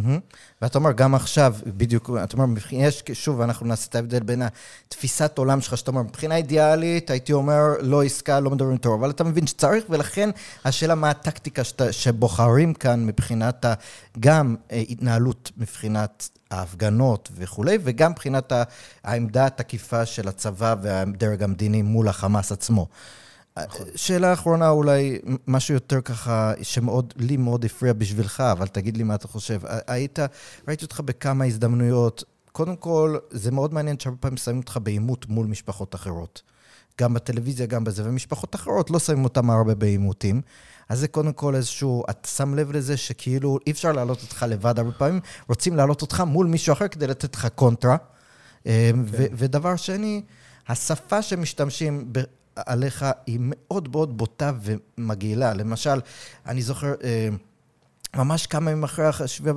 ואתה 0.63 0.79
אומר, 0.79 0.93
גם 0.93 1.15
עכשיו, 1.15 1.55
בדיוק, 1.67 2.11
אתה 2.25 2.37
אומר, 2.37 2.61
יש, 2.73 3.03
שוב, 3.13 3.41
אנחנו 3.41 3.67
נעשה 3.67 3.89
את 3.89 3.95
ההבדל 3.95 4.21
בין 4.21 4.43
התפיסת 4.43 5.39
עולם 5.39 5.61
שלך, 5.61 5.79
שאתה 5.79 5.91
אומר, 5.91 6.03
מבחינה 6.03 6.37
אידיאלית, 6.37 7.11
הייתי 7.11 7.33
אומר, 7.33 7.63
לא 7.81 8.03
עסקה, 8.03 8.41
לא 8.41 8.51
מדברים 8.51 8.77
טוב, 8.77 9.01
אבל 9.01 9.11
אתה 9.11 9.25
מבין 9.25 9.47
שצריך, 9.47 9.85
ולכן 9.91 10.31
השאלה 10.65 10.95
מה 10.95 11.11
הטקטיקה 11.11 11.65
שאתה, 11.65 11.93
שבוחרים 11.93 12.75
כאן 12.75 13.07
מבחינת 13.07 13.65
ה, 13.65 13.75
גם 14.21 14.57
אה, 14.73 14.83
התנהלות 14.89 15.51
מבחינת 15.57 16.29
ההפגנות 16.51 17.29
וכולי, 17.35 17.79
וגם 17.85 18.11
מבחינת 18.11 18.53
העמדה 19.05 19.47
התקיפה 19.47 20.07
של 20.07 20.29
הצבא 20.29 20.75
והדרג 20.83 21.43
המדיני 21.43 21.83
מול 21.83 22.09
החמאס 22.09 22.53
עצמו. 22.53 22.87
נכון. 23.59 23.87
שאלה 23.97 24.33
אחרונה 24.33 24.69
אולי, 24.69 25.19
משהו 25.47 25.75
יותר 25.75 26.01
ככה, 26.01 26.53
שמאוד, 26.63 27.15
לי 27.17 27.37
מאוד 27.37 27.65
הפריע 27.65 27.93
בשבילך, 27.93 28.41
אבל 28.41 28.67
תגיד 28.67 28.97
לי 28.97 29.03
מה 29.03 29.15
אתה 29.15 29.29
חושב. 29.29 29.61
היית, 29.87 30.19
ראיתי 30.69 30.85
אותך 30.85 31.01
בכמה 31.01 31.45
הזדמנויות. 31.45 32.25
קודם 32.53 32.77
כל, 32.77 33.17
זה 33.31 33.51
מאוד 33.51 33.75
מעניין 33.75 33.99
שהרבה 33.99 34.19
פעמים 34.21 34.37
שמים 34.37 34.59
אותך 34.59 34.79
בעימות 34.83 35.29
מול 35.29 35.47
משפחות 35.47 35.95
אחרות. 35.95 36.43
גם 37.01 37.15
בטלוויזיה, 37.15 37.67
גם 37.67 37.85
בזה, 37.85 38.09
ומשפחות 38.09 38.55
אחרות 38.55 38.91
לא 38.91 38.99
שמים 38.99 39.25
אותם 39.25 39.51
הרבה 39.51 39.75
בעימותים. 39.75 40.43
אז 40.89 40.99
זה 40.99 41.09
קודם 41.09 41.33
כל 41.33 41.55
איזשהו, 41.55 42.05
אתה 42.11 42.29
שם 42.29 42.55
לב 42.55 42.73
לזה 42.73 42.97
שכאילו 42.97 43.59
אי 43.67 43.73
אפשר 43.73 43.93
להעלות 43.93 44.23
אותך 44.23 44.47
לבד 44.49 44.79
הרבה 44.79 44.93
פעמים, 44.93 45.21
רוצים 45.49 45.77
להעלות 45.77 46.03
אותך 46.03 46.21
מול 46.21 46.47
מישהו 46.47 46.73
אחר 46.73 46.89
כדי 46.89 47.07
לתת 47.07 47.35
לך 47.35 47.47
קונטרה. 47.55 47.97
כן. 48.65 48.97
ודבר 49.37 49.77
שני, 49.77 50.23
השפה 50.69 51.23
שמשתמשים 51.23 52.13
עליך 52.57 53.05
היא 53.27 53.39
מאוד 53.41 53.89
מאוד 53.89 54.17
בוטה 54.17 54.53
ומגעילה. 54.63 55.55
למשל, 55.55 56.01
אני 56.47 56.63
זוכר... 56.63 56.95
אה, 57.05 57.29
ממש 58.17 58.47
כמה 58.47 58.71
ימים 58.71 58.85
אחרי 58.85 59.05
השביע, 59.07 59.53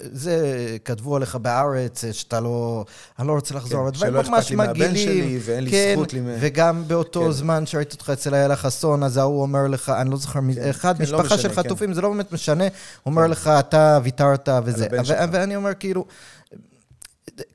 זה 0.00 0.76
כתבו 0.84 1.16
עליך 1.16 1.36
בארץ, 1.36 2.04
שאתה 2.12 2.40
לא, 2.40 2.84
אני 3.18 3.28
לא 3.28 3.32
רוצה 3.32 3.54
לחזור, 3.54 3.90
כן, 3.90 3.98
שלא 3.98 4.20
אכפת 4.20 4.50
לי 4.50 4.56
מהבן 4.56 4.96
שלי 4.96 5.38
ואין 5.44 5.70
כן, 5.70 5.88
לי 5.88 5.94
זכות. 5.94 6.12
לי... 6.12 6.20
וגם 6.40 6.84
באותו 6.86 7.24
כן. 7.24 7.30
זמן 7.30 7.66
שראיתי 7.66 7.94
אותך 7.94 8.10
אצל 8.10 8.34
איילה 8.34 8.56
חסון, 8.56 9.02
אז 9.02 9.16
ההוא 9.16 9.42
אומר 9.42 9.66
לך, 9.66 9.88
אני 9.88 10.10
לא 10.10 10.16
זוכר, 10.16 10.40
כן, 10.54 10.68
אחד, 10.70 10.98
כן, 10.98 11.04
לא 11.04 11.18
משפחה 11.18 11.22
לא 11.22 11.24
משנה, 11.24 11.38
של 11.38 11.52
חטופים, 11.52 11.88
כן. 11.88 11.94
זה 11.94 12.00
לא 12.00 12.08
באמת 12.08 12.32
משנה, 12.32 12.64
אומר 13.06 13.24
כן. 13.24 13.30
לך, 13.30 13.50
אתה 13.58 13.98
ויתרת 14.02 14.48
וזה. 14.64 14.86
ואני 15.32 15.56
אומר 15.56 15.74
כאילו, 15.74 16.04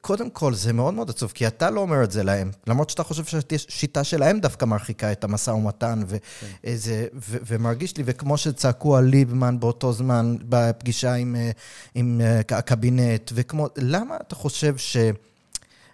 קודם 0.01 0.29
כל, 0.29 0.53
זה 0.53 0.73
מאוד 0.73 0.93
מאוד 0.93 1.09
עצוב, 1.09 1.31
כי 1.31 1.47
אתה 1.47 1.69
לא 1.69 1.81
אומר 1.81 2.03
את 2.03 2.11
זה 2.11 2.23
להם, 2.23 2.51
למרות 2.67 2.89
שאתה 2.89 3.03
חושב 3.03 3.23
שהשיטה 3.25 4.03
שלהם 4.03 4.39
דווקא 4.39 4.65
מרחיקה 4.65 5.11
את 5.11 5.23
המשא 5.23 5.51
ומתן, 5.51 6.01
ואיזה, 6.07 7.07
כן. 7.11 7.17
ו- 7.21 7.37
ומרגיש 7.45 7.97
לי, 7.97 8.03
וכמו 8.05 8.37
שצעקו 8.37 8.97
על 8.97 9.05
ליבמן 9.05 9.59
באותו 9.59 9.93
זמן, 9.93 10.35
בפגישה 10.41 11.13
עם, 11.13 11.35
אה, 11.35 11.51
עם 11.95 12.21
אה, 12.23 12.57
הקבינט, 12.57 13.31
וכמו, 13.35 13.67
למה 13.77 14.15
אתה 14.27 14.35
חושב 14.35 14.77
ש... 14.77 14.97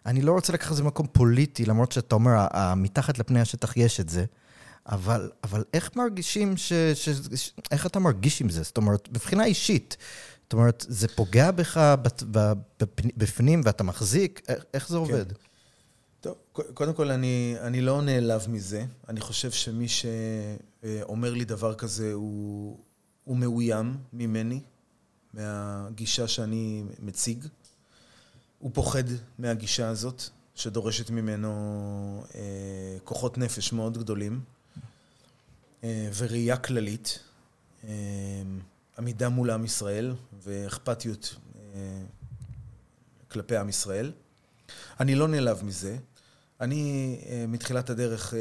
אני 0.05 0.21
לא 0.21 0.31
רוצה 0.31 0.53
לקחת 0.53 0.71
את 0.71 0.77
זה 0.77 0.84
במקום 0.84 1.07
פוליטי, 1.11 1.65
למרות 1.65 1.91
שאתה 1.91 2.15
אומר, 2.15 2.47
מתחת 2.75 3.19
לפני 3.19 3.41
השטח 3.41 3.77
יש 3.77 3.99
את 3.99 4.09
זה, 4.09 4.25
אבל, 4.89 5.29
אבל 5.43 5.63
איך 5.73 5.89
מרגישים 5.95 6.57
ש, 6.57 6.73
ש, 6.93 7.09
ש... 7.36 7.51
איך 7.71 7.86
אתה 7.86 7.99
מרגיש 7.99 8.41
עם 8.41 8.49
זה? 8.49 8.63
זאת 8.63 8.77
אומרת, 8.77 9.09
מבחינה 9.11 9.45
אישית. 9.45 9.97
זאת 10.54 10.58
אומרת, 10.58 10.86
זה 10.89 11.08
פוגע 11.08 11.51
בך 11.51 11.95
בפנים 13.18 13.62
ואתה 13.66 13.84
מחזיק? 13.84 14.41
איך 14.74 14.89
זה 14.89 14.97
עובד? 14.97 15.32
כן. 15.32 15.38
טוב, 16.22 16.36
קודם 16.74 16.93
כל, 16.93 17.12
אני, 17.12 17.56
אני 17.60 17.82
לא 17.82 18.01
נעלב 18.01 18.45
מזה. 18.49 18.86
אני 19.10 19.22
חושב 19.22 19.51
שמי 19.51 19.88
שאומר 19.88 21.34
לי 21.34 21.45
דבר 21.45 21.74
כזה 21.74 22.14
הוא, 22.14 22.78
הוא 23.24 23.38
מאוים 23.38 23.97
ממני, 24.14 24.62
מהגישה 25.34 26.28
שאני 26.28 26.84
מציג. 26.99 27.45
הוא 28.60 28.72
פוחד 28.74 29.04
מהגישה 29.39 29.89
הזאת, 29.89 30.24
שדורשת 30.56 31.10
ממנו 31.10 32.26
אה, 32.36 32.97
כוחות 33.04 33.38
נפש 33.38 33.74
מאוד 33.74 33.97
גדולים, 33.97 34.41
אה, 35.84 36.10
וראייה 36.18 36.58
כללית. 36.58 37.20
אה, 37.84 37.91
עמידה 38.98 39.30
מול 39.30 39.50
עם 39.50 39.66
ישראל 39.66 40.14
ואכפתיות 40.44 41.36
אה, 41.56 41.80
כלפי 43.32 43.58
עם 43.58 43.70
ישראל. 43.70 44.12
אני 45.00 45.16
לא 45.16 45.28
נעלב 45.28 45.64
מזה. 45.64 45.98
אני 46.62 47.18
אה, 47.30 47.46
מתחילת 47.48 47.89
הדרך 47.89 48.34
אה, 48.34 48.39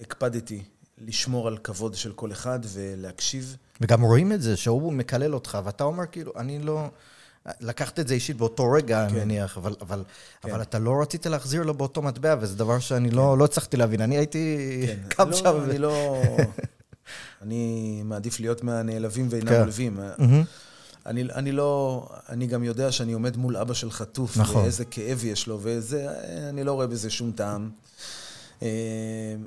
הקפדתי 0.00 0.62
לשמור 0.98 1.48
על 1.48 1.58
כבוד 1.58 1.94
של 1.94 2.12
כל 2.12 2.32
אחד 2.32 2.60
ולהקשיב. 2.72 3.56
וגם 3.80 4.02
רואים 4.02 4.32
את 4.32 4.42
זה, 4.42 4.56
שהוא 4.56 4.92
מקלל 4.92 5.34
אותך, 5.34 5.58
ואתה 5.64 5.84
אומר 5.84 6.06
כאילו, 6.06 6.32
אני 6.36 6.58
לא... 6.58 6.88
לקחת 7.60 7.98
את 7.98 8.08
זה 8.08 8.14
אישית 8.14 8.36
באותו 8.36 8.72
רגע, 8.72 9.06
כן. 9.08 9.14
אני 9.14 9.24
מניח, 9.24 9.58
אבל, 9.58 9.74
אבל, 9.80 10.04
כן. 10.40 10.50
אבל 10.50 10.62
אתה 10.62 10.78
לא 10.78 11.02
רצית 11.02 11.26
להחזיר 11.26 11.62
לו 11.62 11.74
באותו 11.74 12.02
מטבע, 12.02 12.36
וזה 12.40 12.56
דבר 12.56 12.78
שאני 12.78 13.10
לא, 13.10 13.22
כן. 13.22 13.28
לא, 13.28 13.38
לא 13.38 13.44
הצלחתי 13.44 13.76
להבין. 13.76 14.00
אני 14.00 14.16
הייתי 14.16 14.56
כן. 14.86 15.08
קם 15.08 15.30
לא, 15.30 15.36
שם. 15.36 15.60
אני 15.64 15.78
לא... 15.78 16.22
אני 17.42 18.02
מעדיף 18.04 18.40
להיות 18.40 18.64
מהנעלבים 18.64 19.26
ואינם 19.30 19.48
כן. 19.48 19.60
עולבים. 19.60 20.00
אני, 21.06 21.22
אני 21.22 21.52
לא, 21.52 22.08
אני 22.28 22.46
גם 22.46 22.64
יודע 22.64 22.92
שאני 22.92 23.12
עומד 23.12 23.36
מול 23.36 23.56
אבא 23.56 23.74
של 23.74 23.90
חטוף, 23.90 24.36
נכון. 24.36 24.62
ואיזה 24.62 24.84
כאב 24.84 25.24
יש 25.24 25.46
לו, 25.46 25.58
וזה, 25.62 26.06
אני 26.48 26.64
לא 26.64 26.72
רואה 26.72 26.86
בזה 26.86 27.10
שום 27.10 27.32
טעם. 27.32 27.70
אה, 28.62 28.68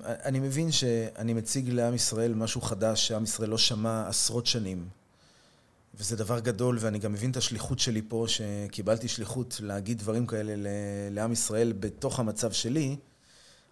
אני 0.01 0.39
מבין 0.39 0.71
שאני 0.71 1.33
מציג 1.33 1.69
לעם 1.69 1.93
ישראל 1.93 2.33
משהו 2.33 2.61
חדש 2.61 3.07
שעם 3.07 3.23
ישראל 3.23 3.49
לא 3.49 3.57
שמע 3.57 4.07
עשרות 4.07 4.45
שנים. 4.45 4.85
וזה 5.99 6.15
דבר 6.15 6.39
גדול, 6.39 6.77
ואני 6.81 6.99
גם 6.99 7.13
מבין 7.13 7.31
את 7.31 7.37
השליחות 7.37 7.79
שלי 7.79 8.01
פה, 8.07 8.25
שקיבלתי 8.27 9.07
שליחות 9.07 9.59
להגיד 9.63 9.99
דברים 9.99 10.25
כאלה 10.25 10.53
לעם 11.11 11.31
ישראל 11.31 11.73
בתוך 11.79 12.19
המצב 12.19 12.51
שלי. 12.51 12.95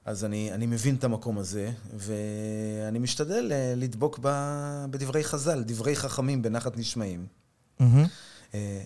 אז 0.05 0.25
אני, 0.25 0.53
אני 0.53 0.65
מבין 0.65 0.95
את 0.95 1.03
המקום 1.03 1.37
הזה, 1.37 1.71
ואני 1.93 2.99
משתדל 2.99 3.51
אה, 3.51 3.73
לדבוק 3.77 4.19
ב, 4.21 4.29
בדברי 4.91 5.23
חז"ל, 5.23 5.63
דברי 5.63 5.95
חכמים 5.95 6.41
בנחת 6.41 6.77
נשמעים. 6.77 7.25
Mm-hmm. 7.79 7.83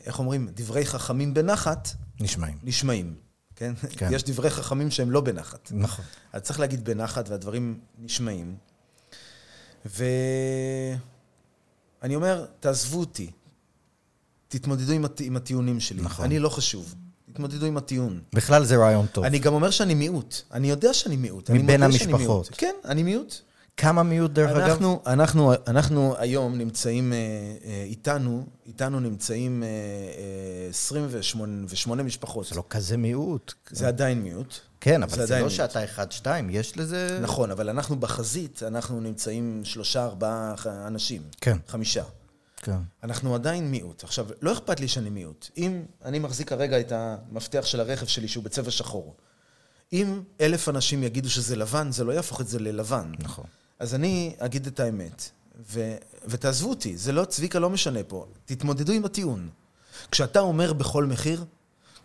איך 0.05 0.19
אומרים? 0.19 0.49
דברי 0.53 0.85
חכמים 0.85 1.33
בנחת... 1.33 1.89
נשמעים. 2.19 2.57
נשמעים, 2.63 3.15
כן? 3.55 3.73
כן? 3.97 4.09
יש 4.11 4.23
דברי 4.23 4.49
חכמים 4.49 4.91
שהם 4.91 5.11
לא 5.11 5.21
בנחת. 5.21 5.71
נכון. 5.75 6.05
אז 6.33 6.41
צריך 6.41 6.59
להגיד 6.59 6.85
בנחת, 6.85 7.29
והדברים 7.29 7.79
נשמעים. 7.99 8.55
ואני 9.85 10.95
אומר, 12.15 12.45
תעזבו 12.59 12.99
אותי, 12.99 13.31
תתמודדו 14.47 14.93
עם, 14.93 15.05
הט... 15.05 15.21
עם 15.21 15.37
הטיעונים 15.37 15.79
שלי. 15.79 16.01
נכון. 16.01 16.25
אני 16.25 16.39
לא 16.39 16.49
חשוב. 16.49 16.95
תתמודדו 17.33 17.65
עם 17.65 17.77
הטיעון. 17.77 18.19
בכלל 18.33 18.65
זה 18.65 18.77
רעיון 18.77 19.05
טוב. 19.05 19.23
אני 19.23 19.39
גם 19.39 19.53
אומר 19.53 19.69
שאני 19.69 19.93
מיעוט. 19.93 20.41
אני 20.51 20.69
יודע 20.69 20.93
שאני 20.93 21.15
מיעוט. 21.15 21.49
מבין 21.49 21.83
המשפחות. 21.83 22.49
כן, 22.51 22.73
אני 22.85 23.03
מיעוט. 23.03 23.35
כמה 23.77 24.03
מיעוט 24.03 24.31
דרך 24.31 24.51
אנחנו, 24.51 24.93
אגב? 24.93 25.07
אנחנו, 25.07 25.53
אנחנו 25.67 26.15
היום 26.17 26.57
נמצאים, 26.57 27.13
אה, 27.13 27.17
אה, 27.17 27.83
איתנו, 27.83 28.45
איתנו 28.65 28.99
נמצאים 28.99 29.63
28 30.69 32.01
אה, 32.01 32.07
משפחות. 32.07 32.45
זה 32.45 32.55
לא 32.55 32.63
כזה 32.69 32.97
מיעוט. 32.97 33.53
זה 33.71 33.87
עדיין 33.87 34.21
מיעוט. 34.21 34.55
כן, 34.81 35.03
אבל 35.03 35.15
זה, 35.15 35.25
זה 35.25 35.39
לא 35.39 35.49
שאתה 35.49 35.83
אחד, 35.83 36.11
שתיים, 36.11 36.49
יש 36.49 36.77
לזה... 36.77 37.19
נכון, 37.21 37.51
אבל 37.51 37.69
אנחנו 37.69 37.95
בחזית, 37.99 38.63
אנחנו 38.63 39.01
נמצאים 39.01 39.61
שלושה, 39.63 40.03
ארבעה 40.03 40.55
אנשים. 40.87 41.21
כן. 41.41 41.57
חמישה. 41.67 42.03
כן. 42.63 42.77
אנחנו 43.03 43.35
עדיין 43.35 43.71
מיעוט. 43.71 44.03
עכשיו, 44.03 44.27
לא 44.41 44.53
אכפת 44.53 44.79
לי 44.79 44.87
שאני 44.87 45.09
מיעוט. 45.09 45.49
אם 45.57 45.83
אני 46.05 46.19
מחזיק 46.19 46.49
כרגע 46.49 46.79
את 46.79 46.91
המפתח 46.91 47.65
של 47.65 47.79
הרכב 47.79 48.05
שלי 48.05 48.27
שהוא 48.27 48.43
בצבע 48.43 48.71
שחור, 48.71 49.15
אם 49.93 50.21
אלף 50.41 50.69
אנשים 50.69 51.03
יגידו 51.03 51.29
שזה 51.29 51.55
לבן, 51.55 51.91
זה 51.91 52.03
לא 52.03 52.11
יהפוך 52.11 52.41
את 52.41 52.47
זה 52.47 52.59
ללבן. 52.59 53.11
נכון. 53.19 53.45
אז 53.79 53.95
אני 53.95 54.35
אגיד 54.39 54.67
את 54.67 54.79
האמת, 54.79 55.29
ו, 55.71 55.95
ותעזבו 56.27 56.69
אותי, 56.69 56.97
זה 56.97 57.11
לא, 57.11 57.25
צביקה 57.25 57.59
לא 57.59 57.69
משנה 57.69 58.03
פה. 58.03 58.25
תתמודדו 58.45 58.93
עם 58.93 59.05
הטיעון. 59.05 59.49
כשאתה 60.11 60.39
אומר 60.39 60.73
בכל 60.73 61.05
מחיר, 61.05 61.45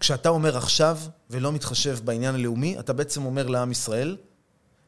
כשאתה 0.00 0.28
אומר 0.28 0.56
עכשיו, 0.56 0.98
ולא 1.30 1.52
מתחשב 1.52 1.98
בעניין 2.04 2.34
הלאומי, 2.34 2.78
אתה 2.78 2.92
בעצם 2.92 3.24
אומר 3.24 3.46
לעם 3.46 3.72
ישראל, 3.72 4.16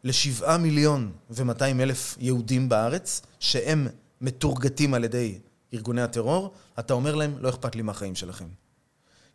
לשבעה 0.05 0.59
מיליון 0.59 1.13
ומאתיים 1.31 1.81
אלף 1.81 2.17
יהודים 2.21 2.69
בארץ, 2.69 3.23
שהם 3.41 3.89
מתורגתים 4.21 4.95
על 4.95 5.05
ידי 5.05 5.39
ארגוני 5.75 6.03
הטרור, 6.03 6.55
אתה 6.79 6.95
אומר 6.95 7.15
להם, 7.15 7.35
לא 7.41 7.49
אכפת 7.49 7.77
לי 7.77 7.83
מהחיים 7.83 8.15
שלכם. 8.15 8.47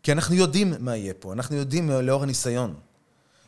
כי 0.03 0.11
אנחנו 0.11 0.35
יודעים 0.35 0.73
מה 0.79 0.95
יהיה 0.95 1.13
פה, 1.13 1.33
אנחנו 1.33 1.55
יודעים 1.55 1.89
לאור 1.89 2.23
הניסיון, 2.23 2.73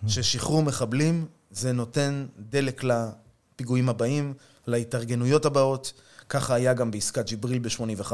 ששחרור 0.07 0.63
מחבלים 0.63 1.25
זה 1.51 1.71
נותן 1.71 2.25
דלק 2.39 2.83
לפיגועים 2.83 3.89
הבאים, 3.89 4.33
להתארגנויות 4.67 5.45
הבאות. 5.45 5.93
ככה 6.29 6.55
היה 6.55 6.73
גם 6.73 6.91
בעסקת 6.91 7.25
ג'יבריל 7.25 7.59
ב-85, 7.59 8.11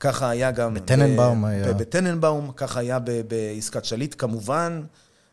ככה 0.00 0.30
היה 0.30 0.50
גם... 0.50 0.74
בטננבאום 0.74 1.44
היה. 1.44 1.72
בטננבאום, 1.72 2.52
ככה 2.56 2.80
היה 2.80 2.98
בעסקת 3.28 3.84
שליט 3.84 4.14
כמובן. 4.18 4.82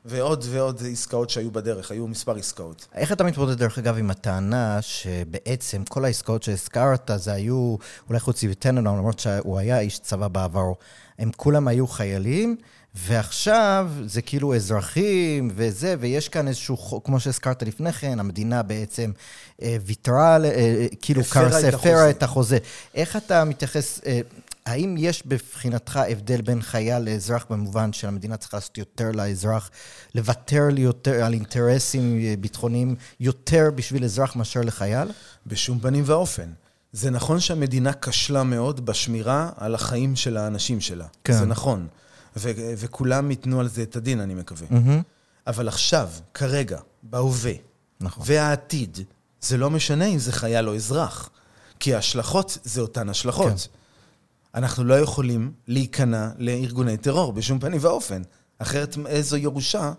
ועוד 0.08 0.46
ועוד 0.50 0.82
עסקאות 0.92 1.30
שהיו 1.30 1.52
בדרך, 1.52 1.92
היו 1.92 2.08
מספר 2.08 2.36
עסקאות. 2.36 2.88
איך 2.96 3.12
אתה 3.12 3.24
מתמודד, 3.24 3.58
דרך 3.58 3.78
אגב, 3.78 3.98
עם 3.98 4.12
הטענה 4.12 4.82
שבעצם 4.82 5.84
כל 5.90 6.06
העסקאות 6.06 6.44
שהזכרת, 6.44 7.12
זה 7.16 7.34
היו, 7.34 7.76
אולי 8.10 8.20
חוץ 8.20 8.44
מטננבאום, 8.44 8.98
למרות 8.98 9.20
שהוא 9.20 9.58
היה 9.58 9.80
איש 9.80 10.00
צבא 10.00 10.28
בעברו, 10.28 10.76
הם 11.20 11.32
כולם 11.36 11.68
היו 11.68 11.88
חיילים, 11.88 12.56
ועכשיו 12.96 13.92
זה 14.06 14.22
כאילו 14.22 14.56
אזרחים 14.56 15.52
וזה, 15.56 15.96
ויש 16.00 16.30
כאן 16.30 16.48
איזשהו 16.48 16.78
חוק, 16.78 17.06
כמו 17.06 17.20
שהזכרת 17.20 17.64
לפני 17.64 17.94
כן, 17.94 18.20
המדינה 18.20 18.64
בעצם 18.64 19.12
אה, 19.62 19.78
ויתרה, 19.86 20.38
אה, 20.46 20.86
כאילו 21.02 21.22
קרסה, 21.30 21.68
הפרה 21.68 22.10
את 22.10 22.24
החוזה. 22.24 22.58
איך 22.96 23.16
אתה 23.16 23.44
מתייחס... 23.44 24.02
אה, 24.06 24.20
האם 24.68 24.96
יש 24.98 25.24
בבחינתך 25.26 26.00
הבדל 26.12 26.42
בין 26.42 26.62
חייל 26.62 27.04
לאזרח 27.04 27.46
במובן 27.50 27.94
שהמדינה 27.94 28.38
צריכה 28.38 28.58
לעשות 28.58 28.78
יותר 28.78 29.12
לאזרח, 29.12 29.70
לוותר 30.16 30.68
יותר 30.78 31.24
על 31.24 31.34
אינטרסים 31.34 32.20
ביטחוניים 32.40 32.96
יותר 33.20 33.70
בשביל 33.76 34.04
אזרח 34.04 34.36
מאשר 34.36 34.62
לחייל? 34.62 35.08
בשום 35.46 35.80
פנים 35.80 36.04
ואופן. 36.08 36.50
זה 36.92 37.10
נכון 37.10 37.40
שהמדינה 37.40 37.94
כשלה 37.94 38.44
מאוד 38.44 38.86
בשמירה 38.86 39.50
על 39.58 39.76
החיים 39.76 40.16
של 40.16 40.38
האנשים 40.38 40.82
שלה. 40.82 41.06
כן. 41.24 41.34
זה 41.34 41.46
נכון. 41.46 41.88
ו- 42.38 42.52
וכולם 42.78 43.32
ייתנו 43.32 43.60
על 43.60 43.68
זה 43.68 43.84
את 43.84 43.96
הדין, 43.96 44.20
אני 44.20 44.34
מקווה. 44.34 44.68
Mm-hmm. 44.68 45.04
אבל 45.48 45.68
עכשיו, 45.68 46.10
כרגע, 46.34 46.80
בהווה, 47.04 47.54
נכון. 48.02 48.24
והעתיד, 48.28 48.98
זה 49.42 49.58
לא 49.58 49.70
משנה 49.70 50.06
אם 50.06 50.20
זה 50.20 50.32
חייל 50.32 50.70
או 50.70 50.76
אזרח. 50.76 51.30
כי 51.80 51.96
ההשלכות 51.96 52.58
זה 52.64 52.82
אותן 52.82 53.10
השלכות. 53.10 53.52
כן. 53.52 53.77
אנחנו 54.58 54.84
לא 54.84 55.00
יכולים 55.00 55.52
להיכנע 55.68 56.30
לארגוני 56.38 56.98
טרור 56.98 57.34
בשום 57.34 57.60
פנים 57.60 57.78
ואופן. 57.82 58.22
אחרת 58.60 58.98
איזו 59.08 59.38
ירושה 59.38 59.92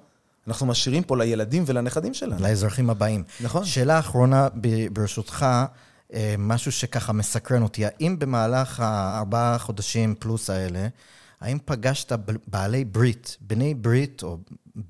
אנחנו 0.48 0.66
משאירים 0.66 1.02
פה 1.02 1.16
לילדים 1.16 1.64
ולנכדים 1.66 2.14
שלנו. 2.14 2.42
לאזרחים 2.42 2.90
הבאים. 2.90 3.24
נכון. 3.40 3.64
שאלה 3.64 3.98
אחרונה, 3.98 4.48
ברשותך, 4.92 5.46
אה, 6.14 6.34
משהו 6.38 6.72
שככה 6.72 7.12
מסקרן 7.12 7.62
אותי. 7.62 7.84
האם 7.86 8.18
במהלך 8.18 8.80
הארבעה 8.80 9.58
חודשים 9.58 10.14
פלוס 10.18 10.50
האלה, 10.50 10.88
האם 11.40 11.58
פגשת 11.64 12.12
בעלי 12.46 12.84
ברית, 12.84 13.36
בני 13.40 13.74
ברית, 13.74 14.22
או 14.22 14.38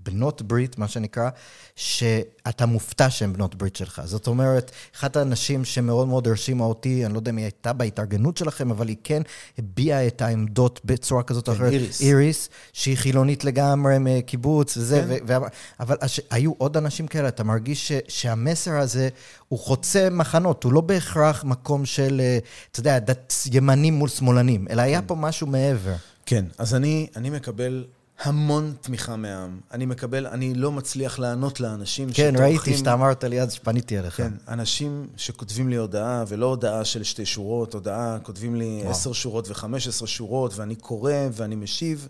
בנות 0.03 0.43
ברית, 0.43 0.78
מה 0.78 0.89
שנקרא, 0.89 1.30
שאתה 1.76 2.66
מופתע 2.66 3.11
שהן 3.11 3.32
בנות 3.32 3.55
ברית 3.55 3.76
שלך. 3.76 4.03
זאת 4.05 4.26
אומרת, 4.26 4.70
אחת 4.97 5.16
האנשים 5.16 5.64
שמאוד 5.64 6.09
מאוד 6.09 6.28
הרשימה 6.28 6.64
אותי, 6.64 7.07
אני 7.07 7.12
לא 7.14 7.18
יודע 7.18 7.30
אם 7.30 7.36
היא 7.36 7.45
הייתה 7.45 7.72
בהתארגנות 7.72 8.36
שלכם, 8.36 8.70
אבל 8.70 8.89
היא 8.89 8.97
כן 9.05 9.22
הביעה 9.59 10.07
את 10.07 10.22
העמדות 10.22 10.80
בצורה 10.84 11.22
כזאת 11.22 11.49
או 11.49 11.53
כן, 11.55 11.59
אחרת. 11.59 11.72
איריס. 11.72 12.01
איריס, 12.01 12.49
שהיא 12.72 12.97
חילונית 12.97 13.45
לגמרי 13.45 13.97
מקיבוץ 14.01 14.76
וזה, 14.76 15.05
כן. 15.09 15.24
ו- 15.26 15.43
ו- 15.43 15.47
אבל 15.80 15.97
הש- 16.01 16.20
היו 16.30 16.53
עוד 16.59 16.76
אנשים 16.76 17.07
כאלה, 17.07 17.28
אתה 17.28 17.45
מרגיש 17.45 17.89
ש- 17.89 18.01
שהמסר 18.09 18.72
הזה 18.78 19.09
הוא 19.49 19.59
חוצה 19.59 20.09
מחנות, 20.11 20.64
הוא 20.64 20.72
לא 20.72 20.80
בהכרח 20.80 21.45
מקום 21.45 21.84
של, 21.86 22.20
אה, 22.24 22.39
אתה 22.70 22.80
יודע, 22.80 22.99
דת 22.99 23.34
ימנים 23.53 23.95
מול 23.95 24.09
שמאלנים, 24.09 24.66
אלא 24.70 24.82
היה 24.82 25.03
פה 25.03 25.14
משהו 25.14 25.47
מעבר. 25.47 25.95
כן, 26.26 26.45
אז 26.59 26.74
אני, 26.74 27.07
אני 27.16 27.30
מקבל 27.30 27.84
המון 28.19 28.75
תמיכה 28.81 29.16
מהעם. 29.16 29.61
אני 29.73 29.87
מקבל, 29.87 30.27
אני 30.27 30.55
לא 30.55 30.73
מצליח 30.73 31.19
לענות 31.19 31.61
לאנשים 31.61 32.09
כן, 32.09 32.12
שטורחים... 32.12 32.45
ראיתי 32.45 32.77
שאתה 32.77 32.93
אמרת 32.93 33.25
לי 33.25 33.41
אז 33.41 33.53
שפניתי 33.53 33.99
אליך. 33.99 34.16
כן, 34.16 34.33
אנשים 34.49 35.09
שכותבים 35.16 35.69
לי 35.69 35.77
הודעה, 35.77 36.25
ולא 36.29 36.47
הודעה 36.47 36.85
של 36.85 37.03
שתי 37.03 37.27
שורות, 37.27 37.75
הודעה, 37.75 38.19
כותבים 38.23 38.55
לי. 38.55 38.83
עשר 38.87 39.12
שורות 39.12 39.51
וחמש 39.51 39.89
עשרה 39.89 40.09
שורות, 40.09 40.57
ואני 40.57 40.77
קורא 40.77 41.12
ואני 41.33 41.57
משיב. 41.57 42.09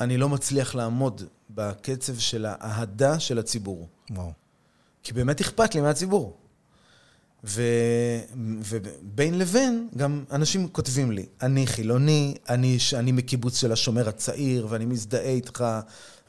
אני 0.00 0.16
לא 0.16 0.28
מצליח 0.28 0.74
לעמוד 0.74 1.22
בקצב 1.50 2.18
של 2.18 2.46
האהדה 2.48 3.20
של 3.20 3.38
הציבור. 3.38 3.88
וואו. 4.10 4.32
כי 5.02 5.12
באמת 5.12 5.40
אכפת 5.40 5.74
לי 5.74 5.80
מהציבור. 5.80 6.36
ו... 7.46 7.62
ובין 8.64 9.38
לבין, 9.38 9.88
גם 9.96 10.24
אנשים 10.32 10.68
כותבים 10.68 11.12
לי, 11.12 11.26
אני 11.42 11.66
חילוני, 11.66 12.34
אני, 12.48 12.78
ש- 12.78 12.94
אני 12.94 13.12
מקיבוץ 13.12 13.56
של 13.60 13.72
השומר 13.72 14.08
הצעיר, 14.08 14.66
ואני 14.70 14.84
מזדהה 14.84 15.30
איתך, 15.30 15.64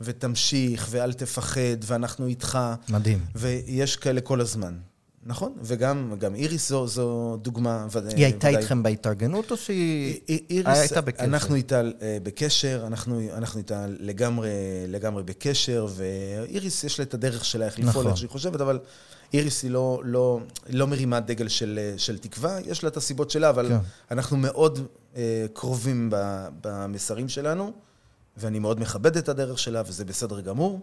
ותמשיך, 0.01 0.87
ואל 0.91 1.13
תפחד, 1.13 1.59
ואנחנו 1.85 2.27
איתך. 2.27 2.59
מדהים. 2.89 3.19
ויש 3.35 3.95
כאלה 3.95 4.21
כל 4.21 4.41
הזמן. 4.41 4.73
נכון? 5.27 5.53
וגם 5.61 6.13
גם 6.19 6.35
איריס 6.35 6.69
זו, 6.69 6.87
זו 6.87 7.37
דוגמה. 7.41 7.87
היא 8.15 8.25
הייתה 8.25 8.47
ודאי. 8.47 8.57
איתכם 8.57 8.83
בהתארגנות 8.83 9.51
או 9.51 9.57
שהיא... 9.57 10.19
אי- 10.29 10.43
איריס, 10.49 10.77
הייתה 10.77 11.01
בקשר. 11.01 11.23
אנחנו 11.23 11.55
איתה 11.55 11.81
אה, 12.01 12.17
בקשר, 12.23 12.83
אנחנו, 12.87 13.21
אנחנו 13.33 13.57
איתה 13.59 13.85
לגמרי, 13.99 14.49
לגמרי 14.87 15.23
בקשר, 15.23 15.87
ואיריס 15.95 16.83
יש 16.83 16.99
לה 16.99 17.05
את 17.05 17.13
הדרך 17.13 17.45
שלה 17.45 17.65
איך 17.65 17.73
לפעול, 17.79 17.89
נכון. 17.89 18.07
איך 18.07 18.17
שהיא 18.17 18.29
חושבת, 18.29 18.61
אבל 18.61 18.79
איריס 19.33 19.63
היא 19.63 19.71
לא, 19.71 20.01
לא, 20.05 20.39
לא 20.69 20.87
מרימה 20.87 21.19
דגל 21.19 21.47
של, 21.47 21.79
אה, 21.81 21.97
של 21.97 22.17
תקווה, 22.17 22.59
יש 22.65 22.83
לה 22.83 22.89
את 22.89 22.97
הסיבות 22.97 23.31
שלה, 23.31 23.49
אבל 23.49 23.69
כן. 23.69 23.77
אנחנו 24.11 24.37
מאוד 24.37 24.79
אה, 25.15 25.45
קרובים 25.53 26.09
ב, 26.11 26.47
במסרים 26.61 27.29
שלנו, 27.29 27.71
ואני 28.37 28.59
מאוד 28.59 28.79
מכבד 28.79 29.17
את 29.17 29.29
הדרך 29.29 29.59
שלה, 29.59 29.81
וזה 29.85 30.05
בסדר 30.05 30.39
גמור. 30.41 30.79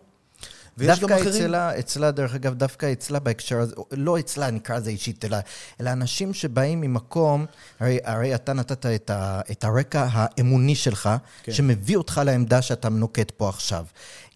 ויש 0.79 1.01
גם 1.01 1.09
דווקא 1.09 1.23
אחרים. 1.23 1.45
אצלה, 1.45 1.79
אצלה, 1.79 2.11
דרך 2.11 2.35
אגב, 2.35 2.55
דווקא 2.55 2.93
אצלה 2.93 3.19
בהקשר 3.19 3.59
הזה, 3.59 3.75
לא 3.93 4.19
אצלה, 4.19 4.51
נקרא 4.51 4.77
לזה 4.77 4.91
אישית, 4.91 5.25
אלא, 5.25 5.37
אלא 5.81 5.93
אנשים 5.93 6.35
שבאים 6.35 6.81
ממקום, 6.81 7.47
הרי, 7.81 7.99
הרי 8.05 8.35
אתה 8.35 8.53
נתת 8.53 8.87
את, 8.87 9.11
ה, 9.11 9.41
את 9.51 9.65
הרקע 9.65 10.07
האמוני 10.11 10.75
שלך, 10.75 11.11
כן. 11.43 11.53
שמביא 11.53 11.97
אותך 11.97 12.21
לעמדה 12.25 12.63
שאתה 12.63 12.89
נוקט 12.89 13.31
פה 13.31 13.49
עכשיו. 13.49 13.85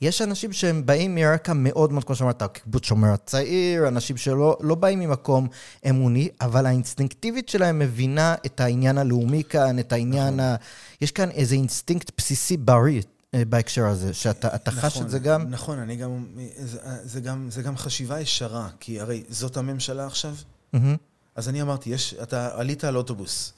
יש 0.02 0.22
אנשים 0.22 0.52
שהם 0.52 0.86
באים 0.86 1.14
מרקע 1.14 1.52
מאוד 1.52 1.92
מאוד, 1.92 2.04
כמו 2.04 2.14
שאמרת, 2.14 2.42
קיבוץ 2.42 2.84
שומר 2.84 3.12
הצעיר, 3.12 3.88
אנשים 3.88 4.16
שלא 4.16 4.56
לא 4.60 4.74
באים 4.74 5.00
ממקום 5.00 5.48
אמוני, 5.88 6.28
אבל 6.40 6.66
האינסטינקטיבית 6.66 7.48
שלהם 7.48 7.78
מבינה 7.78 8.34
את 8.46 8.60
העניין 8.60 8.98
הלאומי 8.98 9.42
כאן, 9.48 9.78
את 9.78 9.92
העניין 9.92 10.40
ה... 10.40 10.56
יש 11.00 11.12
כאן 11.12 11.30
איזה 11.30 11.54
אינסטינקט 11.54 12.10
בסיסי 12.18 12.56
בריא. 12.56 13.02
אה, 13.34 13.44
בהקשר 13.44 13.86
הזה, 13.86 14.14
שאתה 14.14 14.54
אתה 14.54 14.70
חש 14.70 15.00
את 15.00 15.10
זה 15.10 15.18
גם? 15.18 15.50
נכון, 15.50 15.78
אני 15.78 15.96
גם... 15.96 16.26
זה, 16.58 16.78
זה, 17.04 17.20
גם, 17.20 17.50
זה 17.50 17.62
גם 17.62 17.76
חשיבה 17.76 18.20
ישרה, 18.20 18.68
כי 18.80 19.00
הרי 19.00 19.24
זאת 19.28 19.56
הממשלה 19.56 20.06
עכשיו. 20.06 20.34
מהמם. 20.72 20.96
אז 21.34 21.48
אני 21.48 21.62
אמרתי, 21.62 21.90
יש, 21.90 22.14
אתה 22.22 22.60
עלית 22.60 22.84
על 22.84 22.96
אוטובוס, 22.96 23.52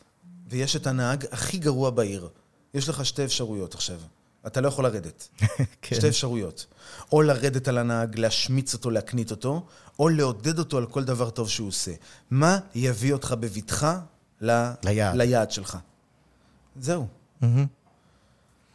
ויש 0.48 0.76
את 0.76 0.86
הנהג 0.86 1.24
הכי 1.30 1.58
גרוע 1.58 1.90
בעיר. 1.90 2.28
יש 2.74 2.88
לך 2.88 3.06
שתי 3.06 3.24
אפשרויות 3.24 3.74
עכשיו. 3.74 4.00
אתה 4.46 4.60
לא 4.60 4.68
יכול 4.68 4.84
לרדת. 4.84 5.28
כן. 5.82 5.96
שתי 5.96 6.08
אפשרויות. 6.08 6.66
או 7.12 7.22
לרדת 7.22 7.68
על 7.68 7.78
הנהג, 7.78 8.18
להשמיץ 8.18 8.74
אותו, 8.74 8.90
להקניט 8.90 9.30
אותו, 9.30 9.66
או 9.98 10.08
לעודד 10.08 10.58
אותו 10.58 10.78
על 10.78 10.86
כל 10.86 11.04
דבר 11.04 11.30
טוב 11.30 11.48
שהוא 11.48 11.68
עושה. 11.68 11.92
מה 12.30 12.58
יביא 12.74 13.12
אותך 13.12 13.34
בבטחה 13.40 14.00
ל... 14.40 14.70
ליעד. 14.84 15.16
ליעד 15.16 15.50
שלך? 15.50 15.78
זהו. 16.80 17.06
מהמם. 17.40 17.66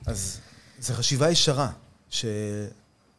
אז 0.06 0.40
זו 0.84 0.94
חשיבה 0.94 1.30
ישרה, 1.30 1.70
ש... 2.10 2.26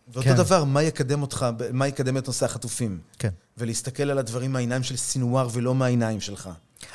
ואותו 0.09 0.29
כן. 0.29 0.37
דבר, 0.37 0.65
מה 0.65 0.83
יקדם 0.83 1.23
אותך, 1.23 1.47
מה 1.73 1.89
יקדם 1.89 2.17
את 2.17 2.27
נושא 2.27 2.47
החטופים? 2.47 2.99
כן. 3.19 3.29
ולהסתכל 3.59 4.11
על 4.11 4.19
הדברים 4.19 4.53
מהעיניים 4.53 4.83
של 4.83 4.97
סינואר 4.97 5.49
ולא 5.53 5.75
מהעיניים 5.75 6.21
שלך. 6.21 6.51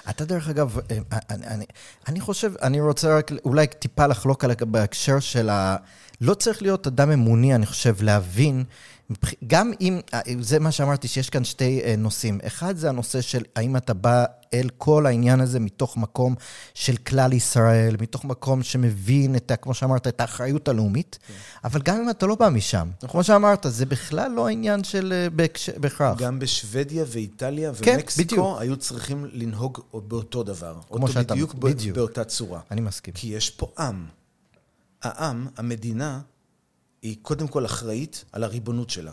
אתה 0.10 0.26
דרך 0.26 0.50
אגב, 0.50 0.78
אה, 0.92 0.98
אני, 1.30 1.48
אני, 1.48 1.66
אני 2.08 2.20
חושב, 2.20 2.54
אני 2.62 2.82
רוצה 2.82 3.18
רק 3.18 3.32
אולי 3.46 3.68
טיפה 3.68 4.08
לחלוק 4.08 4.44
על 4.44 4.52
בהקשר 4.68 5.20
של 5.20 5.50
ה... 5.50 5.78
לא 6.22 6.34
צריך 6.34 6.62
להיות 6.62 6.88
אדם 6.88 7.12
אמוני, 7.12 7.56
אני 7.56 7.66
חושב, 7.66 7.96
להבין, 8.02 8.64
גם 9.48 9.72
אם, 9.82 10.00
אה, 10.14 10.20
זה 10.42 10.60
מה 10.60 10.72
שאמרתי, 10.72 11.08
שיש 11.08 11.30
כאן 11.30 11.44
שתי 11.44 11.82
אה, 11.84 11.96
נושאים. 11.98 12.40
אחד 12.48 12.78
זה 12.78 12.90
הנושא 12.90 13.22
של 13.22 13.44
האם 13.56 13.78
אתה 13.78 13.94
בא 13.94 14.26
אל 14.54 14.70
כל 14.78 15.06
העניין 15.06 15.42
הזה 15.42 15.60
מתוך 15.60 15.98
מקום 15.98 16.36
של 16.74 16.98
כלל 16.98 17.34
ישראל, 17.34 17.96
מתוך 18.02 18.26
מקום 18.26 18.64
שמבין 18.64 19.36
את, 19.36 19.52
כמו 19.62 19.74
שאמרת, 19.74 20.08
את 20.08 20.22
האחריות 20.22 20.68
הלאומית, 20.68 21.20
אבל 21.64 21.82
גם 21.82 21.96
אם 22.02 22.10
אתה 22.10 22.26
לא 22.26 22.36
בא 22.36 22.50
משם, 22.50 22.90
כמו 23.08 23.24
שאמרת, 23.24 23.66
זה 23.70 23.86
בכלל 23.86 24.32
לא 24.32 24.48
העניין 24.48 24.84
של 24.84 25.14
אה, 25.14 25.28
בהכרח. 25.80 26.18
גם 26.18 26.40
בשוודיה 26.40 27.04
ואיטליה 27.08 27.72
כן, 27.82 27.94
ומקסיקו 27.96 28.26
בדיוק. 28.36 28.62
היו 28.62 28.78
צריכים 28.78 29.26
לנהוג 29.32 29.80
באותו 29.94 30.44
דבר. 30.44 30.76
כמו 30.92 31.08
שאתה- 31.08 31.34
בדיוק, 31.34 31.54
בדיוק. 31.54 31.96
באותה 31.98 32.24
צורה. 32.24 32.60
אני 32.72 32.82
מסכים. 32.82 33.14
כי 33.14 33.28
יש 33.28 33.50
פה 33.50 33.72
עם. 33.80 34.06
העם, 35.02 35.48
המדינה, 35.58 36.20
היא 37.02 37.18
קודם 37.22 37.48
כל 37.48 37.66
אחראית 37.66 38.26
על 38.32 38.44
הריבונות 38.44 38.90
שלה. 38.90 39.12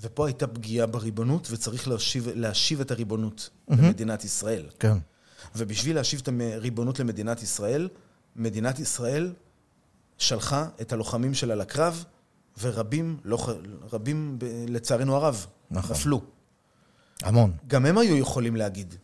ופה 0.00 0.26
הייתה 0.26 0.46
פגיעה 0.46 0.86
בריבונות, 0.86 1.48
וצריך 1.50 1.88
להשיב, 1.88 2.28
להשיב 2.34 2.80
את 2.80 2.90
הריבונות 2.90 3.50
למדינת 3.68 4.24
ישראל. 4.24 4.66
כן. 4.78 4.98
ובשביל 5.56 5.96
להשיב 5.96 6.20
את 6.22 6.28
הריבונות 6.28 7.00
למדינת 7.00 7.42
ישראל, 7.42 7.88
מדינת 8.36 8.78
ישראל 8.78 9.32
שלחה 10.18 10.68
את 10.80 10.92
הלוחמים 10.92 11.34
שלה 11.34 11.54
לקרב, 11.54 12.04
ורבים, 12.60 13.16
לא, 13.24 13.38
רבים, 13.92 14.38
לצערנו 14.68 15.16
הרב, 15.16 15.46
נכון. 15.70 15.96
נפלו. 15.96 16.22
המון. 17.22 17.52
גם 17.66 17.86
הם 17.86 17.98
היו 17.98 18.16
יכולים 18.16 18.56
להגיד. 18.56 18.94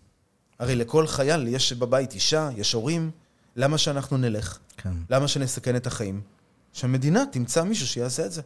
הרי 0.58 0.74
לכל 0.74 1.06
חייל 1.06 1.48
יש 1.48 1.72
בבית 1.72 2.12
אישה, 2.12 2.50
יש 2.56 2.72
הורים, 2.72 3.10
למה 3.56 3.78
שאנחנו 3.78 4.16
נלך? 4.16 4.58
כן. 4.76 4.92
למה 5.10 5.28
שנסכן 5.28 5.76
את 5.76 5.86
החיים? 5.86 6.20
שהמדינה 6.72 7.24
תמצא 7.32 7.62
מישהו 7.62 7.86
שיעשה 7.86 8.26
את 8.26 8.32
זה. 8.32 8.42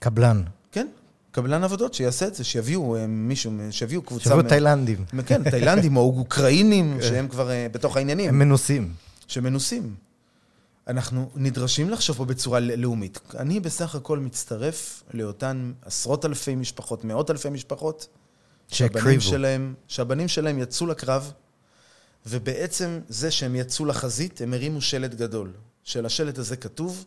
קבלן. 0.00 0.42
כן, 0.72 0.86
קבלן 1.30 1.64
עבודות 1.64 1.94
שיעשה 1.94 2.26
את 2.26 2.34
זה, 2.34 2.44
שיביאו 2.44 2.96
אה, 2.96 3.06
מישהו, 3.06 3.52
שיביאו 3.70 4.02
קבוצה... 4.02 4.36
מ- 4.36 4.48
תאילנדים. 4.48 5.04
כן, 5.26 5.50
תאילנדים 5.50 5.96
או 5.96 6.02
אוקראינים, 6.18 6.98
שהם 7.02 7.28
כבר 7.28 7.50
אה, 7.50 7.66
בתוך 7.72 7.96
העניינים. 7.96 8.28
הם 8.28 8.38
מנוסים. 8.38 8.92
שמנוסים. 9.26 9.94
אנחנו 10.88 11.30
נדרשים 11.34 11.90
לחשוב 11.90 12.16
פה 12.16 12.24
בצורה 12.24 12.60
לאומית. 12.60 13.18
אני 13.38 13.60
בסך 13.60 13.94
הכל 13.94 14.18
מצטרף 14.18 15.02
לאותן 15.14 15.72
עשרות 15.82 16.24
אלפי 16.24 16.54
משפחות, 16.54 17.04
מאות 17.04 17.30
אלפי 17.30 17.50
משפחות, 17.50 18.06
שהבנים. 18.68 19.20
שלהם, 19.20 19.74
שהבנים 19.88 20.28
שלהם 20.28 20.58
יצאו 20.58 20.86
לקרב, 20.86 21.32
ובעצם 22.26 23.00
זה 23.08 23.30
שהם 23.30 23.56
יצאו 23.56 23.84
לחזית, 23.84 24.40
הם 24.40 24.54
הרימו 24.54 24.80
שלט 24.80 25.14
גדול. 25.14 25.52
של 25.84 26.06
השלט 26.06 26.38
הזה 26.38 26.56
כתוב, 26.56 27.04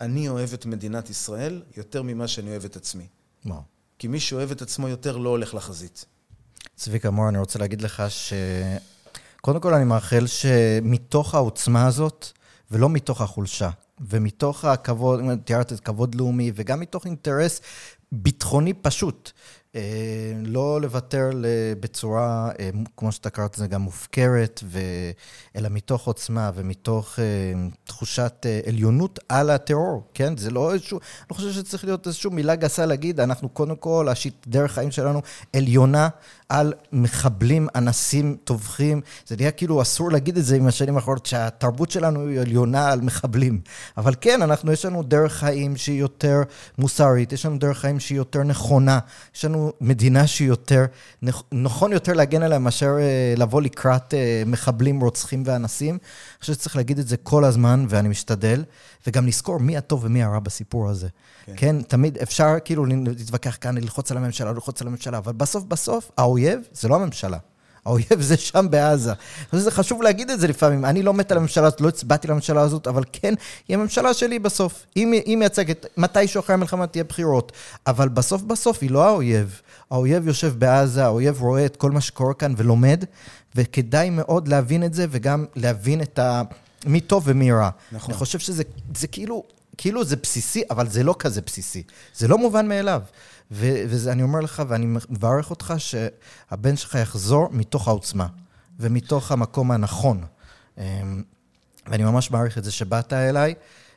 אני 0.00 0.28
אוהב 0.28 0.52
את 0.52 0.66
מדינת 0.66 1.10
ישראל 1.10 1.62
יותר 1.76 2.02
ממה 2.02 2.28
שאני 2.28 2.50
אוהב 2.50 2.64
את 2.64 2.76
עצמי. 2.76 3.06
וואו. 3.46 3.60
כי 3.98 4.08
מי 4.08 4.20
שאוהב 4.20 4.50
את 4.50 4.62
עצמו 4.62 4.88
יותר 4.88 5.16
לא 5.16 5.28
הולך 5.28 5.54
לחזית. 5.54 6.04
צביקה 6.76 7.10
מור, 7.10 7.28
אני 7.28 7.38
רוצה 7.38 7.58
להגיד 7.58 7.82
לך 7.82 8.02
ש... 8.08 8.32
קודם 9.40 9.60
כל, 9.60 9.74
אני 9.74 9.84
מאחל 9.84 10.26
שמתוך 10.26 11.34
העוצמה 11.34 11.86
הזאת, 11.86 12.26
ולא 12.70 12.88
מתוך 12.88 13.20
החולשה, 13.20 13.70
ומתוך 14.00 14.64
הכבוד, 14.64 15.20
תיארת 15.44 15.72
את 15.72 15.80
כבוד 15.80 16.14
לאומי, 16.14 16.52
וגם 16.54 16.80
מתוך 16.80 17.06
אינטרס 17.06 17.60
ביטחוני 18.12 18.74
פשוט, 18.74 19.32
לא 20.44 20.80
לוותר 20.80 21.30
בצורה, 21.80 22.50
אה, 22.60 22.70
כמו 22.96 23.12
שאתה 23.12 23.30
קראת 23.30 23.56
לזה, 23.58 23.66
גם 23.66 23.80
מופקרת, 23.80 24.60
ו... 24.64 24.78
אלא 25.56 25.68
מתוך 25.68 26.06
עוצמה 26.06 26.50
ומתוך 26.54 27.18
אה, 27.18 27.24
תחושת 27.84 28.46
אה, 28.46 28.60
עליונות 28.66 29.18
על 29.28 29.50
הטרור, 29.50 30.02
כן? 30.14 30.36
זה 30.36 30.50
לא 30.50 30.72
איזשהו, 30.72 30.98
אני 30.98 31.26
לא 31.30 31.34
חושב 31.36 31.52
שצריך 31.52 31.84
להיות 31.84 32.06
איזושהי 32.06 32.30
מילה 32.30 32.54
גסה 32.54 32.86
להגיד, 32.86 33.20
אנחנו 33.20 33.48
קודם 33.48 33.76
כל, 33.76 34.08
השיט, 34.08 34.34
דרך 34.46 34.72
חיים 34.72 34.90
שלנו 34.90 35.22
עליונה 35.52 36.08
על 36.48 36.72
מחבלים, 36.92 37.68
אנסים, 37.74 38.36
טובחים. 38.44 39.00
זה 39.26 39.36
נהיה 39.36 39.50
כאילו 39.50 39.82
אסור 39.82 40.10
להגיד 40.10 40.36
את 40.36 40.44
זה 40.44 40.56
עם 40.56 40.66
השנים 40.66 40.96
האחרונות, 40.96 41.26
שהתרבות 41.26 41.90
שלנו 41.90 42.28
היא 42.28 42.40
עליונה 42.40 42.92
על 42.92 43.00
מחבלים. 43.00 43.60
אבל 43.96 44.14
כן, 44.20 44.42
אנחנו, 44.42 44.72
יש 44.72 44.84
לנו 44.84 45.02
דרך 45.02 45.32
חיים 45.32 45.76
שהיא 45.76 46.00
יותר 46.00 46.42
מוסרית, 46.78 47.32
יש 47.32 47.46
לנו 47.46 47.58
דרך 47.58 47.78
חיים 47.78 48.00
שהיא 48.00 48.16
יותר 48.16 48.42
נכונה, 48.42 48.98
יש 49.34 49.44
לנו 49.44 49.72
מדינה 49.80 50.26
שהיא 50.26 50.48
יותר, 50.48 50.84
נכון 51.52 51.92
יותר 51.92 52.12
להגן 52.12 52.42
עליה 52.42 52.58
מאשר 52.58 52.96
אה, 52.98 53.34
לבוא 53.36 53.62
לקראת 53.62 54.14
אה, 54.14 54.42
מחבלים, 54.46 55.00
רוצחים 55.00 55.42
ואנסים. 55.46 55.94
אני 55.94 56.40
חושב 56.40 56.52
שצריך 56.52 56.76
להגיד 56.76 56.98
את 56.98 57.08
זה 57.08 57.16
כל 57.16 57.44
הזמן, 57.44 57.86
ואני 57.88 58.08
משתדל, 58.08 58.64
וגם 59.06 59.26
לזכור 59.26 59.60
מי 59.60 59.76
הטוב 59.76 60.04
ומי 60.04 60.22
הרע 60.22 60.38
בסיפור 60.38 60.88
הזה. 60.88 61.08
כן. 61.46 61.52
כן, 61.56 61.82
תמיד 61.82 62.18
אפשר 62.18 62.54
כאילו 62.64 62.86
להתווכח 62.86 63.56
כאן, 63.60 63.78
ללחוץ 63.78 64.10
על 64.10 64.16
הממשלה, 64.16 64.52
ללחוץ 64.52 64.82
על 64.82 64.88
הממשלה, 64.88 65.18
אבל 65.18 65.32
בסוף 65.32 65.64
בסוף 65.64 66.10
האויב 66.36 66.60
זה 66.72 66.88
לא 66.88 66.94
הממשלה. 66.94 67.38
האויב 67.84 68.20
זה 68.20 68.36
שם 68.36 68.66
בעזה. 68.70 69.12
שזה 69.52 69.70
חשוב 69.70 70.02
להגיד 70.02 70.30
את 70.30 70.40
זה 70.40 70.48
לפעמים. 70.48 70.84
אני 70.84 71.02
לא 71.02 71.14
מת 71.14 71.30
על 71.32 71.38
הממשלה 71.38 71.66
הזאת, 71.66 71.80
לא 71.80 71.88
הצבעתי 71.88 72.28
לממשלה 72.28 72.60
הזאת, 72.60 72.86
אבל 72.86 73.02
כן, 73.12 73.34
היא 73.68 73.76
הממשלה 73.76 74.14
שלי 74.14 74.38
בסוף. 74.38 74.86
היא, 74.94 75.36
מייצגת, 75.36 75.86
מתישהו 75.96 76.40
אחרי 76.40 76.54
המלחמה 76.54 76.86
תהיה 76.86 77.04
בחירות. 77.04 77.52
אבל 77.86 78.08
בסוף 78.08 78.42
בסוף 78.42 78.78
היא 78.80 78.90
לא 78.90 79.04
האויב. 79.06 79.60
האויב 79.90 80.26
יושב 80.26 80.54
בעזה, 80.58 81.04
האויב 81.04 81.42
רואה 81.42 81.66
את 81.66 81.76
כל 81.76 81.90
מה 81.90 82.00
שקורה 82.00 82.34
כאן 82.34 82.54
ולומד, 82.56 83.04
וכדאי 83.54 84.10
מאוד 84.10 84.48
להבין 84.48 84.84
את 84.84 84.94
זה, 84.94 85.06
וגם 85.10 85.44
להבין 85.56 86.02
את 86.02 86.18
ה... 86.18 86.42
מי 86.86 87.00
טוב 87.00 87.22
ומי 87.26 87.52
רע. 87.52 87.70
נכון. 87.92 88.10
אני 88.10 88.18
חושב 88.18 88.38
שזה 88.38 88.62
זה 88.94 89.06
כאילו, 89.06 89.44
כאילו 89.76 90.04
זה 90.04 90.16
בסיסי, 90.16 90.62
אבל 90.70 90.88
זה 90.88 91.02
לא 91.02 91.14
כזה 91.18 91.40
בסיסי. 91.40 91.82
זה 92.16 92.28
לא 92.28 92.38
מובן 92.38 92.68
מאליו. 92.68 93.02
ואני 93.50 94.22
אומר 94.22 94.40
לך, 94.40 94.62
ואני 94.68 94.86
מברך 95.08 95.50
אותך, 95.50 95.74
שהבן 95.78 96.76
שלך 96.76 96.94
יחזור 96.94 97.48
מתוך 97.52 97.88
העוצמה, 97.88 98.26
ומתוך 98.80 99.32
המקום 99.32 99.70
הנכון. 99.70 100.24
אמ, 100.78 101.22
ואני 101.86 102.04
ממש 102.04 102.30
מעריך 102.30 102.58
את 102.58 102.64
זה 102.64 102.72
שבאת 102.72 103.12
אליי, 103.12 103.54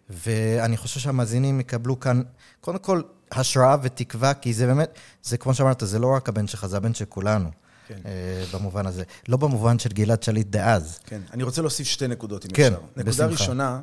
ואני 0.09 0.77
חושב 0.77 0.99
שהמאזינים 0.99 1.59
יקבלו 1.59 1.99
כאן, 1.99 2.21
קודם 2.61 2.77
כל, 2.77 3.01
השראה 3.31 3.75
ותקווה, 3.81 4.33
כי 4.33 4.53
זה 4.53 4.65
באמת, 4.65 4.93
זה 5.23 5.37
כמו 5.37 5.53
שאמרת, 5.53 5.83
זה 5.85 5.99
לא 5.99 6.07
רק 6.15 6.29
הבן 6.29 6.47
שלך, 6.47 6.65
זה 6.65 6.77
הבן 6.77 6.93
של 6.93 7.05
כולנו. 7.05 7.49
כן. 7.87 7.99
אה, 8.05 8.45
במובן 8.53 8.85
הזה. 8.85 9.03
לא 9.27 9.37
במובן 9.37 9.79
של 9.79 9.89
גלעד 9.89 10.23
שליט 10.23 10.47
דאז. 10.47 10.99
כן. 11.05 11.21
אני 11.33 11.43
רוצה 11.43 11.61
להוסיף 11.61 11.87
שתי 11.87 12.07
נקודות, 12.07 12.45
אם 12.45 12.51
כן, 12.51 12.73
אפשר. 12.73 12.85
נקודה 12.95 13.11
בשמחה. 13.11 13.25
ראשונה, 13.25 13.81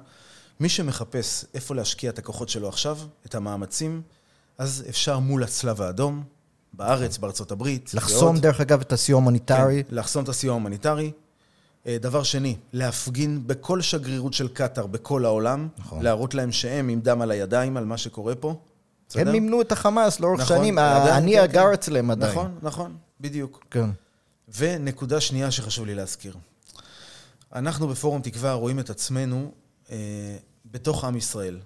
מי 0.61 0.69
שמחפש 0.69 1.45
איפה 1.55 1.75
להשקיע 1.75 2.11
את 2.11 2.19
הכוחות 2.19 2.49
שלו 2.49 2.69
עכשיו, 2.69 2.99
את 3.27 3.35
המאמצים, 3.35 4.03
אז 4.59 4.85
אפשר 4.89 5.19
מול 5.19 5.43
הצלב 5.43 5.83
האדום, 5.83 6.23
בארץ, 6.73 7.19
בארצות 7.19 7.51
הברית. 7.51 7.95
לחסום, 7.95 8.29
ועוד. 8.29 8.43
דרך 8.43 8.61
אגב, 8.61 8.81
את 8.81 8.93
הסיוע 8.93 9.19
ההומניטרי. 9.19 9.85
כן, 9.89 9.97
לחסום 9.97 10.25
את 10.25 10.29
הסיוע 10.29 10.53
ההומניטרי. 10.53 11.13
אה, 11.87 11.97
דבר 12.01 12.23
שני, 12.23 12.57
להפגין 12.73 13.47
בכל 13.47 13.81
שגרירות 13.81 14.35
של 14.35 14.49
קטאר 14.49 14.87
בכל 14.87 15.25
העולם, 15.25 15.69
נכון. 15.79 16.03
להראות 16.03 16.35
להם 16.35 16.53
שהם 16.53 16.89
עם 16.89 17.01
דם 17.01 17.23
על 17.23 17.31
הידיים 17.31 17.77
על 17.77 17.85
מה 17.85 17.99
שקורה 17.99 18.35
פה. 18.35 18.55
הם 19.15 19.33
מימנו 19.33 19.61
את 19.61 19.73
החמאס 19.73 20.21
לאורך 20.21 20.41
נכון, 20.41 20.57
שנים, 20.57 20.79
הנייה 20.79 21.33
כן, 21.33 21.43
גר 21.43 21.67
כן. 21.67 21.73
אצלם 21.73 22.11
עדיין. 22.11 22.33
נכון, 22.33 22.59
נכון, 22.63 22.97
בדיוק. 23.21 23.65
כן. 23.71 23.91
ונקודה 24.57 25.21
שנייה 25.21 25.51
שחשוב 25.51 25.87
לי 25.87 25.95
להזכיר. 25.95 26.37
אנחנו 27.55 27.89
בפורום 27.89 28.23
תקווה 28.23 28.53
רואים 28.53 28.79
את 28.79 28.91
עצמנו 28.91 29.53
אה, 29.91 29.97
בתוך 30.65 31.05
עם 31.05 31.17
ישראל. 31.17 31.59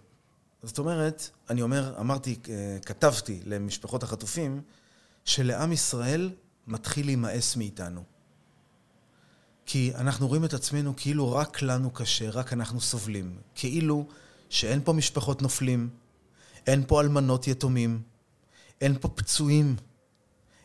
זאת 0.62 0.78
אומרת, 0.78 1.30
אני 1.50 1.62
אומר, 1.62 1.94
אמרתי, 2.00 2.36
אה, 2.48 2.78
כתבתי 2.86 3.40
למשפחות 3.44 4.02
החטופים, 4.02 4.62
שלעם 5.24 5.72
ישראל 5.72 6.30
מתחיל 6.66 7.06
להימאס 7.06 7.56
מאיתנו. 7.56 8.02
כי 9.66 9.92
אנחנו 9.94 10.28
רואים 10.28 10.44
את 10.44 10.54
עצמנו 10.54 10.96
כאילו 10.96 11.32
רק 11.32 11.62
לנו 11.62 11.90
קשה, 11.90 12.30
רק 12.30 12.52
אנחנו 12.52 12.80
סובלים. 12.80 13.38
כאילו 13.54 14.06
שאין 14.48 14.80
פה 14.84 14.92
משפחות 14.92 15.42
נופלים, 15.42 15.88
אין 16.66 16.84
פה 16.86 17.00
אלמנות 17.00 17.48
יתומים, 17.48 18.02
אין 18.80 18.98
פה 19.00 19.08
פצועים, 19.08 19.76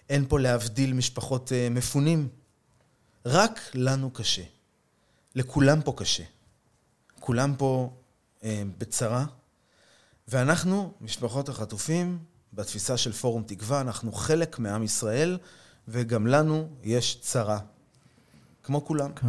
אין 0.10 0.26
פה 0.30 0.40
להבדיל 0.40 0.94
משפחות 0.94 1.52
uh, 1.52 1.74
מפונים. 1.74 2.30
רק 3.26 3.60
לנו 3.74 4.12
קשה. 4.12 4.44
לכולם 5.36 5.82
פה 5.82 5.94
קשה. 5.98 6.24
כולם 7.20 7.56
פה 7.58 7.94
uh, 8.40 8.44
בצרה, 8.78 9.26
ואנחנו, 10.28 10.94
משפחות 11.02 11.50
החטופים, 11.50 12.20
בתפיסה 12.54 12.98
של 12.98 13.12
פורום 13.12 13.44
תקווה, 13.44 13.82
אנחנו 13.82 14.12
חלק 14.12 14.60
מעם 14.60 14.84
ישראל, 14.84 15.38
וגם 15.88 16.28
לנו 16.28 16.68
יש 16.84 17.20
צרה. 17.22 17.60
כמו 18.64 18.86
כולם. 18.86 19.14
כן. 19.14 19.28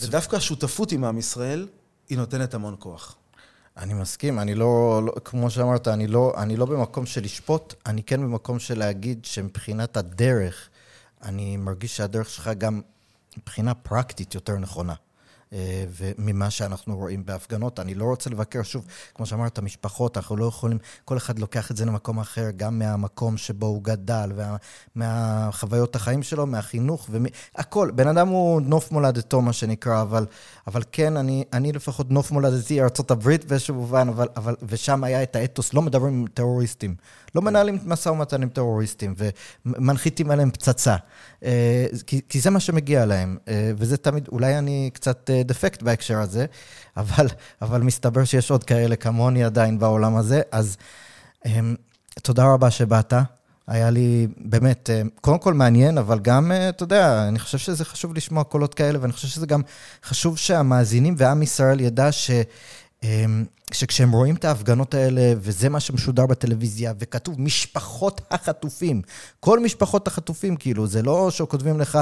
ודווקא 0.00 0.36
השותפות 0.36 0.92
עם 0.92 1.04
עם 1.04 1.18
ישראל, 1.18 1.68
היא 2.08 2.18
נותנת 2.18 2.54
המון 2.54 2.76
כוח. 2.78 3.16
אני 3.76 3.94
מסכים, 3.94 4.38
אני 4.38 4.54
לא, 4.54 5.02
לא 5.06 5.12
כמו 5.24 5.50
שאמרת, 5.50 5.88
אני 5.88 6.06
לא, 6.06 6.34
אני 6.36 6.56
לא 6.56 6.66
במקום 6.66 7.06
של 7.06 7.22
לשפוט, 7.22 7.74
אני 7.86 8.02
כן 8.02 8.20
במקום 8.20 8.58
של 8.58 8.78
להגיד 8.78 9.24
שמבחינת 9.24 9.96
הדרך, 9.96 10.68
אני 11.22 11.56
מרגיש 11.56 11.96
שהדרך 11.96 12.30
שלך 12.30 12.50
גם 12.58 12.80
מבחינה 13.36 13.74
פרקטית 13.74 14.34
יותר 14.34 14.58
נכונה. 14.58 14.94
אה, 15.54 15.84
וממה 15.96 16.50
שאנחנו 16.50 16.96
רואים 16.96 17.24
בהפגנות. 17.26 17.80
אני 17.80 17.94
לא 17.94 18.04
רוצה 18.04 18.30
לבקר, 18.30 18.62
שוב, 18.62 18.86
כמו 19.14 19.26
שאמרת, 19.26 19.58
משפחות, 19.58 20.16
אנחנו 20.16 20.36
לא 20.36 20.44
יכולים, 20.44 20.78
כל 21.04 21.16
אחד 21.16 21.38
לוקח 21.38 21.70
את 21.70 21.76
זה 21.76 21.84
למקום 21.84 22.20
אחר, 22.20 22.50
גם 22.56 22.78
מהמקום 22.78 23.36
שבו 23.36 23.66
הוא 23.66 23.82
גדל, 23.82 24.32
ומה, 24.34 24.56
מהחוויות 24.94 25.96
החיים 25.96 26.22
שלו, 26.22 26.46
מהחינוך, 26.46 27.10
והכל. 27.56 27.90
בן 27.90 28.08
אדם 28.08 28.28
הוא 28.28 28.60
נוף 28.60 28.92
מולדתו, 28.92 29.42
מה 29.42 29.52
שנקרא, 29.52 30.02
אבל, 30.02 30.26
אבל 30.66 30.82
כן, 30.92 31.16
אני, 31.16 31.44
אני 31.52 31.72
לפחות 31.72 32.10
נוף 32.10 32.30
מולדתי, 32.30 32.80
ארה"ב 32.80 33.30
באיזשהו 33.48 33.74
מובן, 33.74 34.08
אבל, 34.08 34.28
אבל, 34.36 34.54
ושם 34.62 35.04
היה 35.04 35.22
את 35.22 35.36
האתוס, 35.36 35.74
לא 35.74 35.82
מדברים 35.82 36.14
עם 36.14 36.26
טרוריסטים. 36.34 36.94
לא 37.34 37.42
מנהלים 37.42 37.78
משא 37.84 38.08
ומתן 38.08 38.42
עם 38.42 38.48
טרוריסטים 38.48 39.14
ומנחיתים 39.66 40.30
עליהם 40.30 40.50
פצצה. 40.50 40.96
אה, 41.44 41.86
כי, 42.06 42.20
כי 42.28 42.40
זה 42.40 42.50
מה 42.50 42.60
שמגיע 42.60 43.06
להם, 43.06 43.36
אה, 43.48 43.72
וזה 43.76 43.96
תמיד, 43.96 44.28
אולי 44.32 44.58
אני 44.58 44.90
קצת 44.92 45.30
אה, 45.30 45.42
דפקט 45.42 45.82
בהקשר 45.82 46.18
הזה, 46.18 46.46
אבל, 46.96 47.26
אבל 47.62 47.82
מסתבר 47.82 48.24
שיש 48.24 48.50
עוד 48.50 48.64
כאלה 48.64 48.96
כמוני 48.96 49.44
עדיין 49.44 49.78
בעולם 49.78 50.16
הזה, 50.16 50.42
אז 50.52 50.76
תודה 52.22 52.44
רבה 52.44 52.70
שבאת. 52.70 53.12
היה 53.66 53.90
לי 53.90 54.26
באמת, 54.36 54.90
קודם 55.20 55.38
כל 55.38 55.54
מעניין, 55.54 55.98
אבל 55.98 56.18
גם, 56.18 56.52
אתה 56.68 56.82
יודע, 56.82 57.28
אני 57.28 57.38
חושב 57.38 57.58
שזה 57.58 57.84
חשוב 57.84 58.14
לשמוע 58.14 58.44
קולות 58.44 58.74
כאלה, 58.74 58.98
ואני 59.00 59.12
חושב 59.12 59.28
שזה 59.28 59.46
גם 59.46 59.62
חשוב 60.04 60.38
שהמאזינים 60.38 61.14
ועם 61.18 61.42
ישראל 61.42 61.80
ידע 61.80 62.12
ש... 62.12 62.30
אמ, 63.04 63.44
שכשהם 63.72 64.12
רואים 64.12 64.34
את 64.34 64.44
ההפגנות 64.44 64.94
האלה, 64.94 65.32
וזה 65.38 65.68
מה 65.68 65.80
שמשודר 65.80 66.26
בטלוויזיה, 66.26 66.92
וכתוב 66.98 67.40
משפחות 67.40 68.20
החטופים, 68.30 69.02
כל 69.40 69.60
משפחות 69.60 70.06
החטופים, 70.06 70.56
כאילו, 70.56 70.86
זה 70.86 71.02
לא 71.02 71.30
שכותבים 71.30 71.80
לך 71.80 71.98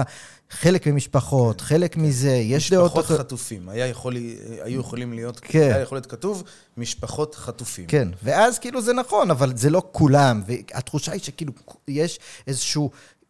חלק 0.50 0.86
ממשפחות. 0.86 1.60
חלק 1.60 1.96
מזה, 1.96 2.30
יש 2.30 2.70
דעות... 2.70 2.96
משפחות 2.96 3.18
חטופים, 3.18 3.68
היה 3.68 3.86
יכול, 3.86 4.16
היו 4.62 4.80
יכולים 4.80 5.12
להיות, 5.12 5.40
כן. 5.40 5.58
היה 5.60 5.80
יכול 5.80 5.96
להיות 5.96 6.06
כתוב, 6.06 6.42
משפחות 6.76 7.34
חטופים. 7.34 7.86
כן, 7.86 8.08
ואז 8.22 8.58
כאילו 8.58 8.82
זה 8.82 8.92
נכון, 8.92 9.30
אבל 9.30 9.56
זה 9.56 9.70
לא 9.70 9.82
כולם, 9.92 10.42
והתחושה 10.46 11.12
היא 11.12 11.20
שכאילו 11.20 11.52
יש 11.88 12.18
איזושהי 12.46 12.82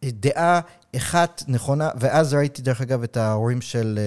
דעה 0.03 0.59
אחת 0.95 1.43
נכונה, 1.47 1.89
ואז 1.99 2.33
ראיתי, 2.33 2.61
דרך 2.61 2.81
אגב, 2.81 3.03
את 3.03 3.17
ההורים 3.17 3.61
של... 3.61 3.99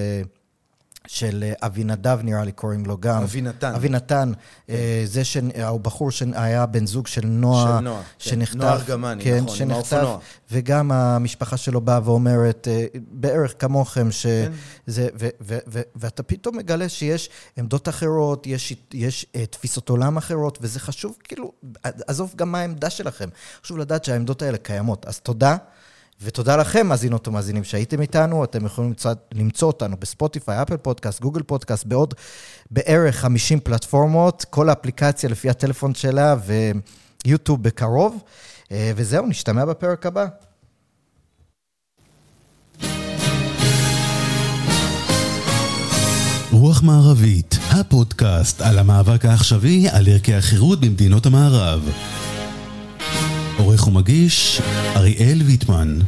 של 1.06 1.44
אה, 1.46 1.66
אבינדב, 1.66 2.18
נראה 2.22 2.44
לי 2.44 2.52
קוראים 2.52 2.86
לו 2.86 2.98
גם. 2.98 3.22
אבינתן. 3.22 3.74
אבינתן. 3.74 4.32
כן. 4.66 4.74
זה 5.04 5.24
שהבחור 5.24 6.10
שהיה 6.10 6.66
בן 6.66 6.86
זוג 6.86 7.06
של 7.06 7.26
נועה, 7.26 7.76
של 7.78 7.84
נועה, 7.84 8.02
כן. 8.02 8.30
שנחטף. 8.30 8.56
נועה 8.56 8.74
ארגמני, 8.74 9.24
כן, 9.24 9.40
נכון, 9.44 9.62
עם 9.62 9.70
האופנוע. 9.70 10.18
וגם 10.50 10.92
המשפחה 10.92 11.56
שלו 11.56 11.80
באה 11.80 12.00
ואומרת, 12.04 12.68
אה, 12.70 12.86
בערך 13.10 13.54
כמוכם, 13.58 14.10
שזה, 14.10 14.48
כן. 14.88 15.16
ו, 15.18 15.28
ו, 15.40 15.58
ו, 15.68 15.80
ואתה 15.96 16.22
פתאום 16.22 16.56
מגלה 16.56 16.88
שיש 16.88 17.30
עמדות 17.56 17.88
אחרות, 17.88 18.46
יש, 18.46 18.74
יש 18.94 19.26
תפיסות 19.50 19.88
עולם 19.88 20.16
אחרות, 20.16 20.58
וזה 20.60 20.80
חשוב, 20.80 21.16
כאילו, 21.24 21.52
עזוב 22.06 22.34
גם 22.36 22.52
מה 22.52 22.60
העמדה 22.60 22.90
שלכם. 22.90 23.28
חשוב 23.64 23.78
לדעת 23.78 24.04
שהעמדות 24.04 24.42
האלה 24.42 24.58
קיימות. 24.58 25.06
אז 25.06 25.20
תודה. 25.20 25.56
ותודה 26.22 26.56
לכם, 26.56 26.86
מאזינות 26.86 27.28
ומאזינים 27.28 27.64
שהייתם 27.64 28.00
איתנו. 28.00 28.44
אתם 28.44 28.66
יכולים 28.66 28.90
למצוא, 28.90 29.12
למצוא 29.34 29.68
אותנו 29.68 29.96
בספוטיפיי, 29.96 30.62
אפל 30.62 30.76
פודקאסט, 30.76 31.20
גוגל 31.20 31.42
פודקאסט, 31.42 31.86
בעוד 31.86 32.14
בערך 32.70 33.16
50 33.16 33.60
פלטפורמות, 33.60 34.44
כל 34.50 34.68
האפליקציה 34.68 35.30
לפי 35.30 35.50
הטלפון 35.50 35.94
שלה 35.94 36.36
ויוטיוב 37.24 37.62
בקרוב. 37.62 38.22
אה, 38.72 38.92
וזהו, 38.96 39.26
נשתמע 39.26 39.64
בפרק 39.64 40.06
הבא. 40.06 40.26
רוח 46.50 46.82
מערבית, 46.82 47.58
הפודקאסט 47.70 48.60
על 48.60 48.78
המאבק 48.78 49.24
העכשווי 49.24 49.88
על 49.88 50.08
ערכי 50.08 50.34
החירות 50.34 50.80
במדינות 50.80 51.26
המערב. 51.26 51.90
עורך 53.66 53.86
ומגיש 53.86 54.60
אריאל 54.96 55.42
ויטמן 55.46 55.98